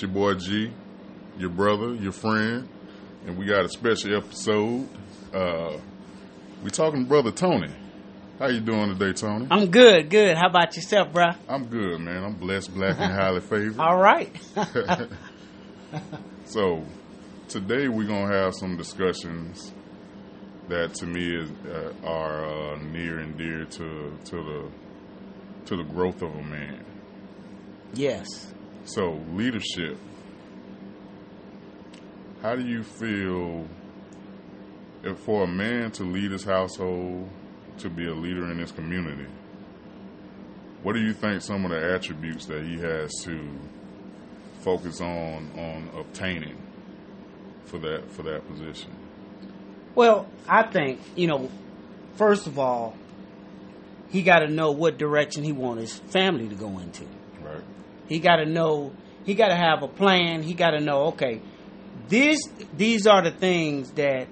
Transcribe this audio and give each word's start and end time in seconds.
It's 0.00 0.06
your 0.06 0.14
boy 0.14 0.32
G, 0.32 0.72
your 1.36 1.50
brother, 1.50 1.94
your 1.94 2.12
friend, 2.12 2.66
and 3.26 3.36
we 3.36 3.44
got 3.44 3.66
a 3.66 3.68
special 3.68 4.16
episode. 4.16 4.88
Uh, 5.30 5.76
we 6.64 6.70
talking 6.70 7.02
to 7.02 7.06
brother 7.06 7.30
Tony. 7.30 7.70
How 8.38 8.48
you 8.48 8.60
doing 8.60 8.96
today, 8.96 9.12
Tony? 9.12 9.46
I'm 9.50 9.70
good, 9.70 10.08
good. 10.08 10.38
How 10.38 10.48
about 10.48 10.74
yourself, 10.74 11.12
bruh? 11.12 11.36
I'm 11.46 11.66
good, 11.66 12.00
man. 12.00 12.24
I'm 12.24 12.32
blessed, 12.32 12.72
black, 12.72 12.98
and 12.98 13.12
highly 13.20 13.40
favored. 13.40 13.78
All 13.78 13.98
right. 13.98 14.34
so, 16.46 16.82
today 17.48 17.88
we're 17.88 18.06
gonna 18.08 18.34
have 18.34 18.54
some 18.54 18.78
discussions 18.78 19.70
that, 20.68 20.94
to 20.94 21.04
me, 21.04 21.42
is 21.42 21.50
uh, 21.68 21.92
are 22.06 22.46
uh, 22.46 22.82
near 22.84 23.18
and 23.18 23.36
dear 23.36 23.66
to 23.66 24.16
to 24.24 24.36
the 24.36 24.70
to 25.66 25.76
the 25.76 25.84
growth 25.84 26.22
of 26.22 26.34
a 26.34 26.42
man. 26.42 26.86
yes. 27.92 28.54
So, 28.84 29.20
leadership. 29.32 29.98
How 32.42 32.56
do 32.56 32.66
you 32.66 32.82
feel 32.82 33.66
if 35.02 35.18
for 35.18 35.44
a 35.44 35.46
man 35.46 35.90
to 35.92 36.04
lead 36.04 36.32
his 36.32 36.44
household, 36.44 37.28
to 37.78 37.90
be 37.90 38.06
a 38.06 38.14
leader 38.14 38.50
in 38.50 38.58
his 38.58 38.72
community? 38.72 39.26
What 40.82 40.94
do 40.94 41.00
you 41.00 41.12
think 41.12 41.42
some 41.42 41.64
of 41.64 41.70
the 41.70 41.94
attributes 41.94 42.46
that 42.46 42.64
he 42.64 42.78
has 42.78 43.12
to 43.24 43.38
focus 44.60 45.00
on 45.00 45.50
on 45.58 45.90
obtaining 45.98 46.56
for 47.64 47.78
that 47.78 48.10
for 48.10 48.22
that 48.22 48.46
position? 48.48 48.90
Well, 49.94 50.28
I 50.48 50.62
think, 50.62 51.00
you 51.16 51.26
know, 51.26 51.50
first 52.14 52.46
of 52.46 52.58
all, 52.58 52.96
he 54.10 54.22
got 54.22 54.40
to 54.40 54.48
know 54.48 54.72
what 54.72 54.98
direction 54.98 55.44
he 55.44 55.52
wants 55.52 55.82
his 55.82 55.98
family 56.12 56.48
to 56.48 56.54
go 56.54 56.78
into. 56.78 57.04
Right. 57.42 57.62
He 58.10 58.18
got 58.18 58.36
to 58.36 58.44
know, 58.44 58.92
he 59.24 59.34
got 59.34 59.48
to 59.48 59.56
have 59.56 59.84
a 59.84 59.88
plan. 59.88 60.42
He 60.42 60.52
got 60.52 60.72
to 60.72 60.80
know, 60.80 61.04
okay, 61.12 61.40
this, 62.08 62.40
these 62.76 63.06
are 63.06 63.22
the 63.22 63.30
things 63.30 63.92
that 63.92 64.26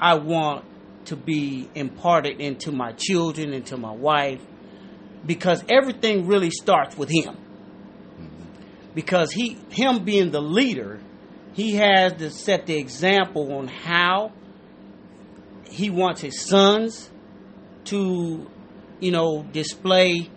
I 0.00 0.14
want 0.14 0.64
to 1.04 1.14
be 1.14 1.68
imparted 1.74 2.40
into 2.40 2.72
my 2.72 2.92
children, 2.92 3.52
into 3.52 3.76
my 3.76 3.92
wife, 3.92 4.40
because 5.26 5.62
everything 5.68 6.26
really 6.26 6.50
starts 6.50 6.96
with 6.96 7.10
him. 7.10 7.34
Mm-hmm. 7.34 8.94
Because 8.94 9.30
he, 9.30 9.58
him 9.68 10.02
being 10.02 10.30
the 10.30 10.40
leader, 10.40 10.98
he 11.52 11.74
has 11.74 12.14
to 12.14 12.30
set 12.30 12.64
the 12.64 12.78
example 12.78 13.52
on 13.58 13.68
how 13.68 14.32
he 15.68 15.90
wants 15.90 16.22
his 16.22 16.40
sons 16.40 17.10
to, 17.84 18.50
you 19.00 19.10
know, 19.10 19.42
display 19.52 20.30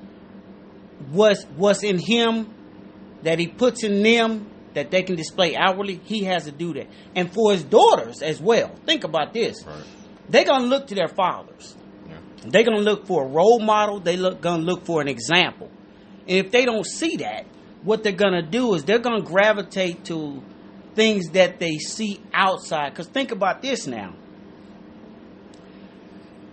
what's 1.11 1.43
what's 1.55 1.83
in 1.83 1.97
him 1.97 2.53
that 3.23 3.39
he 3.39 3.47
puts 3.47 3.83
in 3.83 4.01
them 4.03 4.49
that 4.73 4.91
they 4.91 5.03
can 5.03 5.15
display 5.15 5.55
outwardly. 5.55 5.99
He 6.03 6.23
has 6.25 6.45
to 6.45 6.51
do 6.51 6.73
that, 6.73 6.87
and 7.15 7.33
for 7.33 7.51
his 7.51 7.63
daughters 7.63 8.21
as 8.21 8.39
well. 8.39 8.71
Think 8.85 9.03
about 9.03 9.33
this: 9.33 9.63
Right. 9.65 9.83
they're 10.29 10.45
gonna 10.45 10.65
look 10.67 10.87
to 10.87 10.95
their 10.95 11.07
fathers. 11.07 11.75
Yeah. 12.07 12.15
They're 12.45 12.63
gonna 12.63 12.81
look 12.81 13.07
for 13.07 13.23
a 13.25 13.27
role 13.27 13.59
model. 13.59 13.99
They 13.99 14.17
look 14.17 14.41
gonna 14.41 14.63
look 14.63 14.85
for 14.85 15.01
an 15.01 15.07
example, 15.07 15.69
and 16.27 16.45
if 16.45 16.51
they 16.51 16.65
don't 16.65 16.85
see 16.85 17.17
that, 17.17 17.45
what 17.83 18.03
they're 18.03 18.11
gonna 18.11 18.41
do 18.43 18.73
is 18.75 18.83
they're 18.83 18.99
gonna 18.99 19.21
gravitate 19.21 20.05
to 20.05 20.41
things 20.95 21.29
that 21.31 21.59
they 21.59 21.77
see 21.77 22.19
outside. 22.33 22.89
Because 22.91 23.07
think 23.07 23.31
about 23.31 23.61
this 23.61 23.87
now. 23.87 24.13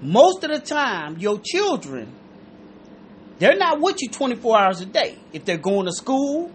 Most 0.00 0.44
of 0.44 0.50
the 0.50 0.60
time, 0.60 1.16
your 1.18 1.40
children, 1.42 2.12
they're 3.38 3.56
not 3.56 3.80
with 3.80 3.96
you 4.00 4.08
24 4.08 4.58
hours 4.58 4.80
a 4.80 4.86
day. 4.86 5.16
If 5.32 5.44
they're 5.44 5.58
going 5.58 5.86
to 5.86 5.92
school, 5.92 6.50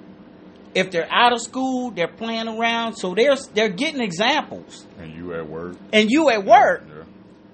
if 0.74 0.92
they're 0.92 1.12
out 1.12 1.34
of 1.34 1.42
school, 1.42 1.92
they're 1.92 2.08
playing 2.08 2.48
around. 2.48 2.96
So 2.96 3.14
they're 3.14 3.36
they're 3.54 3.70
getting 3.70 4.02
examples. 4.02 4.86
And 5.00 5.14
you 5.16 5.34
at 5.34 5.48
work? 5.48 5.76
And 5.94 6.10
you 6.10 6.30
at 6.30 6.46
work, 6.46 6.84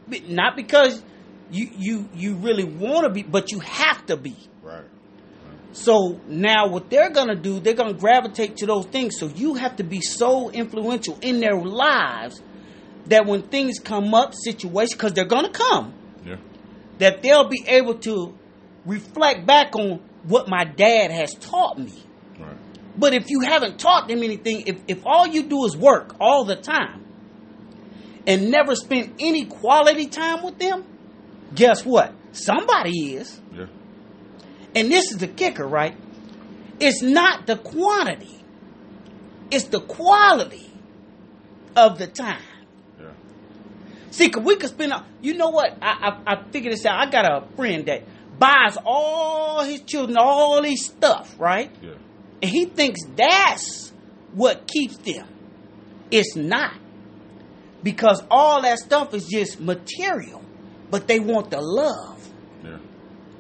Yeah. 0.09 0.19
not 0.29 0.55
because 0.55 1.01
you 1.51 1.69
you 1.77 2.09
you 2.13 2.35
really 2.35 2.63
want 2.66 3.05
to 3.05 3.09
be, 3.09 3.23
but 3.23 3.51
you 3.51 3.59
have 3.59 4.05
to 4.07 4.17
be. 4.17 4.35
Right. 4.61 4.83
So 5.73 6.19
now 6.27 6.67
what 6.69 6.89
they're 6.89 7.09
going 7.11 7.27
to 7.27 7.35
do, 7.35 7.59
they're 7.59 7.73
going 7.73 7.93
to 7.93 7.99
gravitate 7.99 8.57
to 8.57 8.66
those 8.66 8.85
things. 8.85 9.17
So 9.19 9.27
you 9.27 9.55
have 9.55 9.75
to 9.77 9.83
be 9.83 10.01
so 10.01 10.49
influential 10.49 11.17
in 11.21 11.39
their 11.39 11.55
lives 11.59 12.41
that 13.07 13.25
when 13.25 13.43
things 13.43 13.79
come 13.79 14.13
up, 14.13 14.33
situations, 14.33 14.93
because 14.93 15.13
they're 15.13 15.25
going 15.25 15.45
to 15.45 15.51
come, 15.51 15.93
Yeah. 16.25 16.37
that 16.99 17.21
they'll 17.21 17.47
be 17.47 17.63
able 17.67 17.95
to 17.99 18.33
reflect 18.87 19.45
back 19.45 19.75
on 19.75 19.99
what 20.23 20.47
my 20.47 20.63
dad 20.63 21.11
has 21.11 21.33
taught 21.35 21.77
me. 21.77 21.93
Right. 22.39 22.57
But 22.97 23.13
if 23.13 23.29
you 23.29 23.41
haven't 23.41 23.79
taught 23.79 24.07
them 24.07 24.23
anything, 24.23 24.63
if, 24.65 24.81
if 24.87 25.05
all 25.05 25.27
you 25.27 25.43
do 25.43 25.65
is 25.65 25.77
work 25.77 26.15
all 26.19 26.45
the 26.45 26.55
time 26.55 27.05
and 28.25 28.49
never 28.49 28.75
spend 28.75 29.15
any 29.19 29.45
quality 29.45 30.07
time 30.07 30.43
with 30.43 30.57
them, 30.57 30.83
guess 31.53 31.85
what? 31.85 32.13
Somebody 32.31 33.15
is. 33.15 33.39
Yeah. 33.53 33.65
And 34.75 34.91
this 34.91 35.11
is 35.11 35.17
the 35.17 35.27
kicker, 35.27 35.67
right? 35.67 35.95
It's 36.79 37.01
not 37.01 37.45
the 37.47 37.57
quantity, 37.57 38.39
it's 39.51 39.65
the 39.65 39.81
quality 39.81 40.69
of 41.75 41.97
the 41.99 42.07
time. 42.07 42.41
Yeah. 42.99 43.11
See, 44.11 44.31
we 44.39 44.55
could 44.55 44.69
spend, 44.69 44.91
a- 44.91 45.05
you 45.21 45.35
know 45.35 45.49
what? 45.49 45.77
I, 45.81 46.19
I, 46.25 46.33
I 46.33 46.43
figured 46.51 46.73
this 46.73 46.85
out. 46.85 46.99
I 47.07 47.09
got 47.09 47.25
a 47.25 47.47
friend 47.55 47.85
that 47.87 48.03
buys 48.39 48.77
all 48.85 49.63
his 49.63 49.81
children 49.81 50.17
all 50.17 50.63
his 50.63 50.85
stuff, 50.85 51.35
right? 51.39 51.71
Yeah. 51.81 51.91
And 52.41 52.51
he 52.51 52.65
thinks 52.65 53.01
that's 53.15 53.91
what 54.33 54.67
keeps 54.67 54.97
them. 54.97 55.27
It's 56.11 56.35
not. 56.35 56.75
Because 57.83 58.23
all 58.29 58.61
that 58.61 58.79
stuff 58.79 59.13
is 59.13 59.27
just 59.27 59.59
material, 59.59 60.43
but 60.89 61.07
they 61.07 61.19
want 61.19 61.51
the 61.51 61.61
love. 61.61 62.29
Yeah. 62.63 62.77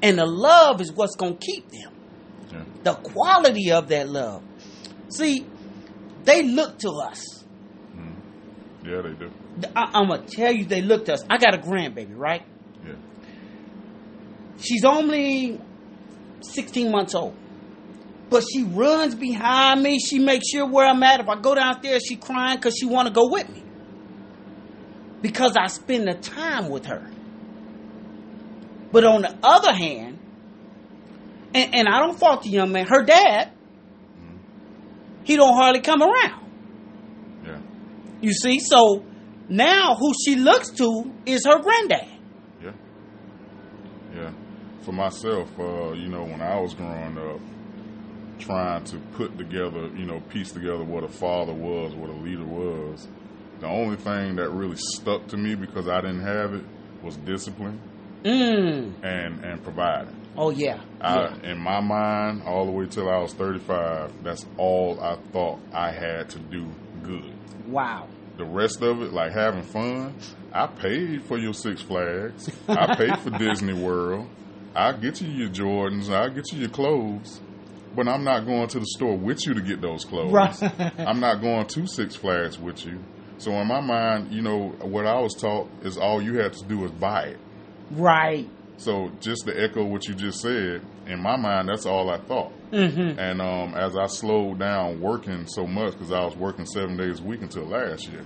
And 0.01 0.17
the 0.17 0.25
love 0.25 0.81
is 0.81 0.91
what's 0.93 1.15
going 1.15 1.37
to 1.37 1.45
keep 1.45 1.69
them. 1.69 1.93
Yeah. 2.51 2.63
The 2.83 2.93
quality 2.93 3.71
of 3.71 3.89
that 3.89 4.09
love. 4.09 4.43
See, 5.09 5.45
they 6.23 6.43
look 6.43 6.79
to 6.79 6.89
us. 6.89 7.43
Mm-hmm. 7.95 8.89
Yeah. 8.89 9.01
They 9.01 9.13
do. 9.13 9.31
I, 9.75 9.91
I'm 9.93 10.07
going 10.07 10.25
to 10.25 10.35
tell 10.35 10.51
you, 10.51 10.65
they 10.65 10.81
look 10.81 11.05
to 11.05 11.13
us. 11.13 11.23
I 11.29 11.37
got 11.37 11.53
a 11.53 11.57
grandbaby, 11.57 12.15
right? 12.15 12.43
She's 14.59 14.83
only 14.83 15.59
16 16.41 16.91
months 16.91 17.15
old. 17.15 17.35
But 18.29 18.43
she 18.51 18.63
runs 18.63 19.15
behind 19.15 19.81
me. 19.81 19.99
She 19.99 20.19
makes 20.19 20.49
sure 20.49 20.67
where 20.67 20.87
I'm 20.87 21.01
at. 21.03 21.21
If 21.21 21.29
I 21.29 21.39
go 21.39 21.55
downstairs, 21.55 22.03
she 22.05 22.17
crying 22.17 22.57
because 22.57 22.75
she 22.77 22.85
want 22.85 23.07
to 23.07 23.13
go 23.13 23.29
with 23.29 23.47
me. 23.49 23.63
Because 25.21 25.55
I 25.55 25.67
spend 25.67 26.07
the 26.07 26.13
time 26.13 26.69
with 26.69 26.85
her. 26.87 27.09
But 28.91 29.03
on 29.03 29.21
the 29.21 29.35
other 29.43 29.73
hand, 29.73 30.19
and, 31.53 31.75
and 31.75 31.87
I 31.87 31.99
don't 31.99 32.17
fault 32.17 32.43
the 32.43 32.49
young 32.49 32.71
man, 32.71 32.87
her 32.87 33.03
dad, 33.03 33.51
he 35.23 35.35
don't 35.35 35.53
hardly 35.53 35.81
come 35.81 36.01
around. 36.01 36.51
Yeah. 37.45 37.59
You 38.21 38.33
see? 38.33 38.59
So 38.59 39.05
now 39.49 39.95
who 39.95 40.13
she 40.25 40.35
looks 40.35 40.69
to 40.71 41.11
is 41.25 41.45
her 41.45 41.61
granddad. 41.61 42.16
Yeah. 44.87 44.99
Yeah. 44.99 45.15
For 45.17 45.31
myself, 45.39 45.59
uh, 45.59 45.91
you 45.93 46.07
know, 46.07 46.23
when 46.23 46.41
I 46.41 46.59
was 46.59 46.73
growing 46.73 47.17
up, 47.17 47.39
trying 48.39 48.83
to 48.85 48.97
put 49.13 49.37
together, 49.37 49.87
you 49.95 50.05
know, 50.05 50.19
piece 50.29 50.51
together 50.51 50.83
what 50.83 51.03
a 51.03 51.07
father 51.09 51.53
was, 51.53 51.93
what 51.95 52.09
a 52.09 52.13
leader 52.13 52.45
was, 52.45 53.07
the 53.59 53.67
only 53.67 53.97
thing 53.97 54.35
that 54.37 54.49
really 54.49 54.75
stuck 54.77 55.27
to 55.27 55.37
me 55.37 55.55
because 55.55 55.87
I 55.87 56.01
didn't 56.01 56.21
have 56.21 56.53
it 56.53 56.63
was 57.03 57.17
discipline 57.17 57.79
Mm. 58.23 58.93
and 59.03 59.43
and 59.45 59.63
providing. 59.63 60.15
Oh 60.37 60.49
yeah. 60.49 60.79
I, 61.01 61.27
in 61.43 61.57
my 61.59 61.79
mind, 61.79 62.43
all 62.43 62.65
the 62.65 62.71
way 62.71 62.85
till 62.87 63.09
I 63.09 63.17
was 63.19 63.33
35, 63.33 64.23
that's 64.23 64.45
all 64.57 64.99
I 65.01 65.15
thought 65.31 65.59
I 65.73 65.91
had 65.91 66.29
to 66.31 66.39
do 66.39 66.67
good. 67.03 67.33
Wow. 67.67 68.07
The 68.37 68.45
rest 68.45 68.81
of 68.81 69.01
it, 69.01 69.13
like 69.13 69.33
having 69.33 69.63
fun, 69.63 70.15
I 70.53 70.67
paid 70.67 71.23
for 71.25 71.37
your 71.37 71.53
Six 71.53 71.81
Flags. 71.81 72.49
I 72.67 72.95
paid 72.95 73.17
for 73.19 73.29
Disney 73.37 73.73
World. 73.73 74.27
I 74.75 74.93
get 74.93 75.21
you 75.21 75.29
your 75.29 75.49
Jordans. 75.49 76.09
I'll 76.13 76.29
get 76.29 76.51
you 76.51 76.59
your 76.59 76.69
clothes. 76.69 77.41
But 77.95 78.07
I'm 78.07 78.23
not 78.23 78.45
going 78.45 78.67
to 78.67 78.79
the 78.79 78.85
store 78.85 79.17
with 79.17 79.45
you 79.47 79.55
to 79.55 79.61
get 79.61 79.81
those 79.81 80.05
clothes. 80.05 80.31
Right. 80.31 80.55
I'm 80.99 81.19
not 81.19 81.41
going 81.41 81.65
to 81.67 81.87
Six 81.87 82.15
Flags 82.15 82.59
with 82.59 82.85
you. 82.85 83.03
So 83.39 83.51
in 83.53 83.67
my 83.67 83.81
mind, 83.81 84.31
you 84.31 84.41
know, 84.41 84.69
what 84.81 85.05
I 85.05 85.19
was 85.19 85.33
taught 85.33 85.69
is 85.83 85.97
all 85.97 86.21
you 86.21 86.39
had 86.39 86.53
to 86.53 86.65
do 86.65 86.85
is 86.85 86.91
buy 86.91 87.23
it. 87.23 87.39
Right. 87.91 88.47
So 88.77 89.11
just 89.19 89.45
to 89.45 89.59
echo 89.59 89.83
what 89.83 90.07
you 90.07 90.13
just 90.13 90.41
said, 90.41 90.81
in 91.07 91.21
my 91.21 91.35
mind, 91.37 91.69
that's 91.69 91.85
all 91.85 92.09
I 92.09 92.19
thought. 92.19 92.51
Mm-hmm. 92.71 93.19
And 93.19 93.41
um, 93.41 93.73
as 93.73 93.97
I 93.97 94.07
slowed 94.07 94.59
down 94.59 95.01
working 95.01 95.47
so 95.47 95.65
much, 95.65 95.93
because 95.93 96.11
I 96.11 96.23
was 96.23 96.35
working 96.35 96.65
seven 96.65 96.97
days 96.97 97.19
a 97.19 97.23
week 97.23 97.41
until 97.41 97.65
last 97.65 98.07
year, 98.09 98.25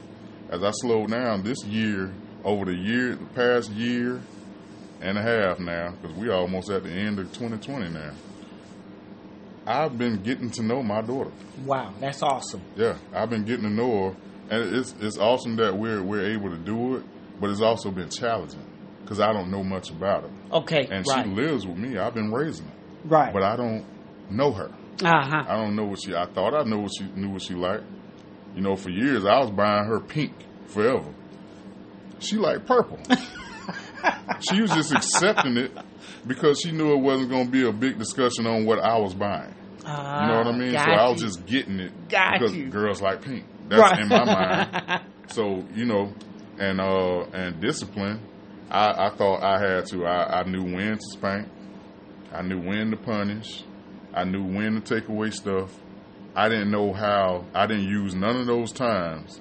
as 0.49 0.63
I 0.63 0.71
slowed 0.71 1.11
down 1.11 1.43
this 1.43 1.63
year, 1.63 2.11
over 2.43 2.65
the 2.65 2.75
year, 2.75 3.15
the 3.15 3.25
past 3.27 3.71
year 3.71 4.21
and 5.01 5.17
a 5.17 5.21
half 5.21 5.59
now, 5.59 5.93
because 6.01 6.15
we're 6.17 6.33
almost 6.33 6.69
at 6.69 6.83
the 6.83 6.91
end 6.91 7.19
of 7.19 7.31
2020 7.33 7.89
now. 7.89 8.11
I've 9.65 9.97
been 9.97 10.21
getting 10.23 10.49
to 10.51 10.63
know 10.63 10.81
my 10.81 11.01
daughter. 11.01 11.31
Wow, 11.65 11.93
that's 11.99 12.23
awesome. 12.23 12.61
Yeah, 12.75 12.97
I've 13.13 13.29
been 13.29 13.43
getting 13.45 13.63
to 13.63 13.69
know 13.69 14.09
her, 14.09 14.15
and 14.49 14.75
it's 14.75 14.95
it's 14.99 15.17
awesome 15.17 15.55
that 15.57 15.77
we're 15.77 16.01
we're 16.01 16.31
able 16.31 16.49
to 16.49 16.57
do 16.57 16.95
it. 16.95 17.03
But 17.39 17.49
it's 17.51 17.61
also 17.61 17.91
been 17.91 18.09
challenging 18.09 18.63
because 19.01 19.19
I 19.19 19.33
don't 19.33 19.49
know 19.51 19.63
much 19.63 19.89
about 19.89 20.23
her, 20.23 20.29
Okay, 20.51 20.87
and 20.91 21.05
right, 21.07 21.25
she 21.25 21.31
lives 21.31 21.65
with 21.65 21.77
me. 21.77 21.97
I've 21.97 22.13
been 22.13 22.31
raising 22.31 22.65
her, 22.65 22.71
right. 23.05 23.33
but 23.33 23.43
I 23.43 23.55
don't 23.55 23.85
know 24.29 24.51
her. 24.51 24.71
Uh 25.03 25.25
huh. 25.27 25.43
I 25.47 25.55
don't 25.55 25.75
know 25.75 25.85
what 25.85 25.99
she. 26.03 26.15
I 26.15 26.25
thought 26.25 26.53
I 26.53 26.63
know 26.63 26.79
what 26.79 26.91
she 26.97 27.05
knew 27.15 27.29
what 27.29 27.41
she 27.43 27.53
liked. 27.53 27.83
You 28.55 28.61
know, 28.61 28.75
for 28.75 28.89
years 28.89 29.25
I 29.25 29.39
was 29.39 29.49
buying 29.51 29.85
her 29.85 29.99
pink 29.99 30.33
forever. 30.67 31.13
She 32.19 32.35
liked 32.35 32.65
purple. 32.65 32.99
she 34.49 34.61
was 34.61 34.71
just 34.71 34.91
accepting 34.93 35.57
it 35.57 35.71
because 36.27 36.59
she 36.61 36.71
knew 36.71 36.93
it 36.93 36.99
wasn't 36.99 37.29
going 37.29 37.45
to 37.45 37.51
be 37.51 37.67
a 37.67 37.71
big 37.71 37.97
discussion 37.97 38.45
on 38.47 38.65
what 38.65 38.79
I 38.79 38.97
was 38.97 39.13
buying. 39.13 39.53
You 39.79 39.87
know 39.87 40.37
what 40.37 40.47
I 40.47 40.57
mean? 40.57 40.71
So 40.73 40.77
I 40.79 41.09
was 41.09 41.21
just 41.21 41.45
getting 41.47 41.79
it 41.79 41.91
Got 42.09 42.33
because 42.39 42.55
you. 42.55 42.69
girls 42.69 43.01
like 43.01 43.21
pink. 43.23 43.45
That's 43.69 43.81
Right. 43.81 43.99
in 43.99 44.07
my 44.09 44.25
mind. 44.25 45.01
So 45.31 45.63
you 45.73 45.85
know, 45.85 46.13
and 46.59 46.81
uh, 46.81 47.21
and 47.31 47.61
discipline. 47.61 48.19
I, 48.69 49.07
I 49.07 49.09
thought 49.15 49.41
I 49.41 49.59
had 49.59 49.85
to. 49.87 50.05
I, 50.05 50.41
I 50.41 50.43
knew 50.43 50.61
when 50.63 50.97
to 50.97 51.05
spank. 51.13 51.47
I 52.33 52.41
knew 52.41 52.59
when 52.59 52.91
to 52.91 52.97
punish. 52.97 53.63
I 54.13 54.25
knew 54.25 54.43
when 54.43 54.73
to 54.73 54.81
take 54.81 55.07
away 55.07 55.29
stuff. 55.31 55.71
I 56.35 56.49
didn't 56.49 56.69
know 56.69 56.91
how. 56.91 57.45
I 57.55 57.65
didn't 57.65 57.85
use 57.87 58.13
none 58.13 58.35
of 58.41 58.45
those 58.45 58.73
times 58.73 59.39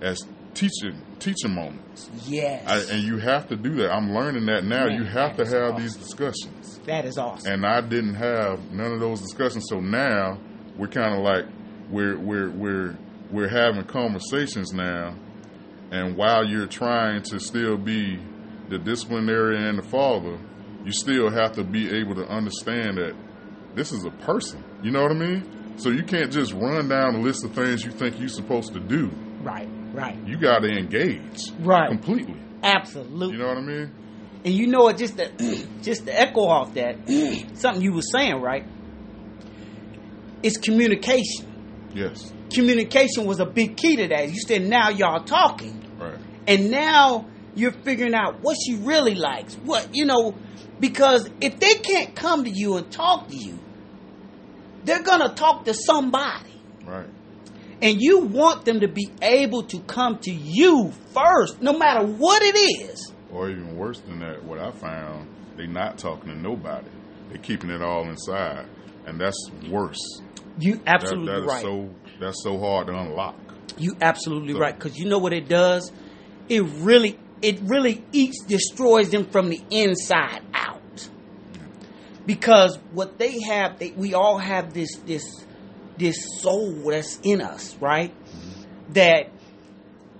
as 0.00 0.26
teaching 0.54 1.00
teaching 1.18 1.54
moments. 1.54 2.10
yes, 2.26 2.66
I, 2.66 2.94
and 2.94 3.02
you 3.02 3.18
have 3.18 3.48
to 3.48 3.56
do 3.56 3.74
that. 3.76 3.90
I'm 3.90 4.14
learning 4.14 4.46
that 4.46 4.64
now. 4.64 4.86
Man, 4.86 4.96
you 4.96 5.04
have 5.04 5.36
to 5.36 5.44
have 5.44 5.74
awesome. 5.74 5.82
these 5.82 5.96
discussions 5.96 6.80
that 6.86 7.04
is 7.04 7.18
awesome. 7.18 7.52
and 7.52 7.66
I 7.66 7.80
didn't 7.80 8.14
have 8.14 8.72
none 8.72 8.92
of 8.92 9.00
those 9.00 9.20
discussions. 9.20 9.66
So 9.68 9.80
now 9.80 10.38
we're 10.76 10.88
kind 10.88 11.14
of 11.14 11.20
like 11.20 11.44
we're 11.90 12.18
we're 12.18 12.50
we're 12.50 12.98
we're 13.30 13.48
having 13.48 13.84
conversations 13.84 14.72
now, 14.72 15.14
and 15.90 16.16
while 16.16 16.44
you're 16.46 16.66
trying 16.66 17.22
to 17.24 17.38
still 17.40 17.76
be 17.76 18.18
the 18.68 18.78
disciplinarian 18.78 19.62
and 19.64 19.78
the 19.78 19.82
father, 19.82 20.38
you 20.84 20.92
still 20.92 21.30
have 21.30 21.52
to 21.52 21.64
be 21.64 21.90
able 21.90 22.14
to 22.14 22.26
understand 22.28 22.98
that 22.98 23.14
this 23.74 23.92
is 23.92 24.04
a 24.04 24.10
person. 24.10 24.62
You 24.82 24.90
know 24.90 25.02
what 25.02 25.12
I 25.12 25.14
mean? 25.14 25.78
So 25.78 25.90
you 25.90 26.02
can't 26.02 26.32
just 26.32 26.52
run 26.52 26.88
down 26.88 27.14
a 27.14 27.20
list 27.20 27.44
of 27.44 27.52
things 27.52 27.84
you 27.84 27.92
think 27.92 28.18
you're 28.18 28.28
supposed 28.28 28.72
to 28.74 28.80
do. 28.80 29.10
right, 29.42 29.68
right, 29.98 30.16
You 30.26 30.38
got 30.38 30.60
to 30.60 30.68
engage 30.68 31.50
right. 31.60 31.88
completely. 31.88 32.36
Absolutely. 32.62 33.32
You 33.32 33.38
know 33.38 33.48
what 33.48 33.58
I 33.58 33.62
mean? 33.62 33.90
And 34.44 34.54
you 34.54 34.66
know 34.68 34.84
what? 34.84 34.96
Just 34.96 35.16
to 35.18 35.30
just 35.82 36.06
to 36.06 36.20
echo 36.20 36.40
off 36.42 36.74
that, 36.74 36.96
something 37.58 37.82
you 37.82 37.92
were 37.92 38.02
saying, 38.02 38.40
right? 38.40 38.64
It's 40.42 40.56
communication. 40.56 41.46
Yes. 41.94 42.32
Communication 42.52 43.26
was 43.26 43.40
a 43.40 43.46
big 43.46 43.76
key 43.76 43.96
to 43.96 44.08
that. 44.08 44.28
You 44.30 44.40
said 44.40 44.62
now 44.62 44.88
y'all 44.90 45.24
talking, 45.24 45.82
Right. 45.98 46.18
and 46.46 46.70
now 46.70 47.26
you're 47.54 47.72
figuring 47.72 48.14
out 48.14 48.40
what 48.40 48.56
she 48.64 48.76
really 48.76 49.14
likes. 49.14 49.54
What 49.56 49.88
you 49.92 50.06
know, 50.06 50.34
because 50.80 51.28
if 51.40 51.58
they 51.58 51.74
can't 51.74 52.14
come 52.14 52.44
to 52.44 52.50
you 52.50 52.76
and 52.76 52.90
talk 52.90 53.28
to 53.28 53.36
you, 53.36 53.58
they're 54.84 55.02
gonna 55.02 55.34
talk 55.34 55.64
to 55.64 55.74
somebody. 55.74 56.52
Right. 56.86 57.08
And 57.80 58.00
you 58.00 58.20
want 58.20 58.64
them 58.64 58.80
to 58.80 58.88
be 58.88 59.08
able 59.22 59.62
to 59.64 59.78
come 59.80 60.18
to 60.20 60.32
you 60.32 60.92
first, 61.14 61.62
no 61.62 61.78
matter 61.78 62.04
what 62.06 62.42
it 62.42 62.56
is. 62.56 63.12
Or 63.32 63.48
even 63.50 63.76
worse 63.76 64.00
than 64.00 64.18
that, 64.20 64.42
what 64.44 64.58
I 64.58 64.70
found—they're 64.72 65.66
not 65.68 65.98
talking 65.98 66.30
to 66.30 66.36
nobody. 66.36 66.88
They're 67.28 67.38
keeping 67.38 67.70
it 67.70 67.82
all 67.82 68.08
inside, 68.08 68.66
and 69.06 69.20
that's 69.20 69.38
worse. 69.70 69.98
You 70.58 70.76
That, 70.76 71.02
absolutely 71.02 71.32
that 71.34 71.40
is 71.40 71.46
right. 71.46 71.62
so 71.62 71.90
that's 72.18 72.42
so 72.42 72.58
hard 72.58 72.88
to 72.88 72.94
unlock. 72.94 73.36
You 73.76 73.96
absolutely 74.00 74.54
So- 74.54 74.58
right 74.58 74.74
because 74.74 74.98
you 74.98 75.08
know 75.08 75.18
what 75.18 75.32
it 75.32 75.48
does. 75.48 75.92
It 76.48 76.62
really, 76.62 77.16
it 77.42 77.60
really 77.62 78.02
eats, 78.10 78.42
destroys 78.42 79.10
them 79.10 79.26
from 79.26 79.50
the 79.50 79.60
inside 79.70 80.40
out. 80.54 81.08
Because 82.26 82.76
what 82.92 83.18
they 83.18 83.40
have, 83.42 83.78
they, 83.78 83.90
we 83.92 84.14
all 84.14 84.38
have 84.38 84.74
this, 84.74 84.96
this, 85.06 85.22
this 85.98 86.40
soul 86.40 86.72
that's 86.72 87.18
in 87.22 87.40
us, 87.40 87.76
right? 87.80 88.14
That 88.90 89.30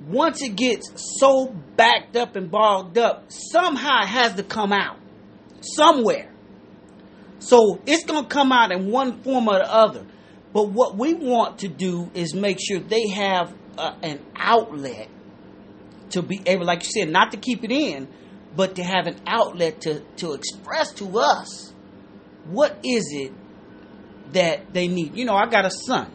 once 0.06 0.42
it 0.42 0.56
gets 0.56 0.90
so 1.20 1.46
backed 1.76 2.16
up 2.16 2.36
and 2.36 2.50
bogged 2.50 2.98
up, 2.98 3.26
somehow 3.28 4.02
it 4.02 4.08
has 4.08 4.34
to 4.34 4.42
come 4.42 4.72
out 4.72 4.98
somewhere. 5.60 6.30
So 7.40 7.80
it's 7.86 8.04
going 8.04 8.24
to 8.24 8.28
come 8.28 8.52
out 8.52 8.72
in 8.72 8.90
one 8.90 9.22
form 9.22 9.48
or 9.48 9.58
the 9.58 9.72
other. 9.72 10.06
But 10.52 10.70
what 10.70 10.96
we 10.96 11.14
want 11.14 11.58
to 11.60 11.68
do 11.68 12.10
is 12.14 12.34
make 12.34 12.58
sure 12.60 12.80
they 12.80 13.08
have 13.08 13.54
uh, 13.76 13.94
an 14.02 14.20
outlet 14.34 15.08
to 16.10 16.22
be 16.22 16.40
able, 16.46 16.64
like 16.64 16.84
you 16.84 16.90
said, 16.90 17.12
not 17.12 17.32
to 17.32 17.36
keep 17.36 17.64
it 17.64 17.70
in, 17.70 18.08
but 18.56 18.76
to 18.76 18.82
have 18.82 19.06
an 19.06 19.20
outlet 19.26 19.82
to, 19.82 20.00
to 20.16 20.32
express 20.32 20.92
to 20.94 21.18
us 21.18 21.72
what 22.46 22.78
is 22.82 23.04
it 23.12 23.32
that 24.32 24.72
they 24.72 24.88
need. 24.88 25.16
You 25.16 25.24
know, 25.24 25.34
I 25.34 25.46
got 25.46 25.64
a 25.64 25.70
son. 25.70 26.10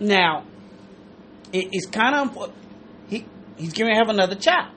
Now, 0.00 0.44
it, 1.52 1.68
it's 1.72 1.86
kind 1.86 2.14
of. 2.14 2.52
He 3.08 3.26
he's 3.56 3.72
going 3.72 3.90
to 3.90 3.96
have 3.96 4.08
another 4.08 4.34
child. 4.34 4.72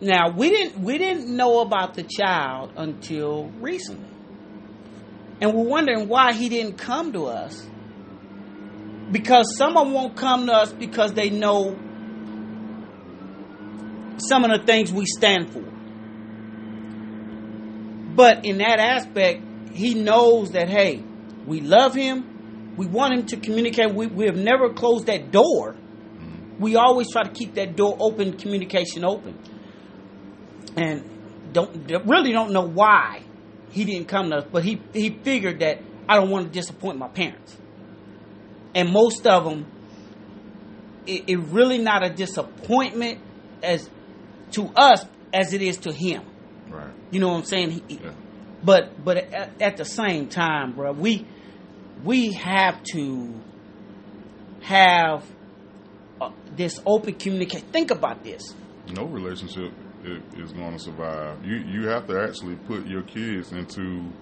Now 0.00 0.30
we 0.30 0.50
didn't 0.50 0.82
we 0.82 0.98
didn't 0.98 1.34
know 1.34 1.60
about 1.60 1.94
the 1.94 2.02
child 2.02 2.72
until 2.76 3.46
recently, 3.60 4.10
and 5.40 5.54
we're 5.54 5.64
wondering 5.64 6.08
why 6.08 6.32
he 6.32 6.48
didn't 6.48 6.76
come 6.76 7.12
to 7.12 7.26
us. 7.26 7.66
Because 9.10 9.56
someone 9.56 9.92
won't 9.92 10.16
come 10.16 10.46
to 10.46 10.52
us 10.52 10.72
because 10.72 11.12
they 11.12 11.30
know 11.30 11.78
some 14.18 14.44
of 14.44 14.50
the 14.50 14.66
things 14.66 14.92
we 14.92 15.06
stand 15.06 15.50
for. 15.50 15.62
But 18.16 18.44
in 18.44 18.58
that 18.58 18.80
aspect, 18.80 19.42
he 19.76 19.94
knows 19.94 20.52
that 20.52 20.68
hey, 20.68 21.02
we 21.46 21.60
love 21.60 21.94
him, 21.94 22.74
we 22.76 22.86
want 22.86 23.14
him 23.14 23.26
to 23.26 23.36
communicate. 23.36 23.94
We, 23.94 24.06
we 24.06 24.26
have 24.26 24.36
never 24.36 24.72
closed 24.72 25.06
that 25.06 25.30
door. 25.30 25.74
Mm-hmm. 25.74 26.60
We 26.60 26.76
always 26.76 27.10
try 27.10 27.22
to 27.22 27.30
keep 27.30 27.54
that 27.54 27.76
door 27.76 27.96
open, 28.00 28.36
communication 28.36 29.04
open 29.04 29.38
and 30.76 31.02
don't 31.52 31.90
really 32.06 32.32
don't 32.32 32.52
know 32.52 32.66
why 32.66 33.22
he 33.70 33.84
didn't 33.84 34.08
come 34.08 34.30
to 34.30 34.36
us, 34.36 34.44
but 34.50 34.62
he 34.62 34.80
he 34.92 35.10
figured 35.10 35.60
that 35.60 35.80
I 36.08 36.16
don't 36.16 36.30
want 36.30 36.46
to 36.46 36.52
disappoint 36.52 36.98
my 36.98 37.08
parents, 37.08 37.56
and 38.74 38.92
most 38.92 39.26
of 39.26 39.44
them, 39.44 39.66
it, 41.06 41.24
it 41.26 41.38
really 41.38 41.78
not 41.78 42.04
a 42.04 42.10
disappointment 42.10 43.20
as 43.62 43.88
to 44.52 44.70
us 44.76 45.04
as 45.32 45.52
it 45.52 45.62
is 45.62 45.78
to 45.78 45.92
him. 45.92 46.22
Right. 46.68 46.92
You 47.10 47.20
know 47.20 47.28
what 47.28 47.38
I'm 47.38 47.44
saying? 47.44 47.82
He, 47.88 47.94
Yeah. 47.94 48.12
But 48.66 49.04
but 49.04 49.16
at, 49.16 49.62
at 49.62 49.76
the 49.76 49.84
same 49.84 50.26
time, 50.28 50.72
bro, 50.72 50.92
we 50.92 51.24
we 52.04 52.32
have 52.32 52.82
to 52.94 53.32
have 54.62 55.24
uh, 56.20 56.32
this 56.56 56.82
open 56.84 57.14
communication. 57.14 57.68
Think 57.68 57.92
about 57.92 58.24
this. 58.24 58.54
No 58.92 59.04
relationship 59.04 59.72
is 60.36 60.52
going 60.52 60.72
to 60.72 60.80
survive. 60.80 61.44
You 61.44 61.58
you 61.58 61.86
have 61.86 62.08
to 62.08 62.20
actually 62.20 62.56
put 62.56 62.86
your 62.88 63.02
kids 63.02 63.52
into 63.52 64.12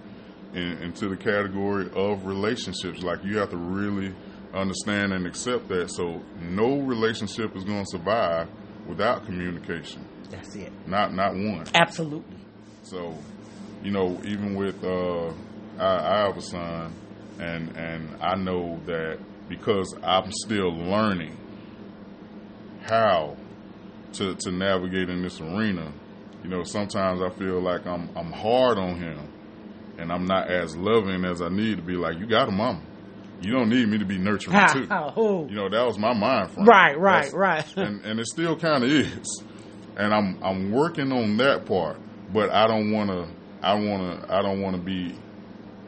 in, 0.53 0.77
into 0.83 1.09
the 1.09 1.17
category 1.17 1.89
of 1.95 2.27
relationships. 2.27 3.01
Like 3.01 3.23
you 3.23 3.39
have 3.39 3.49
to 3.49 3.57
really 3.57 4.13
understand 4.53 5.11
and 5.11 5.25
accept 5.25 5.67
that. 5.69 5.89
So 5.89 6.21
no 6.39 6.81
relationship 6.81 7.55
is 7.55 7.63
going 7.63 7.83
to 7.83 7.89
survive 7.89 8.47
without 8.87 9.25
communication. 9.25 10.07
That's 10.29 10.55
it. 10.55 10.71
Not 10.87 11.15
not 11.15 11.33
one. 11.33 11.65
Absolutely. 11.73 12.37
So, 12.83 13.17
you 13.85 13.91
know, 13.91 14.19
even 14.25 14.55
with 14.55 14.83
uh, 14.83 15.31
I, 15.77 15.85
I 15.85 16.17
have 16.25 16.37
a 16.37 16.41
son, 16.41 16.91
and 17.39 17.77
and 17.77 18.09
I 18.19 18.35
know 18.35 18.79
that 18.87 19.19
because 19.47 19.95
I'm 20.03 20.31
still 20.31 20.71
learning 20.75 21.37
how 22.81 23.37
to 24.13 24.33
to 24.33 24.51
navigate 24.51 25.09
in 25.09 25.21
this 25.21 25.39
arena. 25.39 25.91
You 26.43 26.49
know, 26.49 26.63
sometimes 26.63 27.21
I 27.21 27.29
feel 27.29 27.61
like 27.61 27.85
I'm 27.85 28.09
I'm 28.15 28.31
hard 28.31 28.79
on 28.79 28.97
him, 28.97 29.19
and 29.99 30.11
I'm 30.11 30.25
not 30.25 30.49
as 30.49 30.75
loving 30.75 31.23
as 31.23 31.41
I 31.43 31.49
need 31.49 31.77
to 31.77 31.83
be. 31.83 31.93
Like, 31.95 32.17
you 32.17 32.25
got 32.25 32.49
a 32.49 32.51
mama. 32.51 32.81
You 33.41 33.51
don't 33.51 33.69
need 33.69 33.87
me 33.87 33.99
to 33.99 34.05
be 34.05 34.17
nurturing 34.17 34.55
too. 34.73 34.87
You 35.47 35.55
know, 35.55 35.69
that 35.69 35.85
was 35.85 35.99
my 35.99 36.13
mind 36.13 36.49
frame. 36.51 36.65
Right, 36.65 36.97
right, 36.99 37.31
That's- 37.31 37.33
right. 37.33 37.77
and 37.87 38.03
and 38.03 38.19
it 38.19 38.25
still 38.25 38.55
kind 38.55 38.83
of 38.83 38.89
is. 38.89 39.43
And 39.95 40.11
I'm 40.11 40.43
I'm 40.43 40.71
working 40.71 41.11
on 41.11 41.37
that 41.37 41.65
part, 41.67 41.97
but 42.33 42.49
I 42.49 42.65
don't 42.65 42.91
want 42.91 43.11
to. 43.11 43.34
I 43.65 43.73
want 43.73 44.21
to. 44.21 44.33
I 44.33 44.41
don't 44.41 44.61
want 44.61 44.75
to 44.75 44.81
be, 44.81 45.15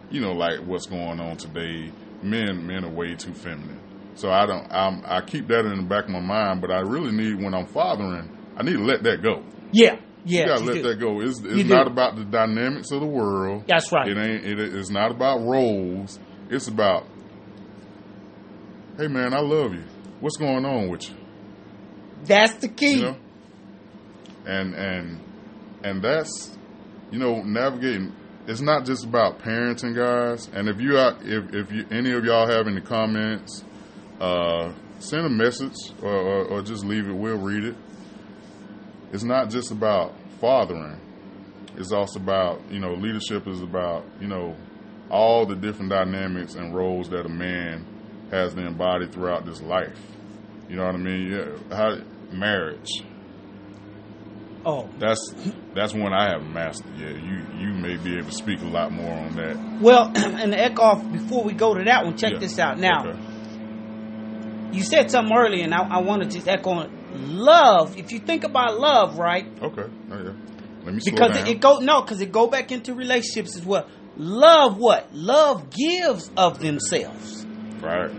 you 0.09 0.19
know, 0.21 0.31
like 0.33 0.59
what's 0.65 0.87
going 0.87 1.19
on 1.19 1.37
today. 1.37 1.91
Men 2.23 2.65
men 2.65 2.83
are 2.83 2.91
way 2.91 3.15
too 3.15 3.33
feminine. 3.33 3.79
So 4.15 4.31
I 4.31 4.47
don't. 4.47 4.65
I'm, 4.71 5.03
I 5.05 5.21
keep 5.21 5.47
that 5.49 5.65
in 5.65 5.77
the 5.77 5.83
back 5.83 6.05
of 6.05 6.09
my 6.09 6.19
mind, 6.19 6.59
but 6.61 6.71
I 6.71 6.79
really 6.79 7.11
need 7.11 7.41
when 7.43 7.53
I'm 7.53 7.67
fathering. 7.67 8.35
I 8.57 8.63
need 8.63 8.73
to 8.77 8.83
let 8.83 9.03
that 9.03 9.21
go. 9.21 9.43
Yeah, 9.71 9.99
Yeah, 10.25 10.39
you 10.41 10.45
gotta 10.47 10.61
you 10.61 10.67
let 10.67 10.73
do. 10.73 10.81
that 10.89 10.99
go. 10.99 11.21
It's, 11.21 11.39
it's 11.39 11.45
do. 11.45 11.63
not 11.65 11.85
about 11.85 12.15
the 12.15 12.25
dynamics 12.25 12.89
of 12.91 13.01
the 13.01 13.05
world. 13.05 13.65
That's 13.67 13.91
right. 13.91 14.07
It 14.07 14.17
ain't. 14.17 14.43
It, 14.43 14.59
it's 14.59 14.89
not 14.89 15.11
about 15.11 15.41
roles. 15.41 16.19
It's 16.49 16.67
about, 16.67 17.05
hey 18.97 19.07
man, 19.07 19.35
I 19.35 19.41
love 19.41 19.73
you. 19.75 19.83
What's 20.19 20.37
going 20.37 20.65
on 20.65 20.89
with 20.89 21.07
you? 21.09 21.15
That's 22.25 22.55
the 22.55 22.69
key. 22.69 22.95
You 22.95 23.01
know, 23.03 23.17
and 24.47 24.73
and 24.73 25.19
and 25.83 26.01
that's 26.01 26.56
you 27.11 27.19
know 27.19 27.41
navigating. 27.43 28.13
It's 28.47 28.61
not 28.61 28.85
just 28.85 29.03
about 29.03 29.39
parenting, 29.39 29.93
guys. 29.95 30.49
And 30.53 30.69
if 30.69 30.79
you 30.79 30.97
are, 30.97 31.17
if 31.21 31.53
if 31.53 31.71
you, 31.71 31.85
any 31.91 32.11
of 32.13 32.23
y'all 32.23 32.47
have 32.47 32.67
any 32.67 32.81
comments, 32.81 33.63
uh, 34.21 34.71
send 34.99 35.25
a 35.25 35.29
message 35.29 35.75
or, 36.01 36.13
or, 36.13 36.45
or 36.45 36.61
just 36.61 36.85
leave 36.85 37.07
it. 37.07 37.13
We'll 37.13 37.37
read 37.37 37.65
it. 37.65 37.75
It's 39.11 39.23
not 39.23 39.49
just 39.49 39.71
about 39.71 40.13
fathering. 40.39 40.99
It's 41.75 41.91
also 41.91 42.19
about 42.19 42.61
you 42.71 42.79
know 42.79 42.93
leadership 42.93 43.47
is 43.47 43.61
about 43.61 44.05
you 44.19 44.27
know 44.27 44.55
all 45.09 45.45
the 45.45 45.55
different 45.55 45.91
dynamics 45.91 46.55
and 46.55 46.75
roles 46.75 47.09
that 47.09 47.25
a 47.25 47.29
man 47.29 47.85
has 48.31 48.53
to 48.53 48.65
embody 48.65 49.07
throughout 49.07 49.45
this 49.45 49.61
life. 49.61 49.99
You 50.69 50.75
know 50.75 50.85
what 50.85 50.95
I 50.95 50.97
mean? 50.97 51.31
Yeah, 51.31 51.75
how 51.75 51.97
marriage. 52.31 52.89
Oh, 54.69 54.89
That's 54.99 55.33
that's 55.73 55.93
one 55.93 56.13
I 56.13 56.29
haven't 56.31 56.51
mastered 56.53 56.91
yet. 56.99 57.15
You 57.23 57.45
you 57.57 57.73
may 57.73 57.95
be 57.95 58.17
able 58.17 58.29
to 58.29 58.35
speak 58.35 58.61
a 58.61 58.65
lot 58.65 58.91
more 58.91 59.13
on 59.13 59.35
that. 59.37 59.57
well, 59.81 60.11
and 60.15 60.51
to 60.51 60.59
echo 60.59 60.81
off 60.81 61.11
before 61.11 61.43
we 61.45 61.53
go 61.53 61.73
to 61.73 61.83
that 61.85 62.03
one, 62.03 62.17
check 62.17 62.33
Yeah. 62.33 62.39
this 62.39 62.59
out. 62.59 62.77
Now, 62.77 63.07
Okay. 63.07 63.19
you 64.73 64.83
said 64.83 65.09
something 65.09 65.33
earlier, 65.35 65.63
and 65.63 65.73
I, 65.73 65.87
I 65.87 65.97
want 66.01 66.23
to 66.23 66.27
just 66.29 66.47
echo 66.47 66.71
on 66.71 66.85
it. 66.87 66.91
Love. 67.19 67.97
If 67.97 68.11
you 68.11 68.19
think 68.19 68.43
about 68.43 68.77
love, 68.79 69.17
right? 69.17 69.45
Okay. 69.61 69.85
Oh, 70.11 70.17
yeah. 70.23 70.31
Let 70.83 70.93
me 70.93 71.01
Because 71.05 71.37
it 71.47 71.59
go 71.61 71.79
no, 71.79 72.01
because 72.01 72.19
it 72.21 72.31
go 72.31 72.47
back 72.47 72.71
into 72.71 72.93
relationships 72.93 73.55
as 73.55 73.65
well. 73.65 73.87
Love 74.17 74.77
what? 74.77 75.07
Love 75.13 75.69
gives 75.69 76.29
of 76.35 76.59
themselves. 76.59 77.45
right. 77.81 78.11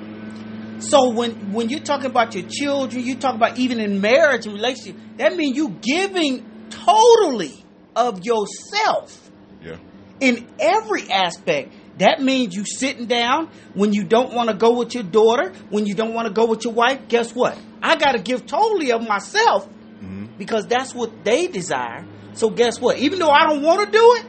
So 0.80 1.10
when 1.10 1.52
when 1.52 1.68
you're 1.68 1.80
talking 1.80 2.06
about 2.10 2.34
your 2.34 2.44
children, 2.48 3.04
you 3.04 3.16
talk 3.16 3.34
about 3.34 3.58
even 3.58 3.80
in 3.80 4.00
marriage 4.00 4.46
and 4.46 4.54
relationship, 4.54 4.96
that 5.16 5.36
means 5.36 5.56
you 5.56 5.70
giving 5.82 6.44
totally 6.70 7.64
of 7.96 8.24
yourself 8.24 9.30
Yeah. 9.64 9.76
in 10.20 10.46
every 10.58 11.10
aspect. 11.10 11.72
That 11.98 12.22
means 12.22 12.54
you 12.54 12.64
sitting 12.64 13.06
down 13.06 13.48
when 13.74 13.92
you 13.92 14.04
don't 14.04 14.32
want 14.32 14.50
to 14.50 14.54
go 14.54 14.78
with 14.78 14.94
your 14.94 15.02
daughter, 15.02 15.52
when 15.70 15.84
you 15.86 15.94
don't 15.94 16.14
want 16.14 16.28
to 16.28 16.32
go 16.32 16.46
with 16.46 16.64
your 16.64 16.72
wife. 16.72 17.00
Guess 17.08 17.34
what? 17.34 17.58
I 17.82 17.96
got 17.96 18.12
to 18.12 18.20
give 18.20 18.46
totally 18.46 18.92
of 18.92 19.06
myself 19.06 19.66
hmm 20.00 20.26
because 20.38 20.66
that's 20.68 20.94
what 20.94 21.24
they 21.24 21.48
desire. 21.48 22.06
So 22.34 22.50
guess 22.50 22.80
what? 22.80 22.98
Even 22.98 23.18
though 23.18 23.30
I 23.30 23.48
don't 23.48 23.62
want 23.62 23.84
to 23.84 23.90
do 23.90 24.14
it, 24.20 24.26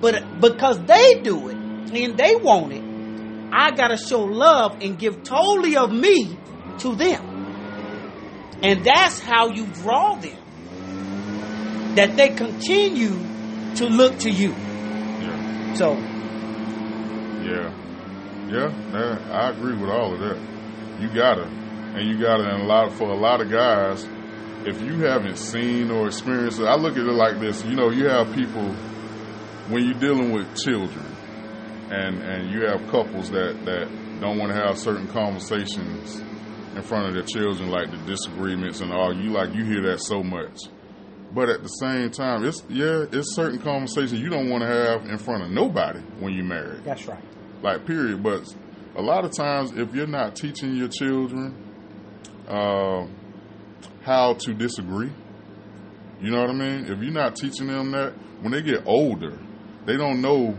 but 0.00 0.40
because 0.40 0.78
they 0.84 1.20
do 1.22 1.48
it 1.48 1.56
and 1.56 2.16
they 2.16 2.36
want 2.36 2.72
it, 2.72 2.82
I 3.54 3.70
gotta 3.72 3.98
show 3.98 4.22
love 4.22 4.78
and 4.80 4.98
give 4.98 5.22
totally 5.22 5.76
of 5.76 5.92
me 5.92 6.38
to 6.78 6.94
them. 6.96 7.22
And 8.62 8.82
that's 8.84 9.20
how 9.20 9.48
you 9.48 9.66
draw 9.66 10.14
them. 10.16 10.38
That 11.96 12.16
they 12.16 12.30
continue 12.30 13.10
to 13.76 13.86
look 13.86 14.20
to 14.20 14.30
you. 14.30 14.52
Yeah. 14.52 15.74
So 15.74 15.92
Yeah. 17.42 17.70
Yeah. 18.48 18.70
Yeah. 18.92 19.18
I 19.30 19.50
agree 19.50 19.76
with 19.76 19.90
all 19.90 20.14
of 20.14 20.20
that. 20.20 20.38
You 21.00 21.08
gotta, 21.14 21.44
and 21.44 22.08
you 22.08 22.18
gotta, 22.22 22.44
and 22.44 22.62
a 22.62 22.66
lot 22.66 22.92
for 22.92 23.10
a 23.10 23.16
lot 23.16 23.40
of 23.40 23.50
guys. 23.50 24.06
If 24.64 24.80
you 24.80 25.04
haven't 25.04 25.36
seen 25.36 25.90
or 25.90 26.06
experienced 26.06 26.60
it, 26.60 26.66
I 26.66 26.76
look 26.76 26.92
at 26.96 27.04
it 27.04 27.12
like 27.12 27.40
this. 27.40 27.64
You 27.64 27.74
know, 27.74 27.90
you 27.90 28.06
have 28.08 28.32
people 28.32 28.72
when 29.68 29.84
you're 29.84 29.98
dealing 29.98 30.32
with 30.32 30.56
children, 30.56 31.04
and 31.92 32.22
and 32.22 32.50
you 32.50 32.66
have 32.66 32.80
couples 32.90 33.30
that 33.30 33.64
that 33.66 33.88
don't 34.20 34.38
want 34.38 34.52
to 34.52 34.58
have 34.58 34.78
certain 34.78 35.06
conversations 35.08 36.20
in 36.74 36.82
front 36.82 37.08
of 37.08 37.14
their 37.14 37.24
children, 37.24 37.70
like 37.70 37.90
the 37.90 37.98
disagreements 38.06 38.80
and 38.80 38.92
all. 38.92 39.14
You 39.14 39.30
like 39.30 39.54
you 39.54 39.64
hear 39.64 39.82
that 39.90 40.00
so 40.00 40.22
much, 40.22 40.58
but 41.34 41.50
at 41.50 41.62
the 41.62 41.68
same 41.68 42.10
time, 42.10 42.44
it's 42.44 42.64
yeah, 42.68 43.04
it's 43.12 43.34
certain 43.34 43.58
conversations 43.58 44.20
you 44.20 44.30
don't 44.30 44.48
want 44.48 44.62
to 44.62 44.68
have 44.68 45.04
in 45.04 45.18
front 45.18 45.44
of 45.44 45.50
nobody 45.50 46.00
when 46.18 46.32
you're 46.32 46.44
married 46.44 46.82
that's 46.84 47.06
right. 47.06 47.22
like 47.62 47.86
period. 47.86 48.22
But 48.22 48.42
a 48.96 49.02
lot 49.02 49.24
of 49.24 49.32
times, 49.32 49.72
if 49.72 49.94
you're 49.94 50.06
not 50.06 50.34
teaching 50.34 50.74
your 50.74 50.88
children 50.88 51.54
uh, 52.48 53.06
how 54.02 54.34
to 54.34 54.54
disagree, 54.54 55.12
you 56.22 56.30
know 56.30 56.40
what 56.40 56.50
I 56.50 56.54
mean. 56.54 56.86
If 56.86 57.02
you're 57.02 57.12
not 57.12 57.36
teaching 57.36 57.66
them 57.66 57.90
that, 57.92 58.14
when 58.40 58.52
they 58.52 58.62
get 58.62 58.86
older, 58.86 59.38
they 59.84 59.96
don't 59.96 60.22
know 60.22 60.58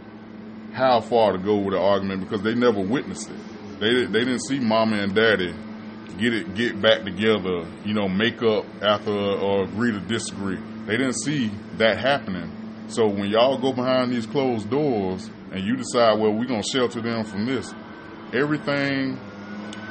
how 0.74 1.00
far 1.02 1.34
to 1.34 1.38
go 1.38 1.58
with 1.58 1.76
an 1.76 1.82
argument 1.82 2.22
because 2.22 2.42
they 2.42 2.56
never 2.56 2.82
witnessed 2.82 3.30
it. 3.30 3.80
They 3.80 4.06
they 4.06 4.26
didn't 4.26 4.44
see 4.44 4.60
mama 4.60 4.98
and 4.98 5.14
daddy 5.14 5.54
get 6.18 6.34
it 6.34 6.56
get 6.56 6.82
back 6.82 7.04
together, 7.04 7.66
you 7.86 7.94
know, 7.94 8.08
make 8.08 8.42
up 8.44 8.66
after 8.82 9.12
or 9.12 9.64
agree 9.64 9.92
to 9.92 10.00
disagree. 10.00 10.60
They 10.86 10.98
didn't 10.98 11.22
see 11.22 11.52
that 11.78 11.98
happening. 11.98 12.52
So 12.88 13.08
when 13.08 13.30
y'all 13.30 13.58
go 13.58 13.74
behind 13.74 14.12
these 14.12 14.26
closed 14.26 14.70
doors 14.70 15.30
and 15.52 15.64
you 15.64 15.76
decide, 15.76 16.20
well, 16.20 16.34
we're 16.34 16.46
gonna 16.46 16.64
shelter 16.64 17.02
them 17.02 17.24
from 17.24 17.46
this, 17.46 17.74
everything 18.34 19.18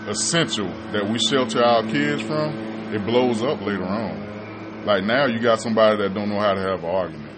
essential 0.08 0.68
that 0.92 1.08
we 1.08 1.18
shelter 1.18 1.64
our 1.64 1.82
kids 1.84 2.22
from, 2.22 2.54
it 2.92 3.04
blows 3.06 3.42
up 3.42 3.60
later 3.60 3.84
on. 3.84 4.84
Like 4.84 5.04
now, 5.04 5.26
you 5.26 5.40
got 5.40 5.60
somebody 5.60 6.02
that 6.02 6.14
don't 6.14 6.28
know 6.28 6.40
how 6.40 6.54
to 6.54 6.60
have 6.60 6.84
an 6.84 6.90
argument. 6.90 7.31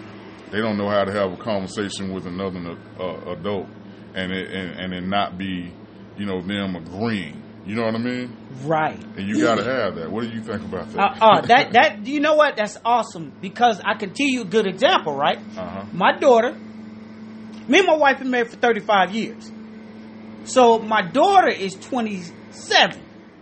They 0.51 0.59
don't 0.59 0.77
know 0.77 0.89
how 0.89 1.03
to 1.03 1.11
have 1.11 1.33
a 1.33 1.37
conversation 1.37 2.13
with 2.13 2.25
another 2.27 2.77
uh, 2.99 3.31
adult, 3.31 3.67
and 4.13 4.31
it 4.31 4.51
and, 4.51 4.79
and 4.79 4.93
it 4.93 5.01
not 5.07 5.37
be, 5.37 5.73
you 6.17 6.25
know, 6.25 6.41
them 6.41 6.75
agreeing. 6.75 7.41
You 7.65 7.75
know 7.75 7.83
what 7.83 7.95
I 7.95 7.97
mean? 7.97 8.37
Right. 8.63 9.03
And 9.17 9.27
you 9.27 9.41
got 9.41 9.55
to 9.55 9.63
have 9.63 9.95
that. 9.95 10.11
What 10.11 10.21
do 10.23 10.29
you 10.29 10.41
think 10.41 10.61
about 10.61 10.91
that? 10.91 10.99
Uh, 10.99 11.25
uh, 11.25 11.41
that 11.41 11.73
that 11.73 12.05
you 12.05 12.19
know 12.19 12.35
what? 12.35 12.57
That's 12.57 12.77
awesome 12.85 13.33
because 13.41 13.81
I 13.83 13.95
can 13.95 14.13
tell 14.13 14.27
you 14.27 14.41
a 14.41 14.45
good 14.45 14.67
example, 14.67 15.15
right? 15.15 15.37
uh-huh. 15.37 15.85
My 15.91 16.15
daughter, 16.17 16.53
me 17.67 17.79
and 17.79 17.87
my 17.87 17.97
wife 17.97 18.19
been 18.19 18.29
married 18.29 18.51
for 18.51 18.57
35 18.57 19.15
years. 19.15 19.51
So 20.45 20.77
my 20.77 21.01
daughter 21.01 21.49
is 21.49 21.73
27. 21.73 23.01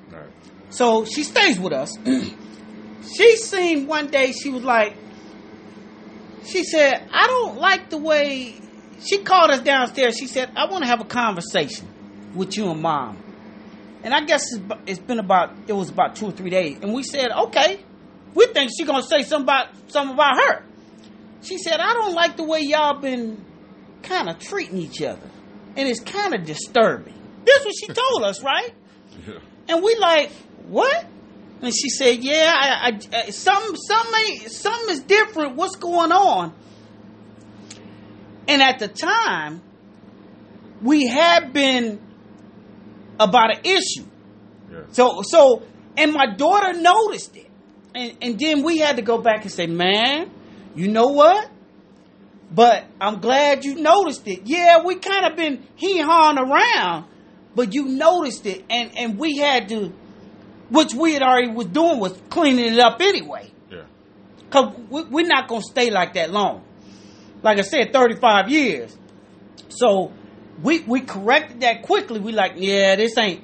Right. 0.10 0.24
So 0.70 1.04
she 1.04 1.24
stays 1.24 1.60
with 1.60 1.74
us. 1.74 1.98
she 3.16 3.36
seen 3.36 3.88
one 3.88 4.08
day, 4.08 4.32
she 4.32 4.50
was 4.50 4.64
like, 4.64 4.96
she 6.46 6.64
said, 6.64 7.08
I 7.12 7.28
don't 7.28 7.58
like 7.58 7.90
the 7.90 7.98
way, 7.98 8.56
she 9.06 9.20
called 9.20 9.52
us 9.52 9.62
downstairs. 9.62 10.18
She 10.18 10.28
said, 10.28 10.52
I 10.56 10.70
want 10.70 10.84
to 10.84 10.90
have 10.90 11.02
a 11.02 11.06
conversation 11.06 11.88
with 12.36 12.56
you 12.58 12.70
and 12.72 12.82
mom. 12.82 13.18
And 14.04 14.14
I 14.14 14.22
guess 14.26 14.44
it's 14.86 15.00
been 15.00 15.20
about, 15.20 15.56
it 15.68 15.74
was 15.74 15.90
about 15.90 16.16
two 16.16 16.26
or 16.28 16.32
three 16.32 16.50
days. 16.50 16.80
And 16.82 16.94
we 16.94 17.04
said, 17.04 17.32
okay, 17.32 17.80
we 18.34 18.48
think 18.48 18.72
she 18.78 18.84
going 18.86 19.02
to 19.02 19.08
say 19.08 19.24
something 19.24 19.46
about, 19.46 19.68
something 19.88 20.14
about 20.14 20.38
her. 20.38 20.64
She 21.42 21.58
said, 21.58 21.80
I 21.80 21.94
don't 21.94 22.14
like 22.14 22.38
the 22.38 22.44
way 22.44 22.62
y'all 22.62 23.00
been 23.00 23.44
kind 24.02 24.30
of 24.30 24.40
treating 24.40 24.78
each 24.78 25.02
other. 25.02 25.30
And 25.76 25.88
it's 25.88 26.00
kind 26.02 26.34
of 26.34 26.46
disturbing. 26.46 27.14
This 27.46 27.60
is 27.60 27.66
what 27.66 27.76
she 27.76 27.88
told 27.88 28.24
us, 28.24 28.44
right? 28.44 28.74
Yeah. 29.28 29.38
And 29.70 29.84
we 29.84 29.96
like, 29.96 30.32
what? 30.68 31.06
And 31.64 31.74
she 31.74 31.90
said, 31.90 32.22
yeah, 32.22 32.52
I, 32.54 33.00
I, 33.14 33.30
something, 33.30 33.78
ain't- 34.28 34.52
something 34.52 34.94
is 34.94 35.00
different. 35.02 35.56
What's 35.56 35.78
going 35.78 36.12
on? 36.12 36.54
And 38.50 38.62
at 38.62 38.80
the 38.80 38.90
time, 38.90 39.62
we 40.82 41.08
had 41.08 41.54
been 41.54 42.02
about 43.18 43.56
an 43.56 43.62
issue. 43.64 44.06
Yeah. 44.70 44.82
So, 44.92 45.22
so, 45.24 45.64
and 45.96 46.12
my 46.12 46.36
daughter 46.36 46.74
noticed 46.74 47.38
it. 47.38 47.50
And, 47.96 48.18
and 48.22 48.38
then 48.40 48.64
we 48.64 48.80
had 48.80 48.98
to 48.98 49.02
go 49.02 49.20
back 49.20 49.44
and 49.44 49.52
say, 49.52 49.66
man, 49.68 50.30
you 50.76 50.90
know 50.90 51.08
what? 51.08 51.50
But 52.52 52.86
I'm 53.00 53.22
glad 53.22 53.64
you 53.64 53.76
noticed 53.76 54.28
it. 54.28 54.42
Yeah, 54.44 54.84
we 54.84 54.96
kind 54.96 55.26
of 55.26 55.38
been 55.38 55.66
hee 55.76 56.02
hawing 56.02 56.38
around, 56.38 57.06
but 57.56 57.74
you 57.74 57.86
noticed 57.86 58.46
it. 58.46 58.66
And, 58.70 58.92
and 58.98 59.18
we 59.18 59.38
had 59.38 59.70
to, 59.70 59.94
which 60.74 60.96
we 60.96 61.14
had 61.14 61.22
already 61.22 61.50
was 61.50 61.68
doing 61.68 62.00
was 62.00 62.20
cleaning 62.30 62.74
it 62.74 62.80
up 62.80 63.00
anyway. 63.00 63.52
Yeah. 63.72 63.84
Cause 64.50 64.76
we, 64.90 65.04
we're 65.04 65.28
not 65.28 65.48
gonna 65.48 65.62
stay 65.62 65.92
like 65.92 66.16
that 66.16 66.32
long. 66.32 66.64
Like 67.44 67.60
I 67.60 67.62
said, 67.62 67.94
35 67.94 68.50
years. 68.50 68.98
So 69.70 70.12
we 70.64 70.80
we 70.80 71.02
corrected 71.02 71.62
that 71.62 71.84
quickly. 71.84 72.20
We 72.20 72.32
like, 72.32 72.54
yeah, 72.56 72.96
this 72.96 73.16
ain't 73.20 73.44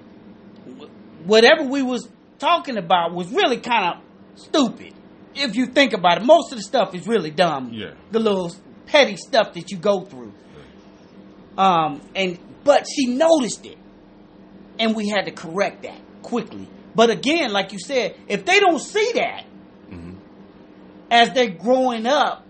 whatever 1.24 1.64
we 1.64 1.84
was 1.84 2.10
talking 2.40 2.78
about 2.78 3.14
was 3.14 3.32
really 3.32 3.58
kind 3.58 3.94
of 3.94 4.40
stupid. 4.40 4.96
If 5.36 5.56
you 5.56 5.68
think 5.68 5.94
about 5.94 6.18
it, 6.18 6.26
most 6.26 6.52
of 6.52 6.58
the 6.58 6.64
stuff 6.64 6.96
is 6.96 7.08
really 7.08 7.30
dumb. 7.30 7.72
Yeah. 7.74 7.92
The 8.12 8.20
little 8.20 8.52
petty 8.88 9.18
stuff 9.18 9.54
that 9.54 9.70
you 9.70 9.78
go 9.78 10.02
through. 10.02 10.34
Um, 11.60 12.02
and 12.16 12.40
but 12.64 12.88
she 12.88 13.06
noticed 13.06 13.68
it, 13.68 13.78
and 14.80 14.96
we 14.96 15.10
had 15.10 15.26
to 15.26 15.32
correct 15.32 15.84
that 15.84 16.00
quickly. 16.24 16.68
But 17.00 17.10
again, 17.12 17.54
like 17.54 17.72
you 17.72 17.80
said, 17.80 18.18
if 18.28 18.44
they 18.44 18.60
don't 18.60 18.78
see 18.80 19.12
that, 19.16 19.46
hmm 19.90 20.16
as 21.10 21.32
they're 21.34 21.50
growing 21.50 22.06
up 22.06 22.46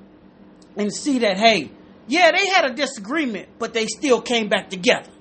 and 0.76 0.92
see 0.92 1.20
that, 1.20 1.38
hey, 1.38 1.70
yeah, 2.08 2.32
they 2.32 2.48
had 2.50 2.66
a 2.66 2.74
disagreement, 2.74 3.48
but 3.60 3.76
they 3.76 3.86
still 3.86 4.22
came 4.22 4.50
back 4.50 4.72
together. 4.72 5.12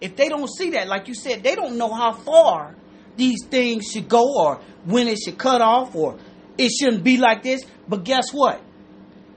If 0.00 0.14
they 0.14 0.28
don't 0.28 0.48
see 0.48 0.70
that, 0.70 0.86
like 0.86 1.08
you 1.08 1.14
said, 1.14 1.42
they 1.42 1.56
don't 1.56 1.76
know 1.78 1.92
how 1.92 2.12
far 2.12 2.76
these 3.16 3.44
things 3.50 3.86
should 3.92 4.08
go 4.08 4.22
or 4.38 4.60
when 4.84 5.08
it 5.08 5.18
should 5.18 5.36
cut 5.36 5.60
off 5.60 5.96
or 5.96 6.16
it 6.56 6.70
shouldn't 6.70 7.02
be 7.02 7.16
like 7.16 7.42
this. 7.42 7.60
But 7.88 8.04
guess 8.04 8.30
what? 8.32 8.62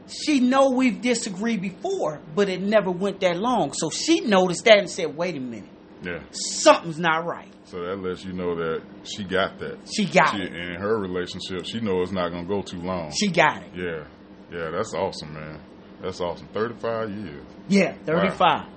She 0.07 0.39
know 0.39 0.69
we've 0.69 1.01
disagreed 1.01 1.59
before, 1.61 2.21
but 2.35 2.49
it 2.49 2.61
never 2.61 2.91
went 2.91 3.19
that 3.21 3.37
long. 3.37 3.73
So 3.73 3.89
she 3.89 4.21
noticed 4.21 4.65
that 4.65 4.77
and 4.77 4.89
said, 4.89 5.17
wait 5.17 5.35
a 5.35 5.39
minute, 5.39 5.69
Yeah. 6.03 6.19
something's 6.31 6.99
not 6.99 7.25
right. 7.25 7.51
So 7.67 7.81
that 7.81 8.01
lets 8.01 8.23
you 8.23 8.31
know 8.31 8.55
that 8.55 8.81
she 9.03 9.25
got 9.25 9.59
that. 9.59 9.77
She 9.93 10.05
got 10.05 10.33
she, 10.35 10.43
it. 10.43 10.53
And 10.53 10.75
in 10.75 10.79
her 10.79 10.97
relationship, 10.97 11.65
she 11.65 11.81
knows 11.81 12.07
it's 12.07 12.13
not 12.13 12.29
gonna 12.29 12.47
go 12.47 12.61
too 12.61 12.79
long. 12.79 13.11
She 13.11 13.27
got 13.27 13.61
it. 13.61 13.71
yeah, 13.75 14.05
yeah, 14.49 14.71
that's 14.71 14.93
awesome, 14.93 15.33
man. 15.33 15.59
That's 16.01 16.21
awesome. 16.21 16.47
Thirty-five 16.53 17.11
years. 17.11 17.43
Yeah, 17.67 17.93
35. 18.05 18.67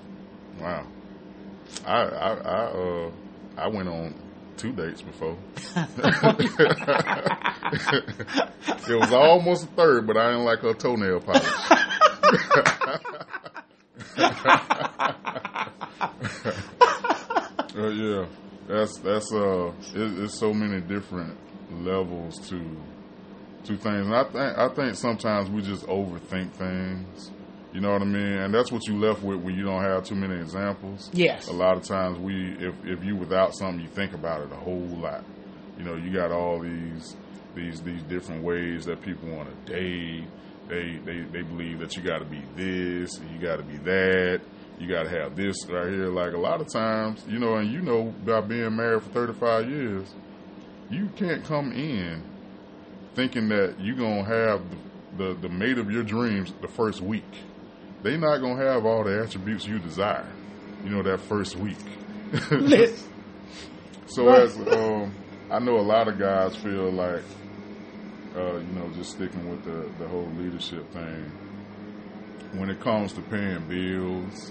Wow. 0.61 0.87
I 1.87 1.93
I 1.93 2.33
I 2.33 2.65
uh 2.65 3.11
I 3.57 3.69
went 3.69 3.89
on 3.89 4.13
two 4.57 4.73
dates 4.73 5.03
before. 5.03 5.37
it 5.77 5.89
was 8.89 9.13
almost 9.13 9.63
a 9.65 9.69
third, 9.69 10.09
but 10.09 10.17
I 10.17 10.31
didn't 10.33 10.47
like 10.47 10.59
her 10.61 10.75
toenail 10.75 11.21
polish. 11.21 11.47
Uh, 17.73 17.87
yeah, 17.87 18.27
that's 18.71 18.99
that's 18.99 19.33
uh, 19.33 19.73
it, 19.95 20.19
it's 20.25 20.39
so 20.39 20.53
many 20.55 20.81
different 20.81 21.37
levels 21.71 22.39
to 22.49 22.59
to 23.65 23.77
things, 23.77 24.07
and 24.07 24.15
I 24.15 24.25
think 24.25 24.59
I 24.59 24.69
think 24.69 24.97
sometimes 24.97 25.51
we 25.51 25.63
just 25.63 25.87
overthink 25.87 26.53
things. 26.53 27.31
You 27.73 27.81
know 27.81 27.93
what 27.93 28.03
I 28.03 28.07
mean? 28.07 28.33
And 28.39 28.53
that's 28.53 28.73
what 28.73 28.87
you 28.89 28.99
left 28.99 29.23
with 29.23 29.41
when 29.43 29.55
you 29.55 29.65
don't 29.65 29.83
have 29.83 30.05
too 30.05 30.17
many 30.17 30.35
examples. 30.41 31.09
Yes. 31.13 31.47
A 31.47 31.53
lot 31.53 31.77
of 31.77 31.85
times 31.85 32.19
we, 32.19 32.57
if 32.59 32.75
if 32.85 33.05
you 33.05 33.15
without 33.17 33.55
something, 33.55 33.81
you 33.81 33.89
think 33.89 34.13
about 34.13 34.41
it 34.43 34.53
a 34.53 34.57
whole 34.57 34.87
lot. 35.01 35.25
You 35.79 35.85
know, 35.85 35.95
you 35.95 36.13
got 36.13 36.33
all 36.33 36.61
these 36.61 37.17
these 37.55 37.81
these 37.83 38.03
different 38.05 38.43
ways 38.43 38.87
that 38.87 39.03
people 39.03 39.29
want 39.29 39.49
to 39.67 39.73
date. 39.73 40.27
They 40.69 40.99
they 41.05 41.21
they 41.21 41.43
believe 41.43 41.79
that 41.81 41.97
you 41.97 42.03
got 42.03 42.19
to 42.19 42.25
be 42.25 42.43
this, 42.57 43.19
and 43.19 43.31
you 43.31 43.39
got 43.39 43.57
to 43.57 43.63
be 43.63 43.77
that. 43.79 44.41
You 44.81 44.89
got 44.89 45.03
to 45.03 45.11
have 45.11 45.37
this 45.37 45.57
right 45.69 45.91
here. 45.91 46.09
Like 46.09 46.33
a 46.33 46.39
lot 46.39 46.63
of 46.63 46.73
times, 46.73 47.23
you 47.29 47.39
know, 47.39 47.57
and 47.57 47.71
you 47.71 47.83
know, 47.83 48.15
by 48.25 48.41
being 48.41 48.75
married 48.75 49.03
for 49.03 49.11
35 49.11 49.71
years, 49.71 50.15
you 50.89 51.11
can't 51.17 51.45
come 51.45 51.71
in 51.73 52.23
thinking 53.15 53.51
that 53.51 53.77
you're 53.79 53.97
going 53.97 54.25
to 54.25 54.31
have 54.31 54.63
the, 55.19 55.25
the, 55.25 55.35
the 55.43 55.49
mate 55.51 55.77
of 55.77 55.91
your 55.91 56.03
dreams 56.03 56.53
the 56.63 56.69
first 56.69 57.03
week. 57.03 57.25
They're 58.03 58.17
not 58.17 58.39
going 58.39 58.57
to 58.57 58.65
have 58.65 58.87
all 58.87 59.05
the 59.05 59.23
attributes 59.23 59.67
you 59.67 59.79
desire, 59.79 60.27
you 60.83 60.91
know, 60.91 61.03
that 61.03 61.21
first 61.21 61.57
week. 61.57 61.77
So, 64.13 64.29
as 64.29 64.57
um, 64.57 65.15
I 65.53 65.61
know 65.61 65.79
a 65.79 65.87
lot 65.87 66.09
of 66.09 66.19
guys 66.19 66.57
feel 66.57 66.91
like, 66.91 67.23
uh, 68.35 68.55
you 68.57 68.73
know, 68.75 68.91
just 68.97 69.13
sticking 69.13 69.49
with 69.49 69.63
the, 69.65 69.89
the 70.03 70.09
whole 70.09 70.29
leadership 70.37 70.91
thing, 70.93 71.31
when 72.55 72.71
it 72.71 72.81
comes 72.81 73.13
to 73.13 73.21
paying 73.21 73.61
bills, 73.69 74.51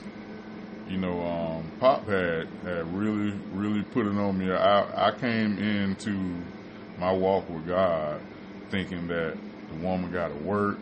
you 0.89 0.97
know, 0.97 1.21
um, 1.21 1.71
Pop 1.79 2.07
had 2.07 2.47
had 2.63 2.93
really, 2.93 3.37
really 3.53 3.83
put 3.83 4.07
it 4.07 4.17
on 4.17 4.39
me. 4.39 4.51
I, 4.51 5.09
I 5.09 5.17
came 5.17 5.59
into 5.59 6.41
my 6.97 7.11
walk 7.13 7.47
with 7.47 7.67
God 7.67 8.19
thinking 8.71 9.07
that 9.07 9.37
the 9.69 9.75
woman 9.85 10.11
got 10.11 10.29
to 10.29 10.43
work. 10.43 10.79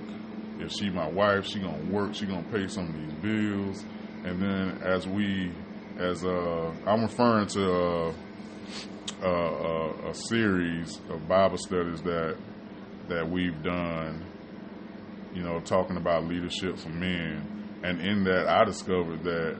If 0.60 0.72
she 0.72 0.89
my 0.89 1.10
wife, 1.10 1.46
she 1.46 1.60
gonna 1.60 1.91
work. 1.91 2.15
She 2.15 2.26
gonna 2.26 2.48
pay 2.52 2.67
some 2.67 2.88
of 2.88 2.93
these 2.93 3.13
bills. 3.22 3.84
And 4.24 4.41
then 4.41 4.82
as 4.82 5.06
we, 5.06 5.52
as 5.98 6.24
uh, 6.24 6.74
I'm 6.86 7.02
referring 7.02 7.48
to 7.48 7.74
uh, 7.74 8.13
uh, 9.22 9.28
uh, 9.28 10.10
a 10.10 10.13
series 10.13 11.00
of 11.10 11.28
Bible 11.28 11.58
studies 11.58 12.02
that 12.04 12.38
that 13.10 13.30
we've 13.30 13.62
done. 13.62 14.24
You 15.34 15.43
know, 15.43 15.60
talking 15.60 15.98
about 15.98 16.24
leadership 16.24 16.80
for 16.80 16.89
men, 16.89 17.67
and 17.84 18.02
in 18.02 18.24
that 18.24 18.48
I 18.48 18.63
discovered 18.63 19.24
that 19.24 19.60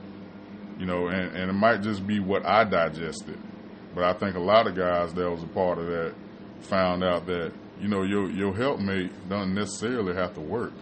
you 0.78 0.86
know, 0.86 1.08
and, 1.08 1.36
and 1.36 1.50
it 1.50 1.54
might 1.54 1.82
just 1.82 2.06
be 2.06 2.20
what 2.20 2.46
I 2.46 2.64
digested. 2.64 3.38
But 3.94 4.04
I 4.04 4.12
think 4.12 4.36
a 4.36 4.40
lot 4.40 4.66
of 4.66 4.76
guys 4.76 5.12
that 5.14 5.30
was 5.30 5.42
a 5.42 5.48
part 5.48 5.78
of 5.78 5.86
that 5.86 6.14
found 6.60 7.02
out 7.02 7.26
that, 7.26 7.52
you 7.80 7.88
know, 7.88 8.02
your 8.02 8.30
your 8.30 8.54
helpmate 8.54 9.10
doesn't 9.28 9.54
necessarily 9.54 10.14
have 10.14 10.34
to 10.34 10.40
work. 10.40 10.72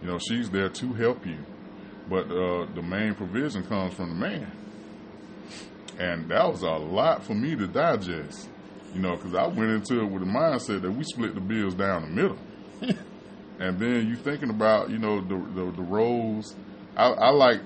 You 0.00 0.08
know, 0.08 0.18
she's 0.18 0.50
there 0.50 0.68
to 0.68 0.92
help 0.94 1.26
you. 1.26 1.38
But 2.08 2.30
uh, 2.30 2.66
the 2.74 2.82
main 2.82 3.14
provision 3.14 3.64
comes 3.64 3.94
from 3.94 4.10
the 4.10 4.14
man. 4.14 4.52
And 5.98 6.28
that 6.30 6.50
was 6.50 6.62
a 6.62 6.70
lot 6.70 7.24
for 7.24 7.34
me 7.34 7.54
to 7.56 7.66
digest. 7.66 8.48
You 8.94 9.00
know, 9.00 9.16
because 9.16 9.34
I 9.34 9.46
went 9.46 9.70
into 9.70 10.00
it 10.00 10.10
with 10.10 10.22
the 10.22 10.28
mindset 10.28 10.82
that 10.82 10.90
we 10.90 11.04
split 11.04 11.34
the 11.34 11.40
bills 11.40 11.74
down 11.74 12.02
the 12.02 12.08
middle. 12.08 12.38
and 13.58 13.78
then 13.78 14.08
you 14.08 14.16
thinking 14.16 14.50
about, 14.50 14.90
you 14.90 14.98
know, 14.98 15.20
the 15.20 15.36
the, 15.36 15.72
the 15.72 15.82
roles. 15.82 16.54
I, 16.96 17.08
I 17.08 17.30
like 17.30 17.60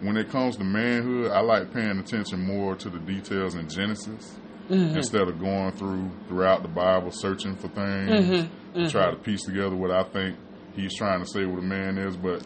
when 0.00 0.16
it 0.16 0.30
comes 0.30 0.56
to 0.56 0.64
manhood, 0.64 1.30
I 1.30 1.40
like 1.40 1.72
paying 1.72 1.98
attention 1.98 2.40
more 2.40 2.76
to 2.76 2.90
the 2.90 2.98
details 2.98 3.54
in 3.54 3.68
Genesis 3.68 4.36
mm-hmm. 4.68 4.96
instead 4.96 5.22
of 5.22 5.38
going 5.38 5.72
through 5.72 6.10
throughout 6.28 6.62
the 6.62 6.68
Bible 6.68 7.10
searching 7.10 7.56
for 7.56 7.68
things 7.68 8.10
mm-hmm. 8.10 8.82
to 8.82 8.90
try 8.90 9.06
mm-hmm. 9.06 9.16
to 9.16 9.22
piece 9.22 9.44
together 9.44 9.74
what 9.74 9.90
I 9.90 10.04
think 10.04 10.36
he's 10.74 10.94
trying 10.96 11.20
to 11.20 11.26
say 11.26 11.44
what 11.44 11.58
a 11.58 11.66
man 11.66 11.98
is. 11.98 12.16
But 12.16 12.42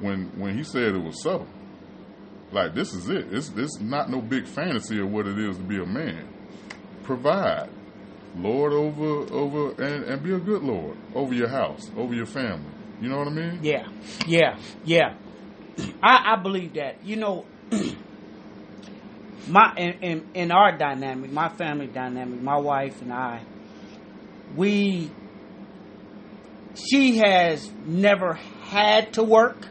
when 0.00 0.26
when 0.38 0.56
he 0.56 0.64
said 0.64 0.94
it 0.94 1.02
was 1.02 1.22
so, 1.22 1.46
like 2.52 2.74
this 2.74 2.92
is 2.94 3.08
it. 3.08 3.32
It's 3.32 3.50
it's 3.56 3.80
not 3.80 4.10
no 4.10 4.20
big 4.20 4.46
fantasy 4.46 5.00
of 5.00 5.10
what 5.10 5.26
it 5.26 5.38
is 5.38 5.56
to 5.56 5.62
be 5.62 5.78
a 5.78 5.86
man. 5.86 6.28
Provide. 7.02 7.70
Lord 8.38 8.74
over 8.74 9.34
over 9.34 9.82
and, 9.82 10.04
and 10.04 10.22
be 10.22 10.34
a 10.34 10.38
good 10.38 10.62
Lord 10.62 10.98
over 11.14 11.32
your 11.32 11.48
house, 11.48 11.90
over 11.96 12.12
your 12.12 12.26
family. 12.26 12.70
You 13.00 13.08
know 13.08 13.18
what 13.18 13.28
I 13.28 13.30
mean? 13.30 13.60
Yeah, 13.62 13.88
yeah, 14.26 14.58
yeah. 14.84 15.14
I, 16.02 16.34
I 16.34 16.36
believe 16.42 16.74
that. 16.74 17.04
You 17.04 17.16
know, 17.16 17.44
my 19.48 19.74
in, 19.76 19.92
in 20.02 20.28
in 20.34 20.52
our 20.52 20.76
dynamic, 20.76 21.30
my 21.32 21.48
family 21.48 21.86
dynamic, 21.86 22.40
my 22.40 22.56
wife 22.56 23.00
and 23.02 23.12
I, 23.12 23.42
we 24.54 25.10
she 26.74 27.18
has 27.18 27.70
never 27.84 28.34
had 28.34 29.14
to 29.14 29.22
work. 29.22 29.68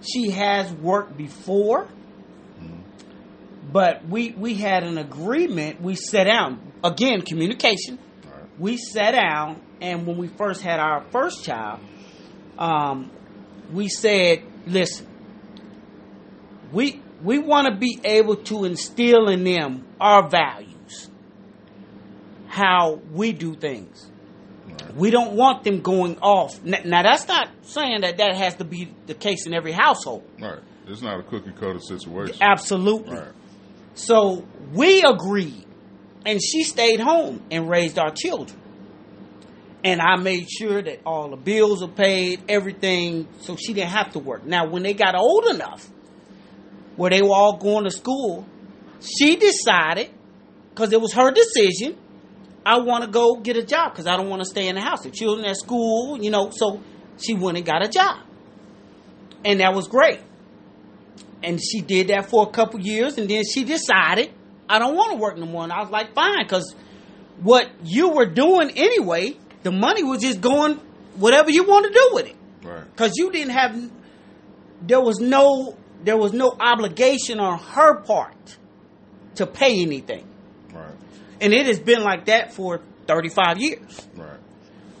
She 0.00 0.30
has 0.30 0.72
worked 0.72 1.16
before, 1.16 1.88
but 3.72 4.06
we 4.08 4.30
we 4.30 4.54
had 4.54 4.84
an 4.84 4.96
agreement. 4.96 5.80
We 5.80 5.96
sat 5.96 6.24
down 6.24 6.72
again, 6.84 7.22
communication. 7.22 7.98
Right. 8.24 8.44
We 8.58 8.76
sat 8.76 9.12
down, 9.12 9.60
and 9.80 10.06
when 10.06 10.16
we 10.16 10.28
first 10.28 10.62
had 10.62 10.78
our 10.78 11.02
first 11.10 11.44
child, 11.44 11.80
um, 12.58 13.10
we 13.72 13.88
said, 13.88 14.44
"Listen, 14.66 15.06
we 16.72 17.00
we 17.22 17.38
want 17.38 17.66
to 17.68 17.74
be 17.74 17.98
able 18.04 18.36
to 18.36 18.64
instill 18.64 19.28
in 19.28 19.44
them 19.44 19.86
our 20.00 20.28
values, 20.28 21.08
how 22.46 23.00
we 23.12 23.32
do 23.32 23.54
things. 23.54 24.10
We 24.96 25.10
don't 25.10 25.32
want 25.32 25.64
them 25.64 25.80
going 25.80 26.18
off. 26.20 26.58
N- 26.64 26.82
Now, 26.88 27.02
that's 27.02 27.26
not 27.28 27.48
saying 27.62 28.00
that 28.02 28.18
that 28.18 28.36
has 28.36 28.54
to 28.56 28.64
be 28.64 28.88
the 29.06 29.14
case 29.14 29.46
in 29.46 29.54
every 29.54 29.72
household. 29.72 30.24
Right. 30.40 30.58
It's 30.86 31.02
not 31.02 31.20
a 31.20 31.22
cookie 31.22 31.52
cutter 31.52 31.78
situation. 31.80 32.36
Absolutely. 32.40 33.16
Right. 33.16 33.32
So 33.94 34.44
we 34.72 35.02
agreed, 35.02 35.66
and 36.24 36.40
she 36.42 36.62
stayed 36.64 37.00
home 37.00 37.42
and 37.50 37.68
raised 37.68 37.98
our 37.98 38.10
children. 38.12 38.57
And 39.84 40.00
I 40.00 40.16
made 40.16 40.48
sure 40.50 40.82
that 40.82 41.00
all 41.06 41.30
the 41.30 41.36
bills 41.36 41.82
are 41.82 41.88
paid, 41.88 42.42
everything, 42.48 43.28
so 43.40 43.56
she 43.56 43.72
didn't 43.74 43.90
have 43.90 44.12
to 44.12 44.18
work. 44.18 44.44
Now, 44.44 44.68
when 44.68 44.82
they 44.82 44.92
got 44.92 45.14
old 45.14 45.46
enough, 45.46 45.88
where 46.96 47.10
they 47.10 47.22
were 47.22 47.34
all 47.34 47.56
going 47.58 47.84
to 47.84 47.90
school, 47.90 48.44
she 49.00 49.36
decided, 49.36 50.10
because 50.70 50.92
it 50.92 51.00
was 51.00 51.12
her 51.12 51.30
decision, 51.30 51.96
I 52.66 52.80
want 52.80 53.04
to 53.04 53.10
go 53.10 53.36
get 53.36 53.56
a 53.56 53.62
job 53.62 53.92
because 53.92 54.06
I 54.06 54.16
don't 54.16 54.28
want 54.28 54.42
to 54.42 54.46
stay 54.46 54.66
in 54.66 54.74
the 54.74 54.80
house. 54.80 55.04
The 55.04 55.10
children 55.10 55.46
at 55.46 55.56
school, 55.56 56.22
you 56.22 56.30
know, 56.30 56.50
so 56.50 56.82
she 57.22 57.34
went 57.34 57.56
and 57.56 57.64
got 57.64 57.84
a 57.84 57.88
job. 57.88 58.18
And 59.44 59.60
that 59.60 59.74
was 59.74 59.86
great. 59.86 60.20
And 61.42 61.60
she 61.62 61.80
did 61.80 62.08
that 62.08 62.28
for 62.28 62.42
a 62.42 62.50
couple 62.50 62.80
years, 62.80 63.16
and 63.16 63.28
then 63.30 63.44
she 63.44 63.62
decided, 63.62 64.32
I 64.68 64.80
don't 64.80 64.96
want 64.96 65.12
to 65.12 65.18
work 65.18 65.38
no 65.38 65.46
more. 65.46 65.62
And 65.62 65.72
I 65.72 65.80
was 65.80 65.90
like, 65.90 66.14
fine, 66.14 66.42
because 66.42 66.74
what 67.40 67.70
you 67.84 68.10
were 68.10 68.26
doing 68.26 68.72
anyway, 68.76 69.36
the 69.68 69.76
money 69.76 70.02
was 70.02 70.22
just 70.22 70.40
going 70.40 70.76
whatever 71.16 71.50
you 71.50 71.62
want 71.64 71.84
to 71.86 71.92
do 71.92 72.10
with 72.12 72.26
it. 72.26 72.36
Right. 72.62 72.84
Because 72.90 73.12
you 73.16 73.30
didn't 73.30 73.50
have, 73.50 73.90
there 74.80 75.00
was 75.00 75.20
no, 75.20 75.76
there 76.02 76.16
was 76.16 76.32
no 76.32 76.56
obligation 76.58 77.38
on 77.38 77.58
her 77.58 78.00
part 78.00 78.56
to 79.34 79.46
pay 79.46 79.82
anything. 79.82 80.26
Right. 80.72 80.94
And 81.42 81.52
it 81.52 81.66
has 81.66 81.80
been 81.80 82.02
like 82.02 82.24
that 82.26 82.54
for 82.54 82.80
35 83.06 83.58
years. 83.58 84.08
Right. 84.16 84.40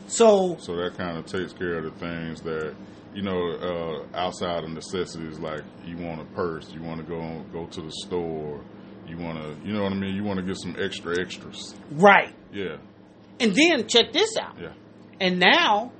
So 0.06 0.56
So 0.60 0.76
that 0.76 0.98
kind 0.98 1.16
of 1.16 1.24
takes 1.24 1.54
care 1.54 1.78
of 1.78 1.84
the 1.84 1.98
things 1.98 2.42
that 2.42 2.74
you 3.14 3.22
know 3.22 4.04
uh, 4.12 4.16
outside 4.16 4.64
of 4.64 4.70
necessities, 4.70 5.38
like 5.38 5.62
you 5.86 5.96
want 5.96 6.20
a 6.20 6.24
purse, 6.34 6.70
you 6.72 6.82
want 6.82 7.00
to 7.00 7.06
go 7.06 7.42
go 7.52 7.66
to 7.66 7.80
the 7.80 7.92
store, 8.04 8.62
you 9.06 9.16
want 9.16 9.38
to, 9.42 9.66
you 9.66 9.72
know 9.72 9.82
what 9.82 9.92
I 9.92 9.96
mean. 9.96 10.14
You 10.14 10.24
want 10.24 10.38
to 10.40 10.44
get 10.44 10.56
some 10.58 10.76
extra 10.78 11.18
extras. 11.20 11.74
right, 11.92 12.34
Yeah, 12.52 12.76
and 13.40 13.54
then 13.54 13.86
check 13.88 14.12
this 14.12 14.36
out. 14.36 14.56
yeah, 14.60 14.72
And 15.20 15.38
now 15.38 15.92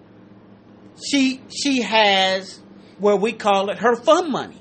she 1.03 1.41
she 1.49 1.83
has 1.83 2.61
where 2.99 3.17
we 3.17 3.33
call 3.33 3.71
it 3.71 3.79
her 3.79 3.95
fun 3.97 4.31
money. 4.31 4.61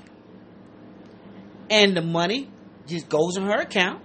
And 1.70 1.96
the 1.96 2.02
money 2.02 2.48
just 2.86 3.08
goes 3.08 3.36
in 3.36 3.44
her 3.44 3.60
account. 3.60 4.02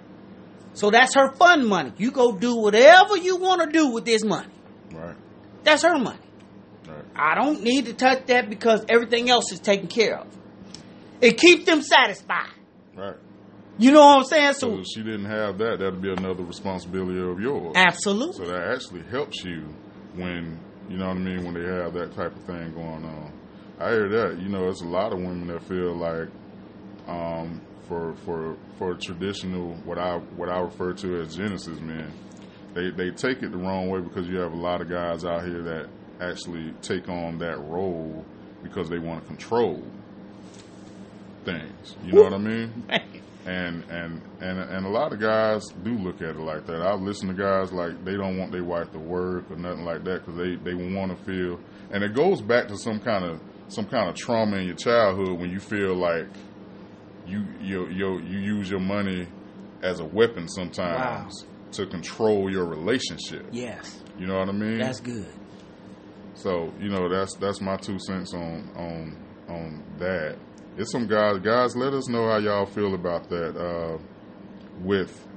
So 0.74 0.90
that's 0.90 1.14
her 1.16 1.32
fun 1.34 1.66
money. 1.68 1.94
You 1.98 2.12
go 2.12 2.32
do 2.36 2.56
whatever 2.56 3.16
you 3.16 3.38
want 3.38 3.62
to 3.62 3.68
do 3.70 3.88
with 3.90 4.06
this 4.06 4.24
money. 4.24 4.52
right, 4.92 5.16
That's 5.64 5.84
her 5.84 5.98
money. 6.00 6.20
right. 6.88 7.06
I 7.16 7.36
don't 7.36 7.62
need 7.62 7.86
to 7.86 7.94
touch 7.94 8.26
that 8.26 8.50
because 8.50 8.84
everything 8.90 9.30
else 9.30 9.52
is 9.52 9.60
taken 9.60 9.88
care 9.88 10.18
of. 10.18 10.28
It 11.22 11.38
keeps 11.38 11.66
them 11.66 11.82
satisfied. 11.84 12.50
Right. 12.96 13.16
You 13.78 13.92
know 13.92 14.02
what 14.06 14.18
I'm 14.20 14.24
saying? 14.26 14.54
So 14.54 14.70
So 14.70 14.80
if 14.80 14.86
she 14.94 15.02
didn't 15.02 15.26
have 15.26 15.58
that, 15.58 15.80
that'd 15.80 16.02
be 16.02 16.12
another 16.12 16.44
responsibility 16.44 17.20
of 17.20 17.40
yours. 17.40 17.74
absolutely. 17.76 18.46
So 18.46 18.52
that 18.52 18.72
actually 18.74 19.04
helps 19.10 19.44
you 19.44 19.64
when 20.16 20.60
you 20.90 20.98
know 20.98 21.08
what 21.08 21.18
I 21.18 21.20
mean 21.20 21.44
when 21.44 21.54
they 21.56 21.66
have 21.66 21.94
that 21.94 22.14
type 22.14 22.36
of 22.36 22.44
thing 22.44 22.74
going 22.74 23.04
on. 23.06 23.32
I 23.80 23.90
hear 23.92 24.10
that. 24.10 24.40
You 24.40 24.50
know, 24.50 24.62
there's 24.62 24.82
a 24.82 24.88
lot 24.88 25.12
of 25.12 25.20
women 25.20 25.48
that 25.48 25.64
feel 25.64 25.96
like 25.96 26.30
um, 27.08 27.62
for 27.88 28.14
for 28.26 28.56
for 28.78 28.94
traditional 28.96 29.74
what 29.86 29.98
I 29.98 30.18
what 30.36 30.50
I 30.50 30.60
refer 30.60 30.94
to 30.94 31.22
as 31.22 31.36
Genesis 31.36 31.80
men, 31.80 32.12
they 32.74 32.92
they 32.92 33.10
take 33.12 33.42
it 33.42 33.52
the 33.52 33.58
wrong 33.58 33.90
way 33.90 34.02
because 34.02 34.28
you 34.28 34.38
have 34.38 34.54
a 34.54 34.58
lot 34.58 34.82
of 34.82 34.90
guys 34.90 35.26
out 35.26 35.44
here 35.46 35.64
that 35.64 35.90
actually 36.22 36.74
take 36.82 37.10
on 37.10 37.40
that 37.40 37.60
role 37.60 38.24
because 38.62 38.88
they 38.90 39.00
want 39.00 39.22
to 39.22 39.28
control 39.28 39.84
things. 41.44 41.96
You 42.06 42.14
know 42.14 42.24
what 42.24 42.34
I 42.34 42.38
mean? 42.38 42.84
and 43.46 43.84
and 43.90 44.22
and 44.40 44.60
and 44.60 44.86
a 44.86 44.90
lot 44.90 45.12
of 45.14 45.20
guys 45.20 45.64
do 45.84 45.98
look 45.98 46.22
at 46.22 46.30
it 46.36 46.40
like 46.40 46.66
that. 46.68 46.82
I've 46.82 47.02
listened 47.02 47.36
to 47.36 47.42
guys 47.42 47.72
like 47.72 48.04
they 48.06 48.14
don't 48.16 48.38
want 48.38 48.52
their 48.52 48.64
wife 48.64 48.92
to 48.94 49.00
work 49.00 49.50
or 49.52 49.56
nothing 49.58 49.84
like 49.86 50.04
that 50.06 50.26
because 50.26 50.38
they 50.38 50.56
they 50.56 50.74
want 50.96 51.18
to 51.18 51.24
feel. 51.26 51.60
And 51.92 52.04
it 52.04 52.14
goes 52.16 52.42
back 52.42 52.68
to 52.70 52.78
some 52.78 53.00
kind 53.00 53.26
of 53.26 53.40
some 53.68 53.86
kind 53.86 54.10
of 54.10 54.16
trauma 54.16 54.58
in 54.58 54.68
your 54.68 54.76
childhood 54.76 55.40
when 55.40 55.50
you 55.50 55.60
feel 55.60 55.96
like 55.96 56.28
you 57.28 57.46
you 57.62 57.88
you 57.90 58.20
you 58.20 58.40
use 58.40 58.70
your 58.70 58.80
money 58.80 59.28
as 59.82 60.00
a 60.00 60.06
weapon 60.06 60.48
sometimes 60.48 61.46
to 61.72 61.86
control 61.88 62.52
your 62.52 62.66
relationship. 62.66 63.46
yes, 63.52 64.02
You 64.20 64.28
know 64.28 64.38
what 64.38 64.48
I 64.48 64.52
mean? 64.54 64.78
that's 64.80 65.00
good. 65.00 65.28
So 66.36 66.72
you 66.80 66.90
know 66.90 67.10
that's 67.10 67.36
that's 67.38 67.62
my 67.62 67.78
two 67.78 68.00
cents 68.00 68.34
on 68.34 68.70
on 68.76 69.18
on 69.50 69.84
that. 70.00 70.38
It's 70.76 70.92
some 70.92 71.08
guys. 71.08 71.40
Guys, 71.40 71.76
let 71.76 71.94
us 71.94 72.10
know 72.10 72.28
how 72.28 72.38
y'all 72.38 72.66
feel 72.66 72.96
about 72.96 73.30
that. 73.30 73.56
Uh, 73.56 73.98
with 74.82 75.28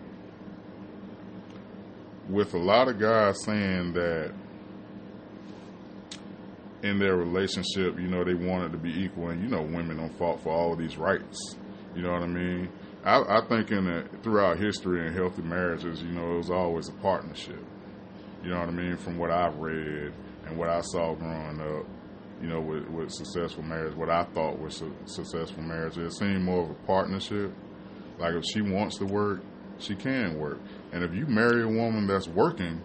with 2.28 2.54
a 2.54 2.58
lot 2.58 2.88
of 2.88 2.98
guys 2.98 3.42
saying 3.44 3.92
that 3.92 4.32
in 6.82 6.98
their 6.98 7.16
relationship, 7.16 7.98
you 7.98 8.08
know, 8.08 8.24
they 8.24 8.34
wanted 8.34 8.72
to 8.72 8.78
be 8.78 8.90
equal, 9.04 9.28
and 9.28 9.42
you 9.42 9.48
know, 9.48 9.62
women 9.62 9.98
don't 9.98 10.16
fought 10.18 10.40
for 10.42 10.50
all 10.50 10.72
of 10.72 10.78
these 10.78 10.96
rights. 10.96 11.56
You 11.94 12.02
know 12.02 12.12
what 12.12 12.22
I 12.22 12.26
mean? 12.26 12.68
I, 13.04 13.38
I 13.38 13.40
think 13.48 13.70
in 13.70 13.84
the, 13.84 14.08
throughout 14.22 14.58
history 14.58 15.06
and 15.06 15.14
healthy 15.14 15.42
marriages, 15.42 16.02
you 16.02 16.10
know, 16.10 16.34
it 16.34 16.36
was 16.38 16.50
always 16.50 16.88
a 16.88 16.92
partnership. 16.92 17.64
You 18.42 18.50
know 18.50 18.60
what 18.60 18.68
I 18.68 18.72
mean? 18.72 18.96
From 18.96 19.18
what 19.18 19.30
I've 19.30 19.56
read 19.56 20.12
and 20.46 20.56
what 20.56 20.68
I 20.68 20.80
saw 20.80 21.14
growing 21.14 21.60
up, 21.60 21.86
you 22.40 22.48
know, 22.48 22.60
with, 22.60 22.86
with 22.88 23.10
successful 23.12 23.62
marriage, 23.62 23.94
what 23.94 24.10
I 24.10 24.24
thought 24.24 24.58
was 24.58 24.76
su- 24.76 24.94
successful 25.06 25.62
marriage, 25.62 25.96
it 25.98 26.12
seemed 26.12 26.42
more 26.42 26.64
of 26.64 26.70
a 26.70 26.74
partnership. 26.86 27.52
Like 28.18 28.34
if 28.34 28.44
she 28.44 28.60
wants 28.60 28.98
to 28.98 29.04
work, 29.06 29.40
she 29.78 29.94
can 29.94 30.38
work. 30.38 30.58
And 30.92 31.02
if 31.02 31.14
you 31.14 31.26
marry 31.26 31.62
a 31.62 31.68
woman 31.68 32.06
that's 32.06 32.28
working, 32.28 32.80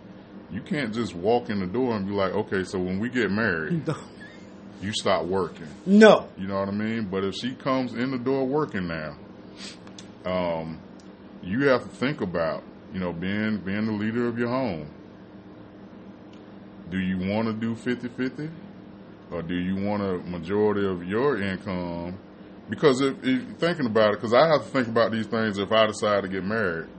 you 0.52 0.62
can't 0.62 0.94
just 0.94 1.16
walk 1.16 1.50
in 1.50 1.60
the 1.60 1.68
door 1.68 1.96
and 1.96 2.06
be 2.08 2.14
like, 2.14 2.34
okay, 2.34 2.64
so 2.64 2.80
when 2.80 3.00
we 3.00 3.10
get 3.10 3.32
married, 3.32 3.86
you 4.82 4.92
stop 4.94 5.26
working. 5.26 5.68
No, 5.86 6.28
You 6.38 6.48
know 6.48 6.60
what 6.60 6.68
I 6.68 6.72
mean? 6.72 7.06
But 7.06 7.24
if 7.24 7.36
she 7.36 7.54
comes 7.54 7.94
in 7.94 8.12
the 8.12 8.18
door 8.18 8.46
working 8.46 8.88
now, 8.88 9.16
um, 10.26 10.80
you 11.42 11.68
have 11.68 11.84
to 11.84 11.90
think 11.90 12.22
about, 12.22 12.64
you 12.94 13.00
know, 13.00 13.14
being 13.14 13.58
being 13.60 13.86
the 13.86 13.94
leader 13.94 14.28
of 14.28 14.38
your 14.38 14.50
home. 14.50 14.88
Do 16.90 17.00
you 17.00 17.18
want 17.18 17.48
to 17.48 17.54
do 17.54 17.74
50-50? 17.76 18.50
Or 19.32 19.42
do 19.42 19.56
you 19.56 19.76
want 19.78 20.04
a 20.04 20.18
majority 20.30 20.86
of 20.86 21.06
your 21.08 21.42
income? 21.42 22.20
Because 22.70 23.02
if, 23.02 23.16
if 23.24 23.58
thinking 23.58 23.86
about 23.86 24.14
it, 24.14 24.18
because 24.18 24.34
I 24.34 24.48
have 24.48 24.64
to 24.64 24.70
think 24.70 24.88
about 24.88 25.12
these 25.12 25.28
things 25.28 25.58
if 25.58 25.72
I 25.72 25.88
decide 25.88 26.24
to 26.24 26.28
get 26.28 26.44
married. 26.44 26.90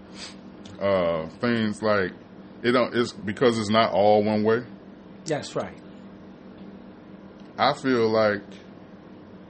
Uh, 0.80 1.28
things 1.40 1.82
like 1.82 2.12
it 2.62 2.72
don't. 2.72 2.94
It's 2.94 3.12
because 3.12 3.58
it's 3.58 3.70
not 3.70 3.92
all 3.92 4.24
one 4.24 4.42
way. 4.42 4.62
that's 5.24 5.54
right. 5.54 5.76
I 7.58 7.74
feel 7.74 8.08
like 8.10 8.42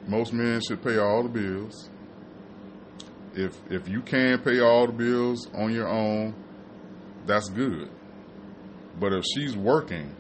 most 0.07 0.33
men 0.33 0.61
should 0.66 0.83
pay 0.83 0.99
all 0.99 1.23
the 1.23 1.29
bills. 1.29 1.88
If 3.35 3.57
if 3.71 3.88
you 3.88 4.03
can 4.03 4.40
pay 4.40 4.61
all 4.61 4.87
the 4.87 4.92
bills 4.92 5.49
on 5.55 5.73
your 5.73 5.88
own, 5.88 6.35
that's 7.27 7.49
good. 7.49 7.90
But 9.01 9.12
if 9.12 9.25
she's 9.35 9.57
working, 9.57 10.14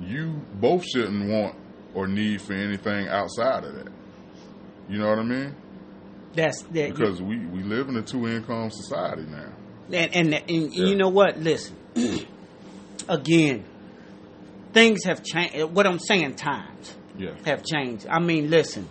you 0.00 0.40
both 0.54 0.84
shouldn't 0.84 1.28
want 1.28 1.56
or 1.96 2.06
need 2.06 2.42
for 2.42 2.52
anything 2.52 3.08
outside 3.08 3.64
of 3.64 3.74
that. 3.74 3.88
You 4.88 4.98
know 4.98 5.08
what 5.08 5.18
I 5.18 5.22
mean? 5.24 5.56
That's 6.34 6.62
that. 6.62 6.90
Because 6.90 7.20
we, 7.22 7.38
we 7.46 7.62
live 7.62 7.88
in 7.88 7.96
a 7.96 8.02
two 8.02 8.28
income 8.28 8.70
society 8.70 9.22
now. 9.22 9.50
And 9.90 10.14
and, 10.14 10.34
and 10.34 10.74
Yeah. 10.74 10.86
you 10.86 10.94
know 10.96 11.08
what? 11.08 11.38
Listen, 11.38 11.74
again, 13.08 13.64
things 14.72 15.04
have 15.04 15.24
changed. 15.24 15.72
What 15.72 15.86
I'm 15.86 15.98
saying, 15.98 16.34
times 16.34 16.94
Yeah. 17.18 17.30
have 17.46 17.64
changed. 17.64 18.06
I 18.10 18.18
mean, 18.20 18.50
listen, 18.50 18.86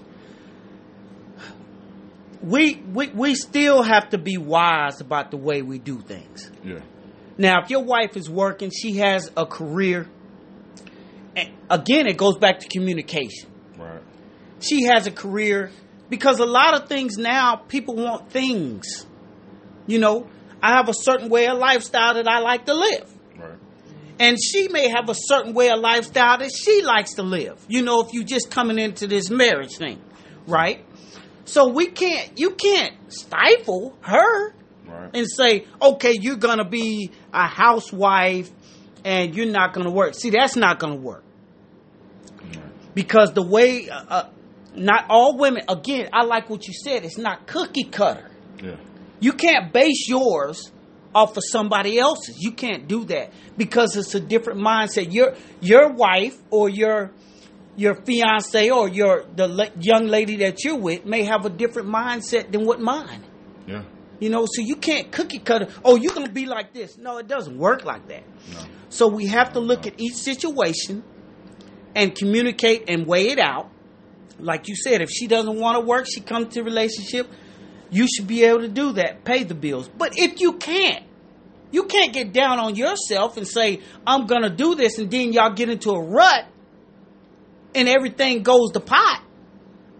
we 2.41 2.75
we 2.93 3.07
we 3.09 3.35
still 3.35 3.83
have 3.83 4.09
to 4.09 4.17
be 4.17 4.37
wise 4.37 4.99
about 4.99 5.29
the 5.31 5.37
way 5.37 5.61
we 5.61 5.77
do 5.77 5.99
things. 6.01 6.49
Yeah. 6.63 6.79
Now, 7.37 7.61
if 7.61 7.69
your 7.69 7.83
wife 7.83 8.17
is 8.17 8.29
working, 8.29 8.71
she 8.71 8.93
has 8.97 9.29
a 9.37 9.45
career. 9.45 10.07
Again, 11.69 12.07
it 12.07 12.17
goes 12.17 12.37
back 12.37 12.59
to 12.59 12.67
communication. 12.67 13.49
Right. 13.77 14.01
She 14.59 14.83
has 14.83 15.07
a 15.07 15.11
career 15.11 15.71
because 16.09 16.39
a 16.39 16.45
lot 16.45 16.79
of 16.79 16.87
things 16.87 17.17
now 17.17 17.55
people 17.55 17.95
want 17.95 18.29
things. 18.29 19.05
You 19.87 19.99
know, 19.99 20.27
I 20.61 20.73
have 20.77 20.89
a 20.89 20.93
certain 20.93 21.29
way 21.29 21.47
of 21.47 21.57
lifestyle 21.57 22.13
that 22.15 22.27
I 22.27 22.39
like 22.39 22.65
to 22.65 22.73
live. 22.73 23.11
Right. 23.37 23.57
And 24.19 24.37
she 24.41 24.67
may 24.69 24.89
have 24.89 25.09
a 25.09 25.15
certain 25.15 25.53
way 25.53 25.69
of 25.69 25.79
lifestyle 25.79 26.37
that 26.37 26.51
she 26.55 26.81
likes 26.83 27.15
to 27.15 27.23
live. 27.23 27.63
You 27.67 27.81
know, 27.81 28.01
if 28.01 28.13
you 28.13 28.23
just 28.23 28.49
coming 28.49 28.79
into 28.79 29.07
this 29.07 29.29
marriage 29.29 29.75
thing, 29.75 29.99
right? 30.47 30.85
So 31.45 31.67
we 31.67 31.87
can't, 31.87 32.39
you 32.39 32.51
can't 32.51 32.93
stifle 33.11 33.97
her 34.01 34.53
Right. 34.87 35.09
and 35.13 35.27
say, 35.29 35.65
okay, 35.81 36.13
you're 36.13 36.37
gonna 36.37 36.67
be 36.67 37.11
a 37.33 37.47
housewife 37.47 38.49
and 39.03 39.35
you're 39.35 39.51
not 39.51 39.73
gonna 39.73 39.91
work. 39.91 40.13
See, 40.15 40.29
that's 40.29 40.55
not 40.55 40.79
gonna 40.79 40.95
work 40.95 41.23
because 42.95 43.33
the 43.33 43.43
way, 43.43 43.89
uh, 43.89 44.03
uh, 44.09 44.29
not 44.75 45.05
all 45.09 45.37
women. 45.37 45.63
Again, 45.69 46.09
I 46.11 46.23
like 46.23 46.49
what 46.49 46.67
you 46.67 46.73
said. 46.73 47.05
It's 47.05 47.17
not 47.17 47.45
cookie 47.45 47.83
cutter. 47.83 48.31
Yeah. 48.63 48.77
You 49.19 49.33
can't 49.33 49.71
base 49.71 50.07
yours 50.07 50.71
off 51.13 51.37
of 51.37 51.43
somebody 51.45 51.97
else's. 51.99 52.37
You 52.39 52.51
can't 52.51 52.87
do 52.87 53.05
that 53.05 53.31
because 53.57 53.95
it's 53.95 54.15
a 54.15 54.19
different 54.19 54.59
mindset. 54.59 55.13
Your 55.13 55.35
your 55.61 55.93
wife 55.93 56.37
or 56.49 56.67
your 56.69 57.11
your 57.77 57.95
fiance 58.05 58.69
or 58.69 58.87
your 58.89 59.25
the 59.35 59.47
la- 59.47 59.69
young 59.79 60.07
lady 60.07 60.37
that 60.37 60.63
you're 60.63 60.77
with 60.77 61.05
may 61.05 61.23
have 61.23 61.45
a 61.45 61.49
different 61.49 61.87
mindset 61.89 62.51
than 62.51 62.65
what 62.65 62.79
mine. 62.79 63.23
Yeah. 63.67 63.83
You 64.19 64.29
know, 64.29 64.45
so 64.45 64.61
you 64.61 64.75
can't 64.77 65.11
cookie 65.11 65.39
cutter. 65.39 65.67
Oh, 65.83 65.95
you're 65.95 66.13
gonna 66.13 66.29
be 66.29 66.45
like 66.45 66.73
this. 66.73 66.97
No, 66.97 67.17
it 67.17 67.27
doesn't 67.27 67.57
work 67.57 67.83
like 67.85 68.07
that. 68.07 68.23
No. 68.53 68.59
So 68.89 69.07
we 69.07 69.27
have 69.27 69.53
to 69.53 69.59
look 69.59 69.87
at 69.87 69.99
each 69.99 70.15
situation 70.15 71.03
and 71.95 72.13
communicate 72.13 72.89
and 72.89 73.07
weigh 73.07 73.29
it 73.29 73.39
out. 73.39 73.71
Like 74.37 74.67
you 74.67 74.75
said, 74.75 75.01
if 75.01 75.09
she 75.09 75.27
doesn't 75.27 75.57
want 75.57 75.79
to 75.79 75.85
work, 75.85 76.05
she 76.13 76.19
comes 76.19 76.53
to 76.53 76.61
relationship, 76.61 77.27
you 77.89 78.07
should 78.07 78.27
be 78.27 78.43
able 78.43 78.59
to 78.59 78.67
do 78.67 78.91
that, 78.93 79.23
pay 79.23 79.43
the 79.43 79.55
bills. 79.55 79.89
But 79.97 80.17
if 80.17 80.41
you 80.41 80.53
can't, 80.53 81.03
you 81.71 81.85
can't 81.85 82.13
get 82.13 82.33
down 82.33 82.59
on 82.59 82.75
yourself 82.75 83.37
and 83.37 83.47
say, 83.47 83.81
I'm 84.05 84.27
gonna 84.27 84.49
do 84.49 84.75
this, 84.75 84.99
and 84.99 85.09
then 85.09 85.31
y'all 85.33 85.53
get 85.53 85.69
into 85.69 85.91
a 85.91 86.01
rut 86.01 86.45
and 87.73 87.89
everything 87.89 88.43
goes 88.43 88.71
to 88.71 88.79
pot. 88.79 89.21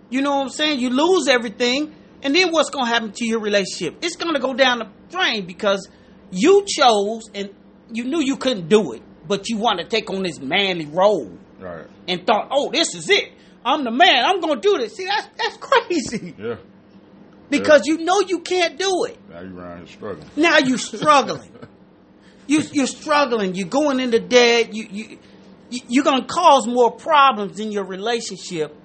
You 0.10 0.22
know 0.22 0.36
what 0.38 0.44
I'm 0.44 0.50
saying? 0.50 0.80
You 0.80 0.90
lose 0.90 1.28
everything, 1.28 1.94
and 2.22 2.36
then 2.36 2.52
what's 2.52 2.70
gonna 2.70 2.88
happen 2.88 3.12
to 3.14 3.26
your 3.26 3.40
relationship? 3.40 3.98
It's 4.02 4.16
gonna 4.16 4.40
go 4.40 4.54
down 4.54 4.80
the 4.80 4.88
drain 5.10 5.46
because 5.46 5.88
you 6.32 6.66
chose 6.68 7.24
and 7.34 7.50
you 7.92 8.04
knew 8.04 8.22
you 8.22 8.38
couldn't 8.38 8.68
do 8.68 8.94
it. 8.94 9.02
but 9.28 9.50
you 9.50 9.58
want 9.58 9.80
to 9.80 9.86
take 9.86 10.10
on 10.10 10.24
this 10.24 10.40
manly 10.40 10.86
role 10.86 11.38
Right. 11.60 11.86
and 12.08 12.26
thought, 12.28 12.50
oh, 12.52 12.72
this 12.72 12.94
is 12.96 13.10
it. 13.10 13.32
I'm 13.64 13.84
the 13.84 13.92
man. 13.92 14.26
I'm 14.26 14.42
gonna 14.42 14.60
do 14.62 14.78
this. 14.78 14.96
See, 14.96 15.06
that's 15.06 15.28
that's 15.38 15.58
crazy 15.58 16.36
Yeah. 16.38 16.56
because 17.50 17.88
you 17.88 17.98
know 18.00 18.20
you 18.20 18.40
can't 18.40 18.78
do 18.78 19.06
it. 19.06 19.18
Now 19.30 19.42
you 19.42 19.58
around 19.58 19.88
struggling. 19.90 20.28
Now 20.36 20.58
you're 20.60 20.78
struggling. 20.78 21.52
you 22.48 22.62
you're 22.74 22.88
struggling. 22.88 23.56
You're 23.56 23.68
going 23.68 24.00
into 24.00 24.20
debt. 24.20 24.74
You 24.74 24.88
you 24.92 25.04
you- 25.10 25.20
you're 25.90 26.04
gonna 26.04 26.26
cause 26.26 26.68
more 26.68 26.92
problems 26.92 27.60
in 27.60 27.72
your 27.72 27.86
relationship 27.86 28.76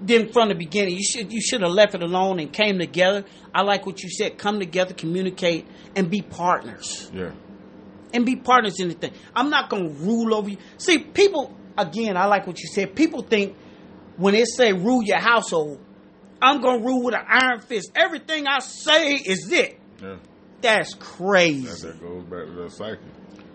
than 0.00 0.30
from 0.32 0.50
the 0.50 0.54
beginning. 0.54 0.94
You 0.94 1.02
should 1.02 1.32
you 1.32 1.40
should 1.40 1.62
have 1.62 1.72
left 1.72 1.94
it 1.96 2.02
alone 2.02 2.38
and 2.38 2.52
came 2.52 2.78
together. 2.78 3.24
I 3.52 3.62
like 3.62 3.86
what 3.86 4.02
you 4.04 4.08
said. 4.10 4.38
Come 4.38 4.60
together, 4.60 4.94
communicate, 4.94 5.66
and 5.96 6.08
be 6.08 6.22
partners. 6.22 7.10
Yeah. 7.12 7.32
And 8.14 8.24
be 8.24 8.36
partners 8.36 8.78
in 8.78 8.88
the 8.88 8.94
thing. 8.94 9.12
I'm 9.34 9.50
not 9.50 9.68
gonna 9.68 9.88
rule 9.88 10.32
over 10.32 10.48
you. 10.50 10.58
See, 10.78 10.98
people 10.98 11.52
again. 11.76 12.16
I 12.16 12.26
like 12.26 12.46
what 12.46 12.60
you 12.60 12.68
said. 12.68 12.94
People 12.94 13.22
think 13.22 13.56
when 14.16 14.34
they 14.34 14.44
say 14.44 14.72
rule 14.72 15.02
your 15.02 15.18
household, 15.20 15.80
I'm 16.40 16.60
gonna 16.60 16.82
rule 16.84 17.02
with 17.02 17.14
an 17.14 17.24
iron 17.26 17.60
fist. 17.60 17.90
Everything 17.94 18.46
I 18.46 18.58
say 18.60 19.14
is 19.14 19.50
it. 19.52 19.78
Yeah. 20.02 20.16
That's 20.60 20.94
crazy. 20.94 21.66
that 21.88 22.00
goes 22.00 22.24
back 22.24 22.46
to 22.46 22.52
the 22.64 22.70
psyche. 22.70 23.00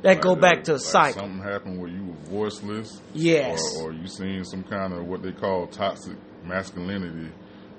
That 0.03 0.21
go 0.21 0.31
Like, 0.33 0.41
back 0.41 0.63
to 0.65 0.71
a 0.71 0.73
like 0.73 0.81
cycle. 0.81 1.21
Something 1.21 1.43
happened 1.43 1.79
where 1.79 1.89
you 1.89 2.05
were 2.05 2.29
voiceless. 2.29 2.99
Yes. 3.13 3.59
Or, 3.79 3.89
or 3.89 3.93
you 3.93 4.07
seen 4.07 4.43
some 4.45 4.63
kind 4.63 4.93
of 4.93 5.05
what 5.05 5.21
they 5.21 5.31
call 5.31 5.67
toxic 5.67 6.17
masculinity 6.43 7.31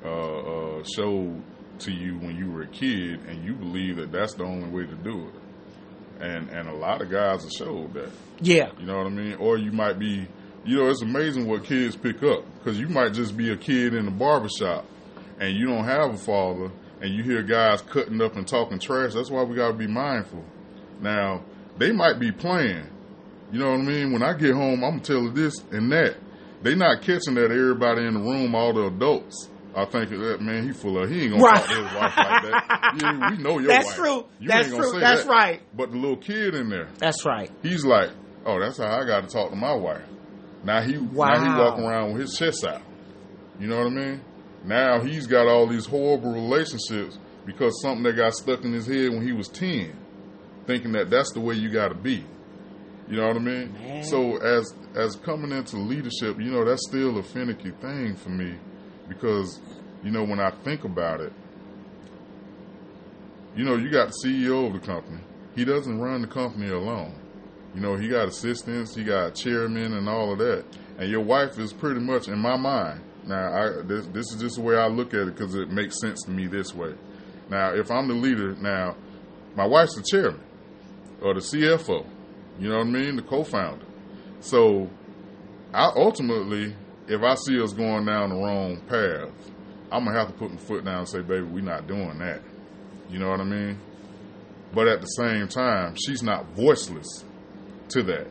uh, 0.05 0.09
uh, 0.09 0.85
showed 0.96 1.42
to 1.81 1.92
you 1.92 2.18
when 2.18 2.37
you 2.37 2.50
were 2.50 2.62
a 2.62 2.68
kid, 2.68 3.20
and 3.26 3.44
you 3.44 3.55
believe 3.55 3.96
that 3.96 4.12
that's 4.12 4.35
the 4.35 4.44
only 4.44 4.68
way 4.68 4.87
to 4.87 4.94
do 4.96 5.26
it. 5.28 5.35
And 6.22 6.48
and 6.50 6.68
a 6.68 6.74
lot 6.74 7.02
of 7.02 7.11
guys 7.11 7.42
have 7.42 7.52
showed 7.52 7.94
that. 7.94 8.11
Yeah. 8.40 8.70
You 8.78 8.87
know 8.87 8.96
what 8.96 9.06
I 9.06 9.11
mean? 9.11 9.35
Or 9.35 9.58
you 9.58 9.72
might 9.72 9.98
be, 9.98 10.26
you 10.64 10.76
know, 10.76 10.88
it's 10.88 11.02
amazing 11.02 11.48
what 11.48 11.64
kids 11.64 11.96
pick 11.96 12.22
up 12.22 12.44
because 12.58 12.78
you 12.78 12.88
might 12.88 13.12
just 13.12 13.37
be 13.37 13.52
a 13.52 13.56
kid 13.56 13.92
in 13.92 14.04
the 14.04 14.11
barbershop 14.12 14.87
and 15.40 15.56
you 15.56 15.66
don't 15.66 15.85
have 15.85 16.14
a 16.14 16.16
father 16.16 16.70
and 17.00 17.12
you 17.12 17.24
hear 17.24 17.42
guys 17.42 17.82
cutting 17.82 18.22
up 18.22 18.37
and 18.37 18.46
talking 18.46 18.78
trash. 18.78 19.12
That's 19.14 19.30
why 19.30 19.42
we 19.42 19.56
got 19.56 19.68
to 19.68 19.74
be 19.74 19.88
mindful. 19.88 20.44
Now, 21.00 21.42
they 21.76 21.90
might 21.90 22.20
be 22.20 22.30
playing. 22.30 22.87
You 23.50 23.58
know 23.58 23.72
what 23.72 23.80
I 23.80 23.82
mean? 23.82 24.12
When 24.12 24.22
I 24.22 24.35
get 24.35 24.54
home, 24.54 24.85
I'm 24.85 24.98
going 24.98 25.00
to 25.00 25.12
tell 25.12 25.22
her 25.24 25.30
this 25.30 25.58
and 25.72 25.90
that. 25.90 26.16
They 26.62 26.76
not 26.76 27.02
catching 27.02 27.35
that 27.35 27.50
everybody 27.50 28.06
in 28.06 28.14
the 28.14 28.20
room, 28.20 28.54
all 28.54 28.72
the 28.72 28.87
adults. 28.87 29.48
I 29.74 29.85
think 29.87 30.11
that 30.11 30.38
man, 30.40 30.64
he 30.64 30.72
full 30.72 31.02
of 31.02 31.11
he 31.11 31.22
ain't 31.22 31.30
gonna 31.32 31.42
Right. 31.42 31.61
talk 31.61 31.68
to 31.68 31.82
his 31.82 31.92
wife 31.92 32.16
like 32.18 32.42
that. 32.42 32.62
Yeah, 32.94 33.26
we 33.26 33.38
know 33.38 33.58
your 33.58 33.68
That's 33.68 33.87
wife. 33.87 33.96
true. 33.96 34.24
You 34.38 34.48
That's 34.48 34.68
true. 34.68 35.00
That's 35.00 35.24
that. 35.24 35.30
right. 35.30 35.62
But 35.74 35.92
the 35.92 35.96
little 35.96 36.18
kid 36.18 36.54
in 36.54 36.68
there, 36.68 36.88
That's 36.98 37.24
right. 37.24 37.50
he's 37.62 37.87
like, 37.87 38.11
oh, 38.44 38.61
that's 38.61 38.76
how 38.76 39.00
I 39.00 39.06
got 39.06 39.22
to 39.22 39.28
talk 39.28 39.48
to 39.48 39.56
my 39.56 39.72
wife. 39.74 40.02
Now 40.62 40.82
he 40.82 40.92
now 40.92 41.00
he 41.00 41.08
Wow. 41.16 41.58
walking 41.58 41.85
around 41.85 42.12
with 42.12 42.20
his 42.22 42.37
chest 42.38 42.66
out. 42.66 42.82
You 43.58 43.68
know 43.68 43.78
what 43.78 43.87
I 43.87 43.90
mean? 43.90 44.20
Now 44.64 45.00
he's 45.00 45.26
got 45.26 45.48
all 45.48 45.66
these 45.66 45.87
horrible 45.87 46.32
relationships 46.35 47.18
because 47.46 47.80
something 47.80 48.02
that 48.04 48.16
got 48.16 48.35
stuck 48.35 48.62
in 48.62 48.72
his 48.74 48.87
head 48.87 49.08
when 49.11 49.22
he 49.22 49.32
was 49.32 49.48
ten, 49.48 49.96
thinking 50.66 50.92
that 50.92 51.08
that's 51.08 51.32
the 51.32 51.40
way 51.40 51.54
you 51.54 51.70
got 51.70 51.88
to 51.88 51.94
be. 51.94 52.24
You 53.08 53.16
know 53.16 53.26
what 53.28 53.37
I 53.37 53.40
mean? 53.40 53.72
Man. 53.72 54.04
So 54.04 54.37
as 54.37 54.74
as 54.94 55.16
coming 55.16 55.50
into 55.52 55.76
leadership, 55.78 56.38
you 56.38 56.50
know 56.50 56.62
that's 56.64 56.87
still 56.87 57.16
a 57.18 57.22
finicky 57.22 57.70
thing 57.70 58.16
for 58.16 58.28
me 58.28 58.56
because 59.12 59.61
you 60.03 60.11
know 60.11 60.25
when 60.25 60.40
I 60.40 60.51
think 60.51 60.85
about 60.85 61.20
it, 61.20 61.33
you 63.57 63.64
know 63.64 63.77
you 63.77 63.90
got 63.90 64.09
the 64.09 64.29
CEO 64.29 64.66
of 64.66 64.72
the 64.72 64.87
company. 64.87 65.20
He 65.55 65.64
doesn't 65.64 66.01
run 66.01 66.22
the 66.22 66.29
company 66.29 66.70
alone. 66.70 67.14
You 67.75 67.81
know, 67.81 67.96
he 67.96 68.09
got 68.09 68.29
assistants, 68.29 68.94
he 68.94 69.03
got 69.03 69.35
chairman, 69.35 69.94
and 69.94 70.09
all 70.09 70.33
of 70.33 70.38
that. 70.38 70.64
And 70.98 71.11
your 71.11 71.22
wife 71.22 71.59
is 71.59 71.72
pretty 71.72 72.01
much, 72.01 72.29
in 72.29 72.38
my 72.38 72.57
mind, 72.57 73.01
now 73.27 73.53
I 73.53 73.83
this, 73.83 74.07
this 74.09 74.33
is 74.33 74.40
just 74.40 74.57
the 74.57 74.62
way 74.62 74.77
I 74.77 74.88
look 74.88 75.14
at 75.14 75.20
it 75.20 75.37
because 75.37 75.55
it 75.55 75.70
makes 75.70 76.01
sense 76.01 76.22
to 76.25 76.31
me 76.31 76.46
this 76.46 76.75
way. 76.75 76.94
Now, 77.48 77.75
if 77.75 77.90
I'm 77.90 78.09
the 78.09 78.14
leader, 78.14 78.55
now 78.57 78.96
my 79.57 79.66
wife's 79.66 79.94
the 79.94 80.03
chairman 80.03 80.42
or 81.22 81.35
the 81.35 81.40
CFO. 81.40 82.07
You 82.59 82.68
know 82.68 82.79
what 82.79 82.87
I 82.87 82.90
mean, 82.90 83.16
the 83.16 83.22
co-founder. 83.22 83.87
So, 84.40 84.90
I 85.72 85.90
ultimately, 85.96 86.75
if 87.09 87.23
I 87.23 87.35
see 87.35 87.61
us 87.61 87.73
going 87.73 88.07
down 88.07 88.31
the 88.31 88.37
wrong 88.37 88.81
path, 88.88 89.31
I'm 89.91 90.05
gonna 90.05 90.19
have 90.19 90.29
to 90.29 90.35
put 90.35 90.51
my 90.51 90.57
foot 90.57 90.85
down 90.85 90.99
and 91.01 91.09
say, 91.09 91.21
"Baby, 91.21 91.43
we're 91.43 91.62
not 91.62 91.87
doing 91.87 92.19
that." 92.19 92.41
You 93.11 93.19
know 93.19 93.29
what 93.29 93.41
I 93.41 93.45
mean? 93.45 93.79
But 94.75 94.88
at 94.88 95.01
the 95.01 95.07
same 95.07 95.49
time, 95.49 95.95
she's 95.97 96.23
not 96.23 96.47
voiceless 96.57 97.25
to 97.91 98.03
that. 98.05 98.27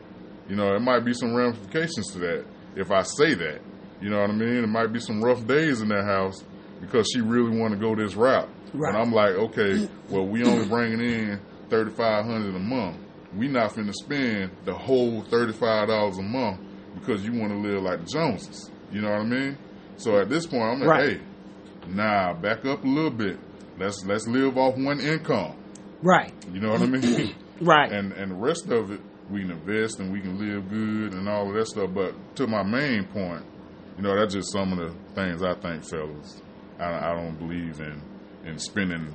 You 0.50 0.56
know, 0.56 0.74
it 0.76 0.80
might 0.82 1.06
be 1.06 1.14
some 1.14 1.36
ramifications 1.36 2.12
to 2.14 2.20
that 2.20 2.46
if 2.76 2.92
I 2.92 3.04
say 3.04 3.36
that. 3.36 3.62
You 4.02 4.10
know 4.10 4.20
what 4.20 4.32
I 4.32 4.34
mean? 4.34 4.64
It 4.64 4.68
might 4.68 4.92
be 4.92 5.00
some 5.00 5.22
rough 5.24 5.46
days 5.46 5.82
in 5.82 5.90
that 5.90 6.04
house 6.04 6.44
because 6.82 7.08
she 7.14 7.22
really 7.22 7.56
want 7.56 7.74
to 7.74 7.80
go 7.80 7.96
this 7.96 8.16
route. 8.16 8.50
Right. 8.74 8.96
And 8.96 9.04
I'm 9.04 9.12
like, 9.12 9.36
okay, 9.36 9.88
well, 10.10 10.26
we 10.26 10.44
only 10.44 10.68
bringing 10.68 11.02
in 11.02 11.40
thirty 11.70 11.92
five 11.92 12.26
hundred 12.26 12.56
a 12.56 12.60
month. 12.60 12.98
We 13.36 13.48
not 13.48 13.74
finna 13.74 13.94
spend 13.94 14.52
the 14.66 14.74
whole 14.74 15.22
thirty 15.22 15.54
five 15.54 15.90
dollars 15.90 16.18
a 16.18 16.24
month 16.24 16.60
because 16.96 17.24
you 17.26 17.34
want 17.34 17.52
to 17.52 17.58
live 17.60 17.82
like 17.84 18.00
the 18.02 18.06
Joneses. 18.12 18.70
You 18.92 19.02
know 19.02 19.12
what 19.12 19.22
I 19.22 19.26
mean? 19.26 19.58
So 19.98 20.18
at 20.20 20.30
this 20.30 20.46
point, 20.46 20.64
I'm 20.64 20.80
like, 20.80 20.90
Right. 20.90 21.10
hey, 21.18 21.22
nah, 21.88 22.34
back 22.34 22.66
up 22.66 22.84
a 22.84 22.88
little 22.88 23.12
bit. 23.12 23.38
Let's 23.80 24.04
let's 24.06 24.28
live 24.28 24.58
off 24.58 24.76
one 24.78 25.00
income. 25.00 25.56
Right. 26.02 26.34
You 26.54 26.60
know 26.60 26.72
what 26.72 26.82
I 26.82 26.86
mean? 26.88 27.36
Right. 27.62 27.92
and 27.92 28.12
and 28.14 28.32
the 28.32 28.36
rest 28.36 28.70
of 28.72 28.90
it 28.92 29.00
we 29.30 29.42
can 29.42 29.52
invest 29.52 30.00
and 30.00 30.12
we 30.12 30.20
can 30.20 30.40
live 30.40 30.68
good 30.70 31.14
and 31.14 31.30
all 31.30 31.48
of 31.48 31.54
that 31.54 31.68
stuff. 31.68 31.92
But 31.94 32.16
to 32.38 32.48
my 32.48 32.64
main 32.64 33.06
point, 33.06 33.46
you 33.98 34.04
know, 34.04 34.16
that's 34.20 34.34
just 34.34 34.52
some 34.52 34.74
of 34.74 34.80
the 34.80 34.96
things 35.14 35.44
I 35.44 35.54
think, 35.54 35.88
fellas. 35.88 36.42
I, 36.80 37.12
I 37.12 37.16
don't 37.16 37.38
believe 37.38 37.80
in 37.80 38.02
in 38.46 38.58
spending 38.58 39.14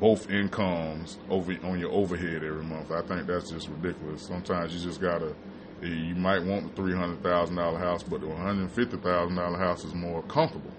both 0.00 0.30
incomes 0.30 1.18
over 1.28 1.52
on 1.64 1.78
your 1.78 1.90
overhead 1.92 2.42
every 2.44 2.64
month. 2.64 2.90
I 2.92 3.02
think 3.02 3.26
that's 3.26 3.50
just 3.50 3.68
ridiculous. 3.68 4.22
Sometimes 4.26 4.72
you 4.74 4.80
just 4.80 5.00
gotta. 5.00 5.34
You 5.82 6.14
might 6.14 6.42
want 6.44 6.68
the 6.68 6.82
three 6.82 6.94
hundred 6.94 7.22
thousand 7.22 7.56
dollar 7.56 7.78
house, 7.78 8.02
but 8.02 8.20
the 8.20 8.28
one 8.28 8.40
hundred 8.40 8.70
fifty 8.70 8.96
thousand 8.96 9.36
dollar 9.36 9.58
house 9.58 9.84
is 9.84 9.94
more 9.94 10.22
comfortable. 10.22 10.70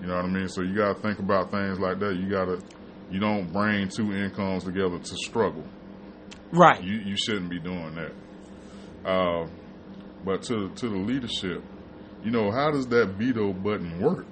You 0.00 0.06
know 0.06 0.16
what 0.16 0.24
I 0.24 0.28
mean? 0.28 0.48
So 0.48 0.62
you 0.62 0.74
gotta 0.74 0.98
think 1.00 1.18
about 1.18 1.50
things 1.50 1.78
like 1.78 1.98
that. 2.00 2.16
You 2.16 2.30
gotta. 2.30 2.60
You 3.10 3.20
don't 3.20 3.52
bring 3.52 3.88
two 3.88 4.12
incomes 4.12 4.64
together 4.64 4.98
to 4.98 5.16
struggle. 5.16 5.64
right. 6.52 6.82
You 6.82 6.94
you 7.04 7.16
shouldn't 7.16 7.50
be 7.50 7.58
doing 7.60 7.94
that. 7.96 8.12
Uh, 9.08 9.46
but 10.24 10.42
to 10.44 10.70
to 10.70 10.88
the 10.88 10.96
leadership, 10.96 11.62
you 12.24 12.30
know, 12.30 12.50
how 12.50 12.70
does 12.70 12.86
that 12.88 13.10
veto 13.18 13.52
button 13.52 14.00
work? 14.00 14.26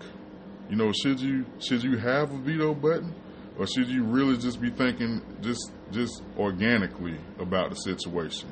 You 0.70 0.76
know, 0.76 0.90
should 0.92 1.20
you 1.20 1.44
should 1.58 1.82
you 1.82 1.98
have 1.98 2.32
a 2.32 2.38
veto 2.38 2.74
button, 2.74 3.14
or 3.58 3.66
should 3.66 3.88
you 3.88 4.04
really 4.04 4.38
just 4.38 4.58
be 4.60 4.70
thinking 4.70 5.20
just 5.42 5.70
just 5.90 6.22
organically 6.38 7.18
about 7.38 7.68
the 7.70 7.76
situation? 7.76 8.50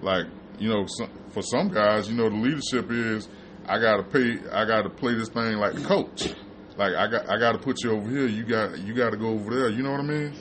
Like 0.00 0.26
you 0.58 0.68
know, 0.68 0.86
some, 0.86 1.10
for 1.30 1.42
some 1.42 1.68
guys, 1.68 2.08
you 2.08 2.16
know, 2.16 2.28
the 2.28 2.36
leadership 2.36 2.90
is 2.90 3.28
I 3.66 3.78
got 3.78 3.96
to 3.98 4.02
pay, 4.02 4.38
I 4.50 4.64
got 4.64 4.82
to 4.82 4.90
play 4.90 5.14
this 5.14 5.28
thing 5.28 5.56
like 5.56 5.74
the 5.74 5.82
coach. 5.84 6.28
Like 6.76 6.94
I 6.94 7.08
got 7.08 7.28
I 7.28 7.38
got 7.38 7.52
to 7.52 7.58
put 7.58 7.82
you 7.82 7.92
over 7.92 8.08
here. 8.08 8.26
You 8.26 8.44
got 8.44 8.78
you 8.78 8.94
got 8.94 9.10
to 9.10 9.16
go 9.16 9.28
over 9.30 9.54
there. 9.54 9.68
You 9.68 9.82
know 9.82 9.90
what 9.90 10.00
I 10.00 10.04
mean? 10.04 10.32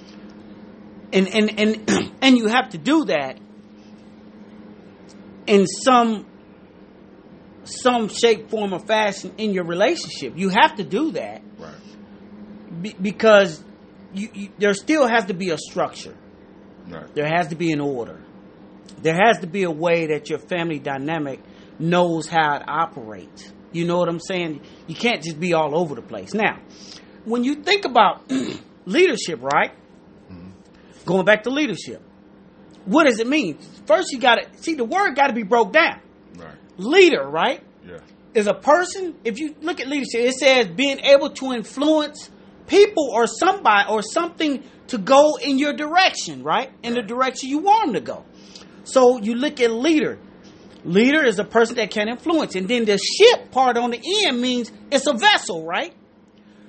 and 1.13 1.27
and 1.27 1.59
and 1.59 2.13
and 2.21 2.37
you 2.37 2.47
have 2.47 2.69
to 2.69 2.77
do 2.77 3.05
that 3.05 3.39
in 5.47 5.65
some 5.65 6.25
some 7.63 8.07
shape, 8.07 8.49
form, 8.49 8.73
or 8.73 8.79
fashion 8.79 9.33
in 9.37 9.51
your 9.51 9.65
relationship. 9.65 10.37
You 10.37 10.49
have 10.49 10.75
to 10.75 10.83
do 10.83 11.11
that 11.11 11.41
Right. 11.57 12.81
be, 12.81 12.95
because 13.01 13.61
you, 14.13 14.29
you, 14.33 14.49
there 14.57 14.73
still 14.73 15.05
has 15.07 15.25
to 15.25 15.33
be 15.33 15.49
a 15.49 15.57
structure. 15.57 16.15
Right. 16.87 17.13
There 17.13 17.27
has 17.27 17.47
to 17.49 17.55
be 17.55 17.71
an 17.73 17.81
order. 17.81 18.21
There 19.01 19.15
has 19.15 19.39
to 19.39 19.47
be 19.47 19.63
a 19.63 19.71
way 19.71 20.07
that 20.07 20.29
your 20.29 20.39
family 20.39 20.79
dynamic 20.79 21.39
knows 21.79 22.27
how 22.27 22.55
it 22.57 22.63
operates. 22.67 23.51
You 23.71 23.85
know 23.85 23.97
what 23.97 24.09
I'm 24.09 24.19
saying? 24.19 24.61
You 24.87 24.95
can't 24.95 25.21
just 25.21 25.39
be 25.39 25.53
all 25.53 25.77
over 25.77 25.93
the 25.95 26.01
place. 26.01 26.33
Now, 26.33 26.59
when 27.25 27.43
you 27.43 27.55
think 27.55 27.85
about 27.85 28.29
leadership, 28.85 29.41
right? 29.41 29.71
Mm-hmm. 30.31 30.49
Going 31.05 31.25
back 31.25 31.43
to 31.43 31.49
leadership, 31.49 32.01
what 32.85 33.03
does 33.05 33.19
it 33.19 33.27
mean? 33.27 33.57
First, 33.85 34.11
you 34.11 34.19
got 34.19 34.35
to 34.35 34.63
see 34.63 34.73
the 34.75 34.85
word 34.85 35.15
got 35.15 35.27
to 35.27 35.33
be 35.33 35.43
broke 35.43 35.73
down. 35.73 35.99
Right. 36.37 36.55
Leader, 36.77 37.27
right, 37.27 37.61
Yeah. 37.85 37.99
is 38.33 38.47
a 38.47 38.53
person. 38.53 39.15
If 39.23 39.39
you 39.39 39.55
look 39.61 39.79
at 39.79 39.87
leadership, 39.87 40.21
it 40.21 40.33
says 40.35 40.67
being 40.67 40.99
able 41.01 41.31
to 41.31 41.51
influence 41.53 42.29
people 42.67 43.09
or 43.13 43.27
somebody 43.27 43.89
or 43.89 44.01
something 44.01 44.63
to 44.87 44.97
go 44.97 45.35
in 45.35 45.59
your 45.59 45.73
direction, 45.73 46.43
right? 46.43 46.71
In 46.83 46.93
the 46.93 47.01
direction 47.01 47.49
you 47.49 47.59
want 47.59 47.87
them 47.87 47.93
to 47.95 48.01
go. 48.01 48.23
So 48.87 49.17
you 49.17 49.35
look 49.35 49.59
at 49.59 49.71
leader. 49.71 50.17
Leader 50.85 51.25
is 51.25 51.37
a 51.39 51.43
person 51.43 51.75
that 51.75 51.91
can 51.91 52.07
influence. 52.07 52.55
And 52.55 52.67
then 52.67 52.85
the 52.85 52.97
ship 52.97 53.51
part 53.51 53.77
on 53.77 53.91
the 53.91 54.01
end 54.25 54.41
means 54.41 54.71
it's 54.91 55.07
a 55.07 55.13
vessel, 55.13 55.65
right? 55.65 55.93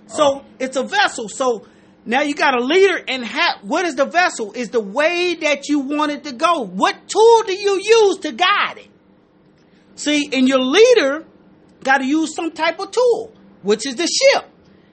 So 0.08 0.40
oh. 0.40 0.44
it's 0.58 0.76
a 0.76 0.82
vessel. 0.82 1.28
So 1.28 1.66
Now 2.08 2.22
you 2.22 2.34
got 2.34 2.58
a 2.58 2.64
leader, 2.64 3.04
and 3.06 3.22
ha- 3.22 3.58
what 3.60 3.84
is 3.84 3.94
the 3.96 4.06
vessel? 4.06 4.52
Is 4.54 4.70
the 4.70 4.80
way 4.80 5.34
that 5.42 5.68
you 5.68 5.80
want 5.80 6.10
it 6.10 6.24
to 6.24 6.32
go. 6.32 6.64
What 6.64 6.96
tool 7.06 7.42
do 7.46 7.52
you 7.52 7.74
use 7.82 8.16
to 8.20 8.32
guide 8.32 8.78
it? 8.78 8.88
See, 9.94 10.30
and 10.32 10.48
your 10.48 10.60
leader 10.60 11.26
got 11.84 11.98
to 11.98 12.06
use 12.06 12.34
some 12.34 12.52
type 12.52 12.80
of 12.80 12.92
tool, 12.92 13.34
which 13.62 13.86
is 13.86 13.96
the 13.96 14.06
ship. 14.06 14.46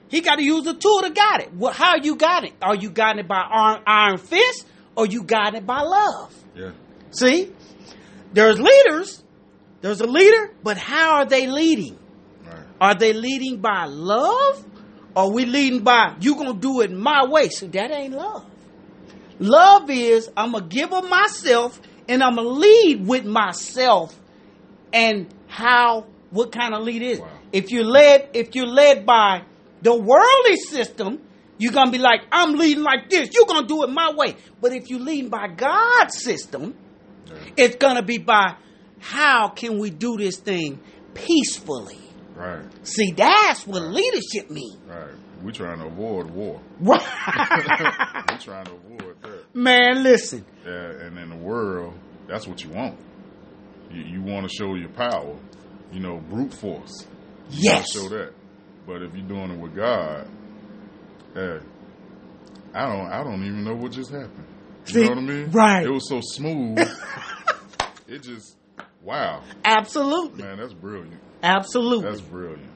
He 0.08 0.20
got 0.20 0.36
to 0.36 0.44
use 0.44 0.66
a 0.66 0.74
tool 0.74 1.00
to 1.02 1.10
guide 1.10 1.48
it. 1.48 1.72
How 1.72 1.96
you 1.96 2.16
got 2.16 2.44
it? 2.44 2.52
Are 2.60 2.74
you 2.76 2.90
guiding 2.90 3.20
it 3.20 3.28
by 3.28 3.40
iron, 3.50 3.82
iron 3.86 4.18
fist, 4.18 4.66
or 4.94 5.06
you 5.06 5.22
guiding 5.22 5.62
it 5.62 5.66
by 5.66 5.80
love? 5.80 6.34
Yeah. 6.54 6.72
See, 7.10 7.52
there's 8.32 8.58
leaders. 8.60 9.22
There's 9.80 10.00
a 10.00 10.06
leader, 10.06 10.52
but 10.62 10.76
how 10.78 11.16
are 11.16 11.26
they 11.26 11.46
leading? 11.46 11.98
Right. 12.44 12.64
Are 12.80 12.94
they 12.94 13.12
leading 13.12 13.60
by 13.60 13.84
love? 13.84 14.64
Or 15.14 15.24
are 15.24 15.30
we 15.30 15.46
leading 15.46 15.82
by 15.82 16.14
you 16.20 16.34
gonna 16.34 16.54
do 16.54 16.80
it 16.82 16.90
my 16.92 17.24
way? 17.26 17.48
So 17.48 17.66
that 17.68 17.90
ain't 17.90 18.14
love. 18.14 18.44
Love 19.38 19.88
is 19.90 20.30
I'm 20.36 20.52
gonna 20.52 20.66
give 20.66 20.92
of 20.92 21.08
myself 21.08 21.80
and 22.08 22.22
I'm 22.22 22.36
gonna 22.36 22.48
lead 22.48 23.06
with 23.06 23.24
myself 23.24 24.18
and 24.92 25.26
how 25.46 26.06
what 26.30 26.52
kind 26.52 26.74
of 26.74 26.82
lead 26.82 27.02
is. 27.02 27.20
Wow. 27.20 27.28
If 27.52 27.70
you're 27.70 27.84
led 27.84 28.30
if 28.34 28.54
you're 28.54 28.66
led 28.66 29.06
by 29.06 29.44
the 29.82 29.94
worldly 29.94 30.56
system, 30.56 31.20
you're 31.58 31.72
gonna 31.72 31.90
be 31.90 31.98
like, 31.98 32.22
I'm 32.30 32.54
leading 32.54 32.82
like 32.82 33.08
this, 33.08 33.30
you're 33.32 33.46
gonna 33.46 33.66
do 33.66 33.84
it 33.84 33.90
my 33.90 34.12
way. 34.14 34.36
But 34.60 34.72
if 34.72 34.90
you 34.90 34.98
lead 34.98 35.30
by 35.30 35.48
God's 35.48 36.22
system, 36.22 36.74
It's 37.56 37.76
gonna 37.76 38.02
be 38.02 38.18
by 38.18 38.56
how 38.98 39.48
can 39.48 39.78
we 39.78 39.90
do 39.90 40.16
this 40.16 40.36
thing 40.38 40.80
peacefully. 41.14 41.98
Right. 42.34 42.64
See, 42.86 43.12
that's 43.12 43.66
what 43.66 43.82
leadership 43.82 44.50
means. 44.50 44.76
Right. 44.86 45.14
We're 45.42 45.52
trying 45.52 45.78
to 45.78 45.86
avoid 45.86 46.30
war. 46.30 46.60
Right. 46.80 47.00
we 48.30 48.36
trying 48.38 48.66
to 48.66 48.72
avoid 48.72 49.22
that. 49.22 49.54
Man, 49.54 50.02
listen. 50.02 50.44
Yeah, 50.64 50.72
and 51.06 51.18
in 51.18 51.30
the 51.30 51.36
world, 51.36 51.94
that's 52.26 52.46
what 52.46 52.62
you 52.62 52.70
want. 52.70 52.98
You, 53.90 54.02
you 54.02 54.22
want 54.22 54.48
to 54.48 54.54
show 54.54 54.74
your 54.74 54.88
power. 54.90 55.36
You 55.92 56.00
know, 56.00 56.18
brute 56.28 56.52
force. 56.52 57.06
You 57.50 57.70
Yes. 57.70 57.92
Show 57.92 58.08
that. 58.08 58.32
But 58.86 59.02
if 59.02 59.14
you're 59.14 59.26
doing 59.26 59.50
it 59.52 59.58
with 59.58 59.74
God, 59.74 60.28
hey, 61.34 61.58
I 62.74 62.86
don't, 62.86 63.06
I 63.06 63.22
don't 63.24 63.44
even 63.44 63.64
know 63.64 63.74
what 63.74 63.92
just 63.92 64.10
happened. 64.10 64.46
You 64.86 64.92
See, 64.92 65.02
know 65.02 65.08
what 65.10 65.18
I 65.18 65.22
mean? 65.22 65.50
right. 65.50 65.86
It 65.86 65.90
was 65.90 66.08
so 66.08 66.20
smooth. 66.22 66.78
it 68.08 68.22
just, 68.22 68.56
wow, 69.02 69.42
Absolutely. 69.64 70.42
man, 70.42 70.58
that's 70.58 70.74
brilliant. 70.74 71.20
Absolutely. 71.42 72.08
That's 72.08 72.20
brilliant. 72.20 72.72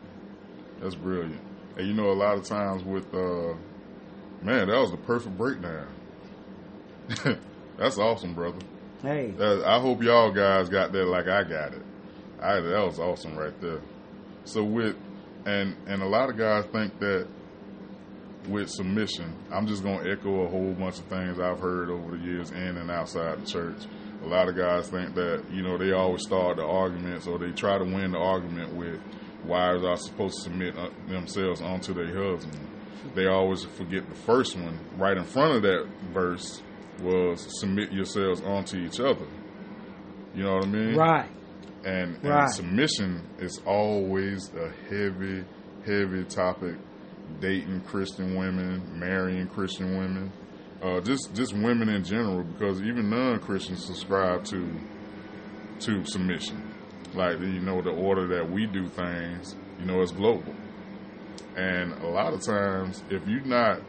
That's 0.80 0.94
brilliant. 0.94 1.40
And 1.76 1.86
you 1.86 1.94
know, 1.94 2.10
a 2.10 2.14
lot 2.14 2.36
of 2.36 2.44
times 2.44 2.82
with, 2.84 3.12
uh, 3.14 3.54
man, 4.42 4.68
that 4.68 4.78
was 4.80 4.90
the 4.90 4.96
perfect 4.98 5.36
breakdown. 5.36 5.88
That's 7.78 7.98
awesome, 7.98 8.34
brother. 8.34 8.58
hey. 9.02 9.30
That, 9.32 9.64
I 9.66 9.80
hope 9.80 10.02
y'all 10.02 10.30
guys 10.30 10.68
got 10.68 10.92
that 10.92 11.06
like 11.06 11.26
I 11.28 11.42
got 11.44 11.72
it. 11.72 11.82
I, 12.40 12.60
that 12.60 12.84
was 12.84 12.98
awesome 12.98 13.36
right 13.36 13.58
there. 13.60 13.80
So 14.44 14.62
with, 14.62 14.96
and 15.46 15.76
and 15.86 16.02
a 16.02 16.06
lot 16.06 16.28
of 16.30 16.36
guys 16.36 16.64
think 16.72 16.98
that 17.00 17.26
with 18.48 18.68
submission, 18.70 19.34
I'm 19.50 19.66
just 19.66 19.82
gonna 19.82 20.08
echo 20.08 20.44
a 20.44 20.48
whole 20.48 20.72
bunch 20.72 20.98
of 20.98 21.06
things 21.06 21.38
I've 21.40 21.58
heard 21.60 21.90
over 21.90 22.16
the 22.16 22.22
years 22.24 22.50
in 22.50 22.76
and 22.76 22.90
outside 22.90 23.42
the 23.42 23.46
church. 23.46 23.82
A 24.22 24.26
lot 24.26 24.48
of 24.48 24.56
guys 24.56 24.88
think 24.88 25.14
that 25.14 25.44
you 25.50 25.62
know 25.62 25.78
they 25.78 25.92
always 25.92 26.22
start 26.22 26.56
the 26.58 26.64
arguments 26.64 27.26
or 27.26 27.38
they 27.38 27.52
try 27.52 27.78
to 27.78 27.84
win 27.84 28.12
the 28.12 28.18
argument 28.18 28.74
with 28.74 29.00
wives 29.44 29.82
are 29.82 29.96
supposed 29.96 30.36
to 30.36 30.42
submit 30.50 30.76
uh, 30.76 30.90
themselves 31.08 31.60
onto 31.62 31.94
their 31.94 32.06
husband. 32.32 32.66
They 33.14 33.26
always 33.26 33.64
forget 33.64 34.08
the 34.08 34.14
first 34.14 34.56
one 34.56 34.78
right 34.98 35.16
in 35.16 35.24
front 35.24 35.56
of 35.56 35.62
that 35.62 35.86
verse 36.12 36.62
was 37.00 37.46
submit 37.60 37.92
yourselves 37.92 38.42
onto 38.42 38.76
each 38.76 39.00
other. 39.00 39.26
You 40.34 40.44
know 40.44 40.54
what 40.56 40.64
I 40.64 40.68
mean? 40.68 40.96
Right. 40.96 41.30
And, 41.84 42.16
and 42.16 42.24
Right. 42.24 42.48
submission 42.50 43.22
is 43.38 43.58
always 43.66 44.52
a 44.54 44.70
heavy, 44.90 45.44
heavy 45.86 46.24
topic. 46.24 46.76
Dating 47.40 47.80
Christian 47.82 48.36
women, 48.36 48.82
marrying 48.98 49.46
Christian 49.48 49.96
women, 49.96 50.30
uh, 50.82 51.00
just 51.00 51.34
just 51.34 51.52
women 51.54 51.88
in 51.88 52.04
general, 52.04 52.42
because 52.42 52.80
even 52.82 53.10
non-Christians 53.10 53.84
subscribe 53.84 54.44
to 54.46 54.68
to 55.80 56.04
submission. 56.04 56.74
Like 57.14 57.40
you 57.40 57.60
know, 57.60 57.82
the 57.82 57.90
order 57.90 58.26
that 58.28 58.50
we 58.50 58.66
do 58.66 58.88
things, 58.88 59.56
you 59.78 59.86
know, 59.86 60.00
it's 60.00 60.12
global. 60.12 60.54
And 61.56 61.92
a 62.02 62.06
lot 62.06 62.32
of 62.32 62.42
times, 62.42 63.02
if 63.10 63.26
you're 63.26 63.44
not 63.44 63.80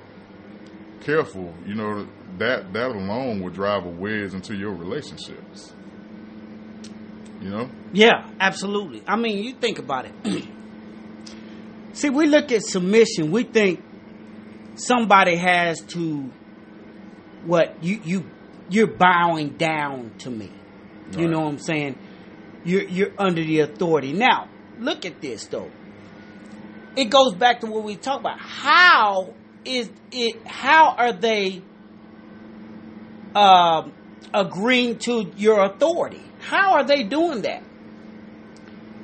careful, 1.01 1.53
you 1.65 1.75
know 1.75 2.07
that 2.37 2.73
that 2.73 2.89
alone 2.89 3.41
will 3.41 3.51
drive 3.51 3.85
a 3.85 3.89
wedge 3.89 4.33
into 4.33 4.55
your 4.55 4.73
relationships. 4.73 5.73
You 7.41 7.49
know. 7.49 7.69
Yeah, 7.93 8.29
absolutely. 8.39 9.03
I 9.07 9.15
mean, 9.15 9.43
you 9.43 9.53
think 9.53 9.79
about 9.79 10.05
it. 10.05 10.45
See, 11.93 12.09
we 12.09 12.27
look 12.27 12.51
at 12.51 12.63
submission, 12.63 13.31
we 13.31 13.43
think 13.43 13.83
somebody 14.75 15.35
has 15.35 15.81
to 15.81 16.31
what 17.45 17.83
you 17.83 17.99
you 18.03 18.25
you're 18.69 18.87
bowing 18.87 19.49
down 19.57 20.11
to 20.19 20.29
me. 20.29 20.51
You 21.17 21.27
know 21.27 21.41
what 21.41 21.49
I'm 21.49 21.59
saying? 21.59 21.97
You're 22.63 22.83
you're 22.83 23.11
under 23.17 23.43
the 23.43 23.59
authority. 23.59 24.13
Now, 24.13 24.47
look 24.79 25.05
at 25.05 25.21
this 25.21 25.45
though. 25.47 25.69
It 26.95 27.05
goes 27.05 27.33
back 27.33 27.61
to 27.61 27.67
what 27.67 27.83
we 27.83 27.95
talked 27.95 28.21
about. 28.21 28.39
How 28.39 29.33
is 29.65 29.89
it 30.11 30.45
how 30.45 30.95
are 30.97 31.13
they 31.13 31.61
um 33.35 33.93
agreeing 34.33 34.99
to 34.99 35.31
your 35.35 35.65
authority? 35.65 36.23
How 36.39 36.75
are 36.75 36.83
they 36.83 37.03
doing 37.03 37.41
that? 37.41 37.63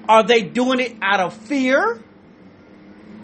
Are 0.08 0.24
they 0.24 0.42
doing 0.42 0.80
it 0.80 0.96
out 1.02 1.20
of 1.20 1.34
fear? 1.34 2.02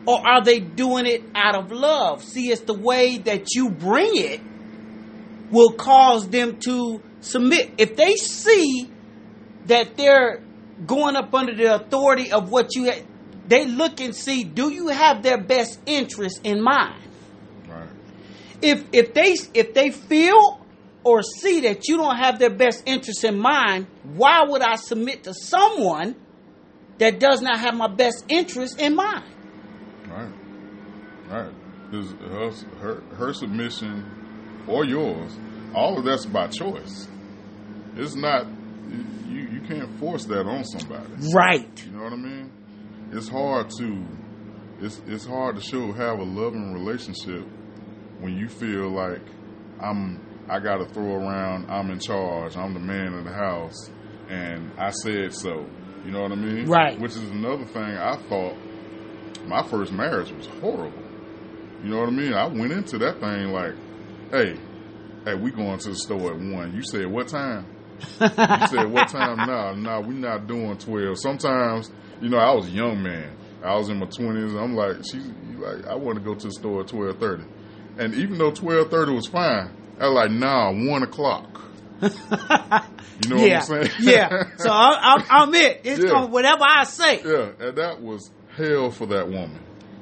Or 0.06 0.19
are 0.28 0.43
they 0.43 0.60
doing 0.60 1.06
it 1.06 1.23
out 1.34 1.56
of 1.56 1.71
love? 1.71 2.23
See, 2.23 2.52
it's 2.52 2.62
the 2.62 2.73
way 2.73 3.19
that 3.19 3.56
you 3.56 3.69
bring 3.69 4.12
it 4.17 4.41
will 5.54 5.72
cause 5.74 6.28
them 6.30 6.60
to 6.60 7.02
submit. 7.22 7.72
If 7.78 7.96
they 7.96 8.16
see 8.16 8.89
that 9.68 9.96
they're 9.96 10.42
going 10.86 11.16
up 11.16 11.34
under 11.34 11.56
the 11.56 11.76
authority 11.76 12.32
of 12.32 12.50
what 12.52 12.76
you 12.76 12.86
had, 12.86 13.06
they 13.48 13.66
look 13.66 14.02
and 14.02 14.16
see, 14.16 14.44
do 14.44 14.72
you 14.72 14.88
have 14.88 15.22
their 15.22 15.38
best 15.42 15.80
interest 15.86 16.42
in 16.44 16.62
mind? 16.62 17.00
Right. 17.70 17.88
if 18.62 18.84
if 18.92 19.13
they 19.13 19.36
if 19.54 19.74
they 19.74 19.92
feel 19.92 20.60
or 21.04 21.22
see 21.22 21.62
that 21.62 21.88
you 21.88 21.98
don't 21.98 22.16
have 22.16 22.39
their 22.39 22.50
best 22.50 22.84
interest 22.86 23.24
in 23.24 23.38
mind, 23.38 23.88
why 24.04 24.44
would 24.48 24.62
I 24.62 24.76
submit 24.76 25.26
to 25.26 25.34
someone 25.34 26.16
that 26.98 27.20
does 27.20 27.42
not 27.42 27.60
have 27.60 27.76
my 27.76 27.88
best 27.88 28.26
interest 28.30 28.80
in 28.80 28.96
mind? 28.96 29.26
Right. 30.10 30.32
Right. 31.30 31.54
Her, 31.92 32.52
her, 32.80 33.04
her 33.18 33.34
submission 33.34 34.23
or 34.67 34.86
yours, 34.86 35.32
all 35.73 35.97
of 35.97 36.06
that's 36.06 36.26
by 36.26 36.47
choice. 36.47 37.08
It's 37.95 38.15
not, 38.15 38.47
you, 39.28 39.41
you 39.41 39.62
can't 39.67 39.99
force 39.99 40.26
that 40.26 40.45
on 40.45 40.63
somebody. 40.63 41.13
Right. 41.34 41.86
You 41.86 41.91
know 41.91 42.04
what 42.04 42.13
I 42.13 42.17
mean? 42.17 42.52
It's 43.12 43.28
hard 43.28 43.69
to, 43.78 44.06
it's, 44.80 45.02
it's 45.08 45.26
hard 45.26 45.56
to 45.56 45.62
show, 45.62 45.91
have 45.91 46.19
a 46.19 46.23
loving 46.23 46.73
relationship 46.73 47.45
when 48.19 48.38
you 48.38 48.47
feel 48.47 48.89
like 48.89 49.21
I'm, 49.80 50.19
I 50.49 50.60
got 50.60 50.78
to 50.78 50.86
throw 50.93 51.15
around, 51.15 51.69
I'm 51.69 51.91
in 51.91 51.99
charge, 51.99 52.56
I'm 52.58 52.73
the 52.73 52.80
man 52.80 53.13
of 53.13 53.26
the 53.26 53.34
house, 53.34 53.89
and 54.30 54.71
I 54.78 54.89
said 54.91 55.34
so. 55.34 55.65
You 56.06 56.12
know 56.12 56.21
what 56.21 56.32
I 56.32 56.36
mean? 56.36 56.65
Right. 56.65 56.99
Which 56.99 57.12
is 57.12 57.30
another 57.30 57.65
thing 57.65 57.83
I 57.83 58.17
thought 58.27 58.56
my 59.46 59.63
first 59.67 59.92
marriage 59.92 60.31
was 60.31 60.48
horrible. 60.48 61.04
You 61.83 61.90
know 61.90 62.00
what 62.00 62.10
I 62.10 62.12
mean? 62.12 62.33
I 62.33 62.48
went 62.48 62.71
into 62.71 62.98
that 63.00 63.19
thing 63.19 63.52
like, 63.52 63.75
hey, 64.34 64.58
hey, 65.25 65.36
we 65.36 65.52
going 65.52 65.77
to 65.79 65.90
the 65.90 65.96
store 65.96 66.34
at 66.34 66.40
one. 66.40 66.73
You 66.75 66.81
said 66.84 67.06
what 67.06 67.27
time? 67.27 67.65
You 68.19 68.27
said 68.67 68.92
what 68.92 69.08
time? 69.08 69.38
Nah, 69.46 69.73
nah, 69.73 70.00
we 70.02 70.15
not 70.15 70.48
doing 70.48 70.77
twelve. 70.77 71.17
Sometimes, 71.19 71.92
you 72.21 72.29
know, 72.29 72.38
I 72.38 72.52
was 72.54 72.67
a 72.67 72.71
young 72.71 73.02
man. 73.02 73.38
I 73.63 73.75
was 73.75 73.90
in 73.90 74.00
my 74.00 74.08
twenties. 74.08 74.54
I'm 74.54 74.75
like, 74.75 74.98
she's 75.10 75.27
like, 75.58 75.86
I 75.88 75.96
want 75.96 76.17
to 76.17 76.23
go 76.23 76.34
to 76.36 76.48
the 76.48 76.52
store 76.52 76.81
at 76.81 76.88
twelve 76.88 77.19
thirty. 77.19 77.44
And 77.98 78.13
even 78.15 78.38
though 78.38 78.52
twelve 78.52 78.90
thirty 78.90 79.13
was 79.13 79.27
fine, 79.27 79.69
I 80.00 80.08
was 80.10 80.15
like, 80.15 80.31
nah, 80.31 80.71
one 80.71 81.04
o'clock. 81.04 81.62
You 82.02 83.29
know 83.29 83.46
yeah. 83.46 83.60
what 83.60 83.77
I'm 83.77 83.86
saying? 83.86 83.92
yeah. 84.02 84.44
So 84.58 84.69
I, 84.71 84.98
I'm, 85.15 85.23
I'm 85.29 85.56
it. 85.56 85.81
It's 85.86 86.04
Yeah. 86.04 86.10
going 86.10 86.31
whatever 86.31 86.63
I 86.67 86.84
say. 86.84 87.21
Yeah, 87.23 87.52
and 87.67 87.77
that 87.77 88.02
was 88.02 88.31
hell 88.58 88.90
for 88.90 89.06
that 89.06 89.27
woman. 89.27 89.62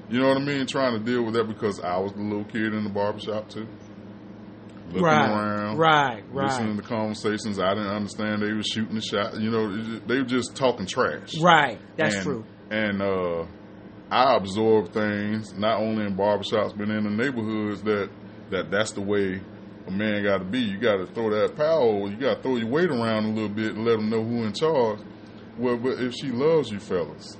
You 0.09 0.19
know 0.21 0.29
what 0.29 0.37
I 0.37 0.41
mean? 0.41 0.65
Trying 0.65 0.93
to 0.97 0.99
deal 0.99 1.23
with 1.23 1.35
that 1.35 1.47
because 1.47 1.79
I 1.81 1.97
was 1.99 2.13
the 2.13 2.21
little 2.21 2.45
kid 2.45 2.73
in 2.73 2.83
the 2.83 2.89
barbershop 2.89 3.49
too. 3.49 3.67
Looking 4.91 5.05
Right. 5.05 5.29
around, 5.29 5.77
Right. 5.77 6.23
listening 6.33 6.75
Right. 6.75 6.77
to 6.83 6.87
conversations. 6.87 7.59
I 7.59 7.73
didn't 7.73 7.89
understand 7.89 8.41
they 8.41 8.53
were 8.53 8.63
shooting 8.63 8.95
the 8.95 9.01
shot. 9.01 9.39
You 9.39 9.49
know, 9.51 9.99
they 10.07 10.17
were 10.19 10.25
just 10.25 10.55
talking 10.55 10.85
trash. 10.85 11.39
Right. 11.41 11.79
That's 11.97 12.15
And- 12.15 12.23
true. 12.23 12.43
And 12.69 13.01
uh, 13.01 13.45
I 14.11 14.35
absorb 14.35 14.91
things 14.93 15.57
not 15.57 15.79
only 15.79 16.05
in 16.05 16.15
barbershops 16.15 16.77
but 16.77 16.89
in 16.89 17.03
the 17.03 17.09
neighborhoods 17.09 17.81
that 17.83 18.09
that 18.49 18.69
that's 18.69 18.91
the 18.91 19.01
way 19.01 19.41
a 19.87 19.91
man 19.91 20.23
got 20.23 20.39
to 20.39 20.43
be. 20.45 20.59
You 20.59 20.77
got 20.77 20.97
to 20.97 21.05
throw 21.07 21.29
that 21.31 21.55
power. 21.55 22.07
You 22.09 22.17
got 22.17 22.35
to 22.37 22.41
throw 22.43 22.57
your 22.57 22.67
weight 22.69 22.89
around 22.89 23.25
a 23.25 23.29
little 23.29 23.49
bit 23.49 23.75
and 23.75 23.85
let 23.85 23.97
them 23.97 24.09
know 24.09 24.23
who 24.23 24.43
in 24.43 24.51
charge. 24.53 24.99
Well, 25.57 25.77
but 25.77 25.99
if 26.01 26.13
she 26.13 26.31
loves 26.31 26.69
you, 26.71 26.79
fellas, 26.79 27.37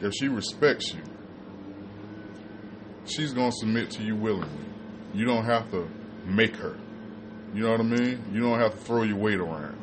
if 0.00 0.12
she 0.14 0.28
respects 0.28 0.94
you, 0.94 1.02
she's 3.04 3.32
gonna 3.32 3.52
submit 3.52 3.90
to 3.92 4.02
you 4.02 4.16
willingly. 4.16 4.64
You 5.14 5.26
don't 5.26 5.44
have 5.44 5.70
to 5.72 5.88
make 6.30 6.56
her. 6.56 6.76
You 7.54 7.64
know 7.64 7.70
what 7.72 7.80
I 7.80 7.84
mean? 7.84 8.24
You 8.32 8.40
don't 8.40 8.60
have 8.60 8.72
to 8.72 8.78
throw 8.78 9.02
your 9.02 9.16
weight 9.16 9.38
around. 9.38 9.76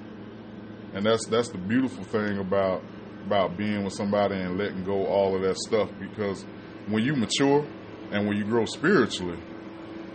And 0.94 1.06
that's 1.06 1.26
that's 1.28 1.50
the 1.50 1.58
beautiful 1.58 2.04
thing 2.04 2.38
about 2.40 2.84
about 3.26 3.58
being 3.58 3.84
with 3.84 3.94
somebody 3.94 4.36
and 4.36 4.58
letting 4.58 4.84
go 4.84 5.06
all 5.06 5.36
of 5.36 5.42
that 5.42 5.58
stuff 5.58 5.90
because 6.00 6.44
when 6.88 7.04
you 7.04 7.14
mature 7.16 7.68
and 8.12 8.26
when 8.28 8.38
you 8.38 8.46
grow 8.46 8.66
spiritually, 8.66 9.38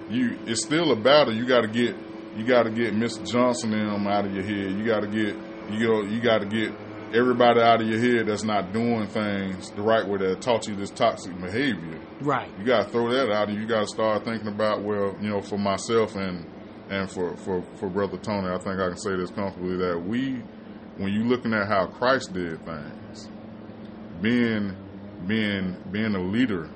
you 0.09 0.39
it's 0.47 0.64
still 0.64 0.93
a 0.93 0.97
battle. 0.97 1.35
You 1.35 1.47
got 1.47 1.61
to 1.61 1.68
get 1.68 1.95
you 2.37 2.45
got 2.47 2.62
to 2.62 2.70
get 2.70 2.95
Mr. 2.95 3.30
Johnson 3.30 3.74
and 3.74 3.93
them 3.93 4.07
out 4.07 4.24
of 4.24 4.35
your 4.35 4.45
head. 4.45 4.78
You 4.78 4.85
got 4.87 5.01
to 5.01 5.09
get 5.09 5.37
you 5.70 5.89
know 5.89 6.03
you 6.03 6.20
got 6.20 6.39
to 6.39 6.47
get 6.47 6.72
everybody 7.14 7.61
out 7.61 7.83
of 7.83 7.89
your 7.89 8.01
head 8.01 8.26
that's 8.26 8.43
not 8.43 8.72
doing 8.72 9.07
things 9.07 9.70
the 9.72 9.83
right 9.83 10.07
way 10.07 10.18
that 10.18 10.41
taught 10.41 10.66
you 10.66 10.74
this 10.74 10.91
toxic 10.91 11.39
behavior. 11.39 12.01
Right. 12.23 12.51
You 12.59 12.64
got 12.64 12.87
to 12.87 12.91
throw 12.91 13.11
that 13.12 13.31
out, 13.31 13.49
and 13.49 13.61
you 13.61 13.66
got 13.66 13.81
to 13.81 13.87
start 13.87 14.25
thinking 14.25 14.49
about 14.49 14.83
well, 14.83 15.16
you 15.20 15.29
know, 15.29 15.41
for 15.41 15.59
myself 15.59 16.16
and 16.16 16.47
and 16.91 17.11
for 17.11 17.37
for 17.37 17.62
for 17.79 17.89
brother 17.89 18.18
Tony, 18.18 18.49
I 18.49 18.59
think 18.59 18.79
I 18.81 18.89
can 18.89 18.97
say 18.97 19.16
this 19.16 19.31
comfortably 19.31 19.77
that 19.79 19.99
we, 19.99 20.43
when 20.97 21.12
you 21.12 21.25
looking 21.25 21.53
at 21.55 21.68
how 21.68 21.87
Christ 21.87 22.33
did 22.33 22.64
things, 22.64 23.29
being 24.20 24.77
being 25.27 25.77
being 25.91 26.14
a 26.14 26.20
leader 26.23 26.68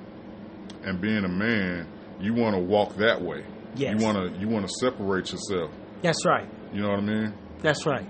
and 0.83 0.99
being 1.01 1.23
a 1.23 1.29
man, 1.29 1.87
you 2.19 2.33
want 2.33 2.55
to 2.55 2.61
walk 2.61 2.95
that 2.97 3.21
way. 3.21 3.43
Yes. 3.75 3.99
You 3.99 4.05
want 4.05 4.17
to 4.17 4.39
you 4.39 4.47
want 4.47 4.67
to 4.67 4.73
separate 4.79 5.31
yourself. 5.31 5.71
That's 6.01 6.25
right. 6.25 6.47
You 6.73 6.81
know 6.81 6.89
what 6.89 6.99
I 6.99 7.03
mean? 7.03 7.33
That's 7.61 7.85
right. 7.85 8.05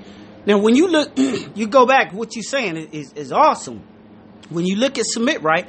Now, 0.46 0.60
when 0.60 0.76
you 0.76 0.88
look, 0.88 1.18
you 1.56 1.68
go 1.68 1.86
back. 1.86 2.14
What 2.14 2.36
you're 2.36 2.44
saying 2.44 2.78
is 2.92 3.14
is 3.14 3.32
awesome. 3.32 3.84
When 4.50 4.66
you 4.66 4.78
look 4.78 4.98
at 4.98 5.06
submit, 5.06 5.44
right? 5.44 5.68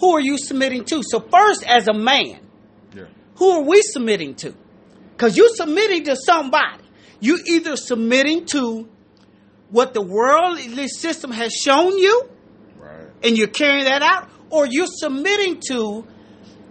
Who 0.00 0.16
are 0.16 0.20
you 0.20 0.38
submitting 0.38 0.84
to? 0.86 1.02
So 1.02 1.20
first, 1.20 1.64
as 1.66 1.88
a 1.88 1.92
man, 1.94 2.40
Yeah. 2.96 3.04
who 3.36 3.50
are 3.50 3.62
we 3.62 3.82
submitting 3.82 4.34
to? 4.36 4.54
Because 5.16 5.36
you're 5.36 5.54
submitting 5.54 6.04
to 6.04 6.16
somebody. 6.16 6.82
You 7.20 7.38
either 7.46 7.76
submitting 7.76 8.46
to 8.46 8.88
what 9.70 9.92
the 9.94 10.00
worldly 10.02 10.88
system 10.88 11.30
has 11.30 11.52
shown 11.52 11.98
you, 11.98 12.28
Right. 12.80 13.08
and 13.22 13.36
you're 13.36 13.46
carrying 13.48 13.84
that 13.84 14.02
out, 14.02 14.28
or 14.48 14.66
you're 14.66 14.86
submitting 14.88 15.60
to 15.68 16.04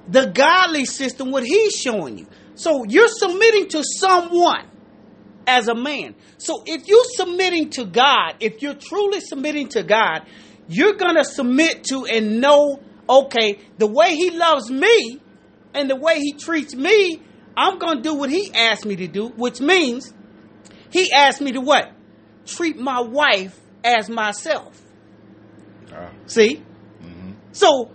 the 0.07 0.25
godly 0.25 0.85
system, 0.85 1.31
what 1.31 1.45
he's 1.45 1.73
showing 1.73 2.17
you. 2.17 2.25
So 2.55 2.83
you're 2.89 3.07
submitting 3.07 3.67
to 3.69 3.83
someone 3.83 4.65
as 5.45 5.67
a 5.67 5.75
man. 5.75 6.15
So 6.39 6.63
if 6.65 6.87
you're 6.87 7.05
submitting 7.15 7.69
to 7.71 7.85
God, 7.85 8.35
if 8.39 8.61
you're 8.61 8.73
truly 8.73 9.19
submitting 9.21 9.67
to 9.69 9.83
God, 9.83 10.23
you're 10.67 10.93
going 10.93 11.15
to 11.15 11.23
submit 11.23 11.83
to 11.85 12.05
and 12.05 12.41
know, 12.41 12.79
okay, 13.09 13.59
the 13.77 13.87
way 13.87 14.15
he 14.15 14.31
loves 14.31 14.69
me 14.69 15.19
and 15.73 15.89
the 15.89 15.95
way 15.95 16.19
he 16.19 16.33
treats 16.33 16.75
me, 16.75 17.21
I'm 17.57 17.79
going 17.79 17.97
to 17.97 18.03
do 18.03 18.13
what 18.15 18.29
he 18.29 18.51
asked 18.53 18.85
me 18.85 18.95
to 18.97 19.07
do, 19.07 19.27
which 19.29 19.59
means 19.59 20.13
he 20.91 21.11
asked 21.11 21.41
me 21.41 21.51
to 21.53 21.61
what? 21.61 21.91
Treat 22.45 22.77
my 22.77 23.01
wife 23.01 23.59
as 23.83 24.09
myself. 24.09 24.81
Ah. 25.91 26.11
See? 26.25 26.63
hmm 27.01 27.31
So 27.51 27.91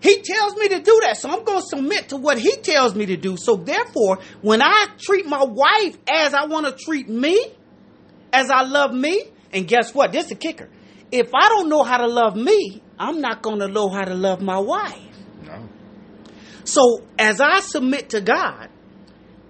he 0.00 0.20
tells 0.22 0.56
me 0.56 0.68
to 0.68 0.80
do 0.80 1.00
that. 1.04 1.16
So 1.16 1.30
I'm 1.30 1.44
going 1.44 1.60
to 1.60 1.66
submit 1.66 2.10
to 2.10 2.16
what 2.16 2.38
he 2.38 2.56
tells 2.56 2.94
me 2.94 3.06
to 3.06 3.16
do. 3.16 3.36
So 3.36 3.56
therefore, 3.56 4.18
when 4.42 4.60
I 4.62 4.86
treat 4.98 5.26
my 5.26 5.44
wife 5.44 5.96
as 6.10 6.34
I 6.34 6.46
want 6.46 6.66
to 6.66 6.72
treat 6.72 7.08
me, 7.08 7.38
as 8.32 8.50
I 8.50 8.62
love 8.62 8.92
me, 8.92 9.22
and 9.52 9.66
guess 9.66 9.94
what? 9.94 10.12
This 10.12 10.24
is 10.24 10.30
the 10.30 10.34
kicker. 10.36 10.68
If 11.10 11.30
I 11.34 11.48
don't 11.48 11.68
know 11.68 11.84
how 11.84 11.98
to 11.98 12.06
love 12.06 12.36
me, 12.36 12.82
I'm 12.98 13.20
not 13.20 13.42
going 13.42 13.58
to 13.60 13.68
know 13.68 13.88
how 13.88 14.04
to 14.04 14.14
love 14.14 14.40
my 14.40 14.58
wife. 14.58 15.00
No. 15.44 15.68
So 16.64 17.04
as 17.18 17.40
I 17.40 17.60
submit 17.60 18.10
to 18.10 18.20
God, 18.20 18.68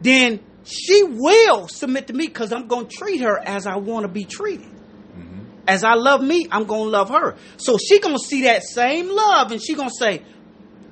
then 0.00 0.40
she 0.64 1.02
will 1.04 1.68
submit 1.68 2.06
to 2.08 2.12
me 2.12 2.26
because 2.26 2.52
I'm 2.52 2.66
going 2.66 2.86
to 2.86 2.96
treat 2.96 3.20
her 3.20 3.38
as 3.38 3.66
I 3.66 3.76
want 3.76 4.04
to 4.04 4.08
be 4.08 4.24
treated. 4.24 4.66
hmm 4.66 5.40
As 5.66 5.84
I 5.84 5.94
love 5.94 6.22
me, 6.22 6.46
I'm 6.50 6.64
going 6.64 6.84
to 6.84 6.90
love 6.90 7.10
her. 7.10 7.36
So 7.56 7.76
she 7.78 8.00
going 8.00 8.16
to 8.16 8.22
see 8.22 8.42
that 8.44 8.62
same 8.62 9.08
love 9.14 9.52
and 9.52 9.62
she 9.62 9.74
going 9.74 9.90
to 9.90 9.94
say, 9.98 10.22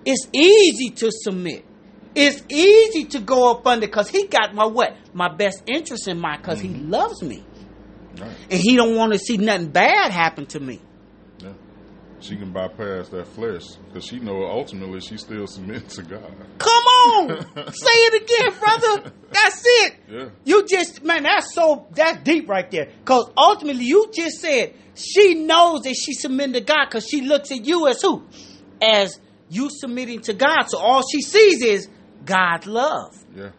it's 0.05 0.29
easy 0.33 0.91
to 0.97 1.11
submit. 1.11 1.65
It's 2.15 2.43
easy 2.51 3.07
to 3.07 3.21
go 3.21 3.51
up 3.51 3.67
under 3.67 3.87
because 3.87 4.11
he 4.11 4.27
got 4.27 4.55
my 4.55 4.67
what? 4.67 4.95
My 5.15 5.35
best 5.35 5.63
interest 5.67 6.07
in 6.09 6.19
mind 6.21 6.43
because 6.43 6.61
he 6.61 6.69
loves 6.69 7.23
me. 7.23 7.43
Right. 8.21 8.31
And 8.51 8.61
he 8.61 8.77
don't 8.77 8.97
want 8.97 9.13
to 9.15 9.19
see 9.19 9.39
nothing 9.39 9.69
bad 9.71 10.13
happen 10.13 10.45
to 10.47 10.61
me. 10.61 10.81
She 12.23 12.37
can 12.37 12.53
bypass 12.53 13.09
that 13.09 13.27
flesh 13.27 13.65
because 13.89 14.05
she 14.05 14.21
know 14.21 14.45
ultimately 14.45 15.01
she 15.01 15.17
still 15.17 15.49
submits 15.49 15.97
to 15.97 16.03
God. 16.03 16.33
Come 16.59 16.85
on! 16.85 17.29
Say 17.73 17.91
it 17.91 18.23
again, 18.23 18.61
brother. 18.61 19.13
That's 19.31 19.63
it. 19.65 19.95
Yeah. 20.09 20.29
You 20.45 20.65
just, 20.65 21.03
man, 21.03 21.25
that's 21.25 21.53
so, 21.53 21.89
that's 21.91 22.23
deep 22.23 22.49
right 22.49 22.71
there. 22.71 22.87
Because 23.01 23.29
ultimately, 23.37 23.87
you 23.87 24.09
just 24.15 24.41
said 24.41 24.75
she 24.95 25.35
knows 25.35 25.83
that 25.83 25.95
she 25.95 26.13
submitting 26.13 26.53
to 26.53 26.61
God 26.61 26.87
because 26.89 27.09
she 27.09 27.23
looks 27.23 27.51
at 27.51 27.65
you 27.65 27.89
as 27.89 28.01
who? 28.01 28.25
As 28.81 29.19
you 29.49 29.69
submitting 29.71 30.21
to 30.23 30.33
God. 30.33 30.67
So 30.69 30.79
all 30.79 31.03
she 31.03 31.23
sees 31.23 31.61
is 31.65 31.89
God's 32.25 32.67
love. 32.69 33.17
Yeah. 33.35 33.51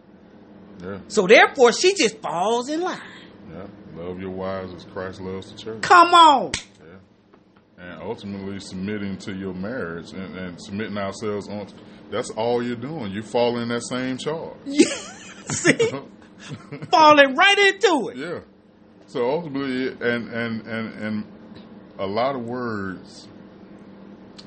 Yeah. 0.82 1.00
So 1.08 1.26
therefore, 1.26 1.72
she 1.72 1.94
just 1.94 2.18
falls 2.22 2.70
in 2.70 2.80
line. 2.80 2.98
Yeah. 3.52 3.66
Love 3.94 4.20
your 4.20 4.30
wives 4.30 4.72
as 4.72 4.84
Christ 4.84 5.20
loves 5.20 5.52
the 5.52 5.58
church. 5.58 5.82
Come 5.82 6.14
on. 6.14 6.52
And 7.78 8.02
ultimately 8.02 8.60
submitting 8.60 9.18
to 9.18 9.34
your 9.34 9.52
marriage 9.52 10.12
and, 10.12 10.36
and 10.36 10.62
submitting 10.62 10.96
ourselves 10.96 11.48
on 11.48 11.66
that's 12.10 12.30
all 12.30 12.62
you're 12.62 12.76
doing. 12.76 13.12
You 13.12 13.22
fall 13.22 13.58
in 13.58 13.68
that 13.68 13.82
same 13.82 14.18
charge. 14.18 14.56
See? 15.50 15.90
Falling 16.90 17.34
right 17.34 17.58
into 17.58 18.08
it. 18.10 18.16
Yeah. 18.16 18.40
So 19.06 19.30
ultimately, 19.30 19.88
and 19.88 20.28
and 20.28 20.66
and 20.66 20.94
and 20.94 21.24
a 21.98 22.06
lot 22.06 22.34
of 22.34 22.42
words. 22.42 23.28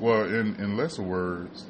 Well, 0.00 0.24
in 0.24 0.54
in 0.56 0.76
lesser 0.76 1.02
words, 1.02 1.66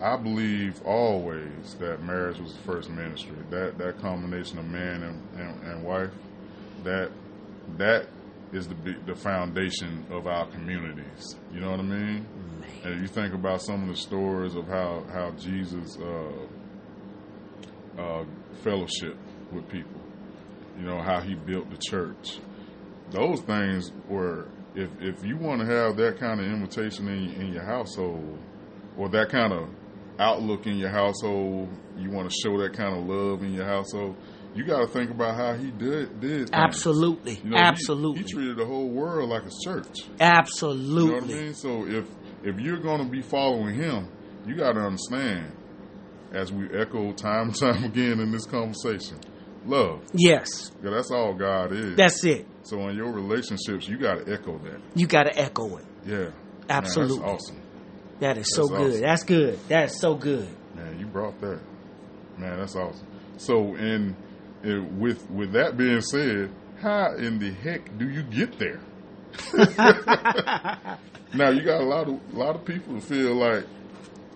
I 0.00 0.16
believe 0.16 0.80
always 0.82 1.74
that 1.78 2.02
marriage 2.02 2.38
was 2.38 2.54
the 2.54 2.62
first 2.62 2.90
ministry. 2.90 3.36
That 3.50 3.78
that 3.78 4.00
combination 4.00 4.58
of 4.58 4.66
man 4.66 5.02
and, 5.02 5.40
and, 5.40 5.62
and 5.62 5.84
wife, 5.84 6.10
that 6.84 7.10
that 7.76 8.06
is 8.52 8.66
the 8.68 8.74
the 9.06 9.14
foundation 9.14 10.06
of 10.10 10.26
our 10.26 10.46
communities. 10.50 11.36
You 11.52 11.60
know 11.60 11.70
what 11.70 11.80
I 11.80 11.84
mean? 11.84 12.26
And 12.84 13.00
you 13.00 13.06
think 13.06 13.34
about 13.34 13.62
some 13.62 13.82
of 13.82 13.88
the 13.88 13.96
stories 13.96 14.54
of 14.54 14.66
how 14.66 15.04
how 15.12 15.30
Jesus 15.32 15.96
uh, 15.98 16.32
uh, 18.00 18.24
fellowship 18.62 19.16
with 19.52 19.68
people. 19.68 20.00
You 20.78 20.86
know 20.86 21.00
how 21.02 21.20
he 21.20 21.34
built 21.34 21.70
the 21.70 21.78
church. 21.78 22.40
Those 23.10 23.40
things 23.42 23.92
were 24.08 24.48
if 24.74 24.90
if 25.00 25.24
you 25.24 25.36
want 25.36 25.60
to 25.60 25.66
have 25.66 25.96
that 25.96 26.18
kind 26.18 26.40
of 26.40 26.46
invitation 26.46 27.08
in 27.08 27.32
in 27.40 27.52
your 27.52 27.64
household, 27.64 28.38
or 28.96 29.08
that 29.10 29.28
kind 29.30 29.52
of 29.52 29.68
outlook 30.18 30.66
in 30.66 30.76
your 30.76 30.90
household, 30.90 31.68
you 31.96 32.10
want 32.10 32.30
to 32.30 32.36
show 32.42 32.58
that 32.60 32.74
kind 32.74 32.96
of 32.96 33.06
love 33.06 33.42
in 33.42 33.52
your 33.54 33.64
household. 33.64 34.16
You 34.54 34.64
got 34.64 34.80
to 34.80 34.86
think 34.88 35.10
about 35.10 35.36
how 35.36 35.54
he 35.54 35.70
did 35.70 36.20
did 36.20 36.48
things. 36.48 36.50
Absolutely. 36.52 37.40
You 37.44 37.50
know, 37.50 37.56
Absolutely. 37.56 38.22
He, 38.22 38.28
treated 38.28 38.56
the 38.56 38.66
whole 38.66 38.88
world 38.88 39.30
like 39.30 39.44
a 39.44 39.50
church. 39.64 40.00
Absolutely. 40.18 41.04
You 41.04 41.08
know 41.08 41.14
what 41.14 41.24
I 41.24 41.26
mean? 41.42 41.54
So 41.54 41.86
if 41.86 42.06
if 42.42 42.58
you're 42.58 42.80
going 42.80 43.04
to 43.04 43.08
be 43.08 43.22
following 43.22 43.74
him, 43.76 44.08
you 44.46 44.56
got 44.56 44.72
to 44.72 44.80
understand, 44.80 45.52
as 46.32 46.52
we 46.52 46.66
echo 46.76 47.12
time 47.12 47.48
and 47.48 47.54
time 47.58 47.84
again 47.84 48.18
in 48.18 48.32
this 48.32 48.46
conversation, 48.46 49.18
love. 49.66 50.02
Yes. 50.14 50.72
Yeah, 50.82 50.90
that's 50.90 51.10
all 51.10 51.34
God 51.34 51.72
is. 51.72 51.96
That's 51.96 52.24
it. 52.24 52.46
so 52.64 52.88
in 52.88 52.96
your 52.96 53.12
relationships, 53.12 53.86
you 53.88 53.98
got 53.98 54.24
to 54.26 54.32
echo 54.32 54.58
that. 54.58 54.80
You 54.94 55.06
got 55.06 55.24
to 55.24 55.38
echo 55.38 55.76
it. 55.76 55.84
Yeah. 56.06 56.16
Man, 56.16 56.32
Absolutely. 56.68 57.18
that's 57.18 57.28
awesome. 57.28 57.62
That 58.20 58.38
is 58.38 58.46
so 58.54 58.66
That's 58.66 58.70
good. 58.78 58.90
awesome. 58.90 59.00
That's 59.02 59.22
good. 59.24 59.58
That's 59.68 60.00
so 60.00 60.14
good. 60.14 60.48
Man, 60.74 60.98
you 60.98 61.06
brought 61.06 61.40
that. 61.40 61.60
Man, 62.38 62.58
that's 62.58 62.76
awesome. 62.76 63.06
So 63.38 63.74
in, 63.74 64.14
in 64.62 64.98
with 65.00 65.28
with 65.30 65.52
that 65.52 65.76
being 65.76 66.00
said, 66.00 66.50
how 66.80 67.14
in 67.16 67.38
the 67.38 67.52
heck 67.52 67.96
do 67.98 68.08
you 68.08 68.22
get 68.22 68.58
there? 68.58 68.80
now 71.34 71.50
you 71.50 71.62
got 71.62 71.80
a 71.80 71.84
lot 71.84 72.08
of 72.08 72.20
a 72.34 72.36
lot 72.36 72.54
of 72.56 72.64
people 72.64 72.94
who 72.94 73.00
feel 73.00 73.34
like, 73.34 73.64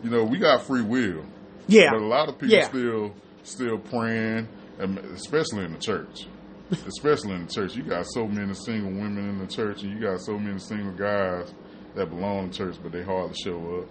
you 0.03 0.11
know, 0.11 0.25
we 0.25 0.39
got 0.39 0.63
free 0.63 0.83
will, 0.83 1.25
Yeah. 1.67 1.91
but 1.93 2.01
a 2.01 2.07
lot 2.07 2.29
of 2.29 2.39
people 2.39 2.55
Yeah. 2.57 2.69
still 2.69 3.15
still 3.43 3.79
praying, 3.79 4.49
and 4.79 4.99
especially 4.99 5.65
in 5.65 5.73
the 5.73 5.79
church. 5.79 6.27
especially 6.89 7.33
in 7.33 7.45
the 7.47 7.53
church, 7.53 7.77
you 7.77 7.83
got 7.83 8.07
so 8.07 8.27
many 8.27 8.55
single 8.55 8.91
women 8.91 9.29
in 9.29 9.39
the 9.39 9.47
church, 9.47 9.83
and 9.83 9.93
you 9.93 10.01
got 10.01 10.19
so 10.21 10.39
many 10.39 10.59
single 10.59 10.93
guys 10.95 11.53
that 11.95 12.09
belong 12.09 12.49
to 12.51 12.57
church, 12.57 12.77
but 12.83 12.91
they 12.91 13.03
hardly 13.03 13.35
show 13.35 13.83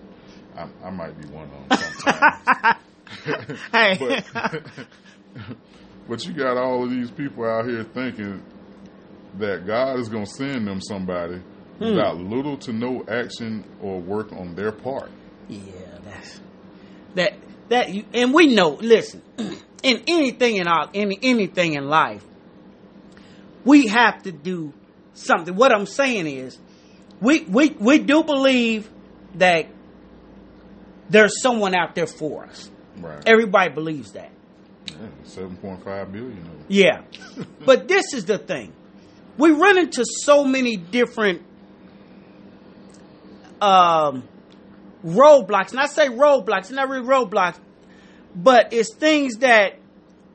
up. 0.58 0.70
I, 0.84 0.88
I 0.88 0.90
might 0.90 1.20
be 1.22 1.28
one 1.28 1.48
of 1.52 1.70
them 1.70 1.78
sometimes. 2.00 3.60
Hey. 3.72 3.98
but, 4.00 4.66
but 6.08 6.26
you 6.26 6.34
got 6.34 6.58
all 6.58 6.84
of 6.84 6.90
these 6.90 7.10
people 7.12 7.46
out 7.46 7.66
here 7.68 7.84
thinking 7.84 8.42
that 9.40 9.66
God 9.66 10.00
is 10.00 10.10
going 10.10 10.26
to 10.26 10.32
send 10.32 10.68
them 10.68 10.80
somebody 10.82 11.42
Hmm. 11.80 11.86
without 11.86 12.18
little 12.18 12.56
to 12.58 12.72
no 12.72 13.04
action 13.08 13.64
or 13.82 14.00
work 14.00 14.32
on 14.32 14.54
their 14.54 14.72
part. 14.72 15.10
Yeah, 15.50 15.62
that's 16.06 16.40
that 17.16 17.34
that 17.70 17.90
you 17.94 18.06
and 18.14 18.32
we 18.32 18.54
know. 18.54 18.74
Listen, 18.76 19.24
in 19.84 20.04
anything 20.08 20.58
in 20.58 20.68
our 20.68 20.90
in 20.94 21.12
anything 21.24 21.74
in 21.74 21.86
life, 21.88 22.24
we 23.66 23.88
have 23.88 24.22
to 24.24 24.32
do 24.32 24.72
something. 25.16 25.56
What 25.56 25.72
I'm 25.74 25.88
saying 25.88 26.28
is, 26.28 26.60
we 27.20 27.42
we 27.46 27.72
we 27.80 27.98
do 27.98 28.24
believe 28.24 28.88
that 29.36 29.68
there's 31.10 31.42
someone 31.42 31.74
out 31.74 31.96
there 31.96 32.08
for 32.08 32.46
us. 32.46 32.70
Right. 33.00 33.24
Everybody 33.26 33.74
believes 33.74 34.12
that. 34.12 34.30
Yeah, 35.02 35.46
7.5 35.46 36.12
billion 36.12 36.38
of. 36.40 36.66
Yeah. 36.68 37.02
but 37.66 37.88
this 37.88 38.14
is 38.14 38.26
the 38.26 38.38
thing. 38.38 38.74
We 39.38 39.52
run 39.52 39.78
into 39.78 40.06
so 40.06 40.44
many 40.44 40.78
different 40.78 41.42
um, 43.62 44.28
roadblocks. 45.04 45.72
And 45.72 45.80
I 45.80 45.88
say 45.88 46.08
roadblocks, 46.08 46.72
not 46.72 46.90
really 46.90 47.08
roadblocks, 47.08 47.58
but 48.36 48.74
it's 48.74 48.94
things 48.94 49.38
that 49.38 49.80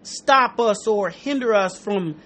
stop 0.02 0.59
us 0.59 0.86
or 0.86 1.11
hinder 1.11 1.54
us 1.54 1.78
from 1.78 2.16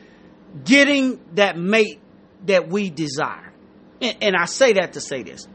getting 0.64 1.20
that 1.34 1.58
mate 1.58 2.00
that 2.46 2.68
we 2.68 2.90
desire. 2.90 3.52
And, 4.00 4.16
and 4.20 4.36
I 4.36 4.46
say 4.46 4.74
that 4.74 4.94
to 4.94 5.00
say 5.00 5.22
this. 5.22 5.46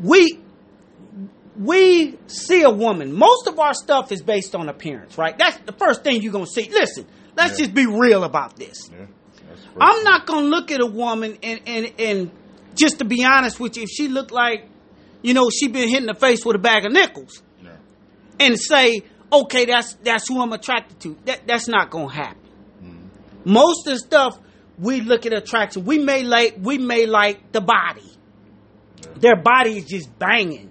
We 0.00 0.41
we 1.58 2.18
see 2.28 2.62
a 2.62 2.70
woman. 2.70 3.12
Most 3.12 3.46
of 3.46 3.58
our 3.58 3.74
stuff 3.74 4.10
is 4.12 4.22
based 4.22 4.54
on 4.54 4.68
appearance, 4.68 5.18
right? 5.18 5.36
That's 5.36 5.58
the 5.66 5.72
first 5.72 6.02
thing 6.02 6.22
you're 6.22 6.32
gonna 6.32 6.46
see. 6.46 6.68
Listen, 6.70 7.06
let's 7.36 7.52
Yeah. 7.58 7.66
just 7.66 7.74
be 7.74 7.86
real 7.86 8.24
about 8.24 8.56
this. 8.56 8.90
Yeah. 8.90 9.06
I'm 9.80 10.02
not 10.04 10.26
gonna 10.26 10.46
look 10.46 10.70
at 10.70 10.80
a 10.80 10.86
woman 10.86 11.36
and 11.42 11.60
and 11.66 11.92
and 11.98 12.30
just 12.74 12.98
to 13.00 13.04
be 13.04 13.24
honest 13.24 13.60
with 13.60 13.76
you, 13.76 13.82
if 13.84 13.90
she 13.90 14.08
looked 14.08 14.30
like, 14.32 14.66
you 15.22 15.34
know, 15.34 15.50
she 15.50 15.68
been 15.68 15.88
hit 15.88 16.00
in 16.00 16.06
the 16.06 16.14
face 16.14 16.44
with 16.44 16.56
a 16.56 16.58
bag 16.58 16.84
of 16.86 16.92
nickels, 16.92 17.42
Yeah. 17.62 17.70
and 18.40 18.58
say, 18.58 19.02
okay, 19.30 19.66
that's 19.66 19.94
that's 20.02 20.26
who 20.28 20.40
I'm 20.40 20.52
attracted 20.52 21.00
to. 21.00 21.16
That 21.26 21.46
that's 21.46 21.68
not 21.68 21.90
gonna 21.90 22.12
happen. 22.12 22.38
Most 23.44 23.86
of 23.86 23.94
the 23.94 23.98
stuff 23.98 24.38
we 24.78 25.00
look 25.00 25.26
at 25.26 25.32
attraction, 25.34 25.84
we 25.84 25.98
may 25.98 26.22
like 26.22 26.56
we 26.60 26.78
may 26.78 27.04
like 27.06 27.52
the 27.52 27.60
body. 27.60 28.08
Their 29.16 29.36
body 29.36 29.76
is 29.78 29.84
just 29.84 30.18
banging. 30.18 30.70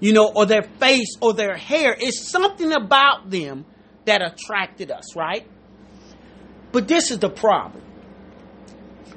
You 0.00 0.12
know, 0.12 0.30
or 0.34 0.46
their 0.46 0.62
face 0.62 1.16
or 1.20 1.34
their 1.34 1.56
hair. 1.56 1.96
It's 1.98 2.20
something 2.20 2.72
about 2.72 3.30
them 3.30 3.64
that 4.04 4.22
attracted 4.22 4.90
us, 4.90 5.16
right? 5.16 5.46
But 6.72 6.88
this 6.88 7.10
is 7.10 7.18
the 7.18 7.30
problem. 7.30 7.82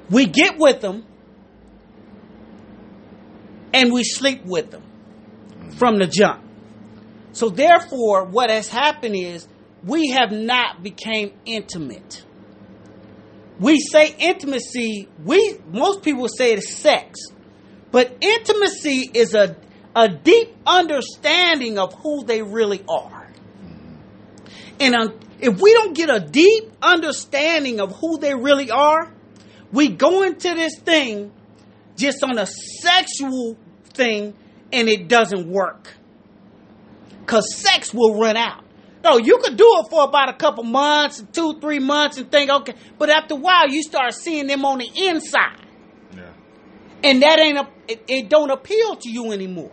We 0.09 0.25
get 0.25 0.57
with 0.57 0.81
them 0.81 1.05
and 3.73 3.91
we 3.91 4.03
sleep 4.03 4.43
with 4.45 4.71
them 4.71 4.83
mm-hmm. 4.83 5.69
from 5.71 5.97
the 5.99 6.07
jump. 6.07 6.43
So 7.33 7.49
therefore, 7.49 8.25
what 8.25 8.49
has 8.49 8.67
happened 8.67 9.15
is 9.15 9.47
we 9.83 10.09
have 10.09 10.31
not 10.31 10.83
became 10.83 11.33
intimate. 11.45 12.25
We 13.59 13.79
say 13.79 14.13
intimacy, 14.17 15.07
we 15.23 15.57
most 15.67 16.01
people 16.01 16.27
say 16.27 16.53
it's 16.53 16.73
sex. 16.73 17.19
But 17.91 18.17
intimacy 18.21 19.09
is 19.13 19.33
a 19.35 19.55
a 19.95 20.07
deep 20.09 20.55
understanding 20.65 21.77
of 21.77 21.93
who 21.95 22.23
they 22.23 22.41
really 22.41 22.83
are. 22.87 23.27
And 24.79 24.95
um, 24.95 25.19
if 25.39 25.59
we 25.59 25.73
don't 25.73 25.95
get 25.95 26.09
a 26.09 26.19
deep 26.19 26.71
understanding 26.81 27.79
of 27.79 27.95
who 27.97 28.17
they 28.17 28.33
really 28.33 28.71
are, 28.71 29.11
we 29.71 29.89
go 29.89 30.23
into 30.23 30.53
this 30.53 30.79
thing 30.79 31.31
just 31.95 32.23
on 32.23 32.37
a 32.37 32.45
sexual 32.45 33.57
thing 33.93 34.33
and 34.71 34.89
it 34.89 35.07
doesn't 35.07 35.47
work. 35.47 35.93
Because 37.19 37.55
sex 37.55 37.93
will 37.93 38.19
run 38.19 38.37
out. 38.37 38.63
No, 39.03 39.17
you 39.17 39.39
could 39.39 39.57
do 39.57 39.65
it 39.79 39.89
for 39.89 40.03
about 40.03 40.29
a 40.29 40.33
couple 40.33 40.63
months, 40.63 41.23
two, 41.31 41.59
three 41.59 41.79
months, 41.79 42.17
and 42.17 42.31
think, 42.31 42.51
okay. 42.51 42.73
But 42.99 43.09
after 43.09 43.33
a 43.33 43.37
while, 43.37 43.67
you 43.69 43.81
start 43.81 44.13
seeing 44.13 44.47
them 44.47 44.63
on 44.63 44.77
the 44.77 44.89
inside. 44.95 45.65
Yeah. 46.15 46.29
And 47.03 47.21
that 47.23 47.39
ain't 47.39 47.57
a, 47.57 47.67
it, 47.87 48.03
it 48.07 48.29
don't 48.29 48.51
appeal 48.51 48.95
to 48.97 49.09
you 49.09 49.31
anymore. 49.31 49.71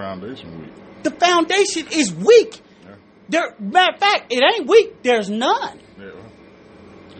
Foundation 0.00 0.58
weak. 0.62 0.72
The 1.02 1.10
foundation 1.10 1.86
is 1.92 2.10
weak. 2.14 2.62
Yeah. 2.84 2.94
There, 3.28 3.54
matter 3.58 3.92
of 3.92 4.00
fact, 4.00 4.32
it 4.32 4.42
ain't 4.42 4.66
weak. 4.66 5.02
There's 5.02 5.28
none. 5.28 5.78
Yeah. 5.98 6.06
well, 6.06 6.24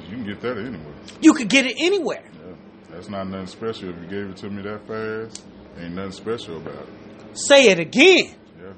you 0.09 0.16
can 0.16 0.24
get 0.24 0.41
that 0.41 0.57
anywhere. 0.57 0.95
You 1.20 1.35
could 1.35 1.51
get 1.51 1.66
it 1.66 1.76
anywhere. 1.78 2.24
Yeah. 2.24 2.55
That's 2.89 3.11
not 3.11 3.28
nothing 3.28 3.49
special. 3.49 3.91
If 3.91 3.97
you 3.97 4.07
gave 4.07 4.31
it 4.31 4.39
to 4.39 4.49
me 4.49 4.62
that 4.62 4.87
fast, 4.87 5.45
ain't 5.78 5.95
nothing 5.95 6.12
special 6.12 6.57
about 6.57 6.89
it. 6.89 7.37
Say 7.37 7.68
it 7.68 7.78
again. 7.78 8.35
Yeah. 8.59 8.72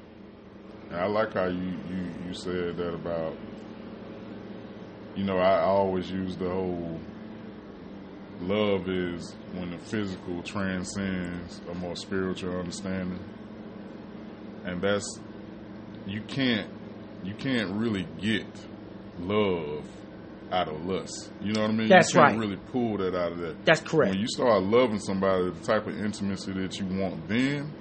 And 0.89 0.99
I 0.99 1.07
like 1.07 1.33
how 1.33 1.45
you, 1.45 1.79
you, 1.89 2.13
you 2.27 2.33
said 2.33 2.75
that 2.75 2.93
about, 2.93 3.37
you 5.15 5.23
know, 5.23 5.37
I 5.37 5.61
always 5.61 6.11
use 6.11 6.35
the 6.35 6.49
whole 6.49 6.99
love 8.41 8.89
is 8.89 9.33
when 9.53 9.71
the 9.71 9.77
physical 9.77 10.43
transcends 10.43 11.61
a 11.71 11.73
more 11.75 11.95
spiritual 11.95 12.59
understanding. 12.59 13.19
And 14.65 14.81
that's, 14.81 15.19
you 16.05 16.21
can't, 16.21 16.69
you 17.23 17.33
can't 17.33 17.71
really 17.71 18.07
get 18.19 18.45
love 19.19 19.85
out 20.51 20.67
of 20.67 20.85
lust. 20.85 21.31
You 21.41 21.53
know 21.53 21.61
what 21.61 21.71
I 21.71 21.73
mean? 21.73 21.89
That's 21.89 22.13
you 22.13 22.19
can't 22.21 22.33
right. 22.33 22.39
really 22.39 22.57
pull 22.71 22.97
that 22.97 23.15
out 23.15 23.31
of 23.31 23.39
that. 23.39 23.65
That's 23.65 23.81
correct. 23.81 24.11
When 24.11 24.19
you 24.19 24.27
start 24.27 24.61
loving 24.63 24.99
somebody, 24.99 25.49
the 25.49 25.59
type 25.65 25.87
of 25.87 25.97
intimacy 25.97 26.53
that 26.53 26.77
you 26.79 26.85
want 26.85 27.27
then, 27.27 27.73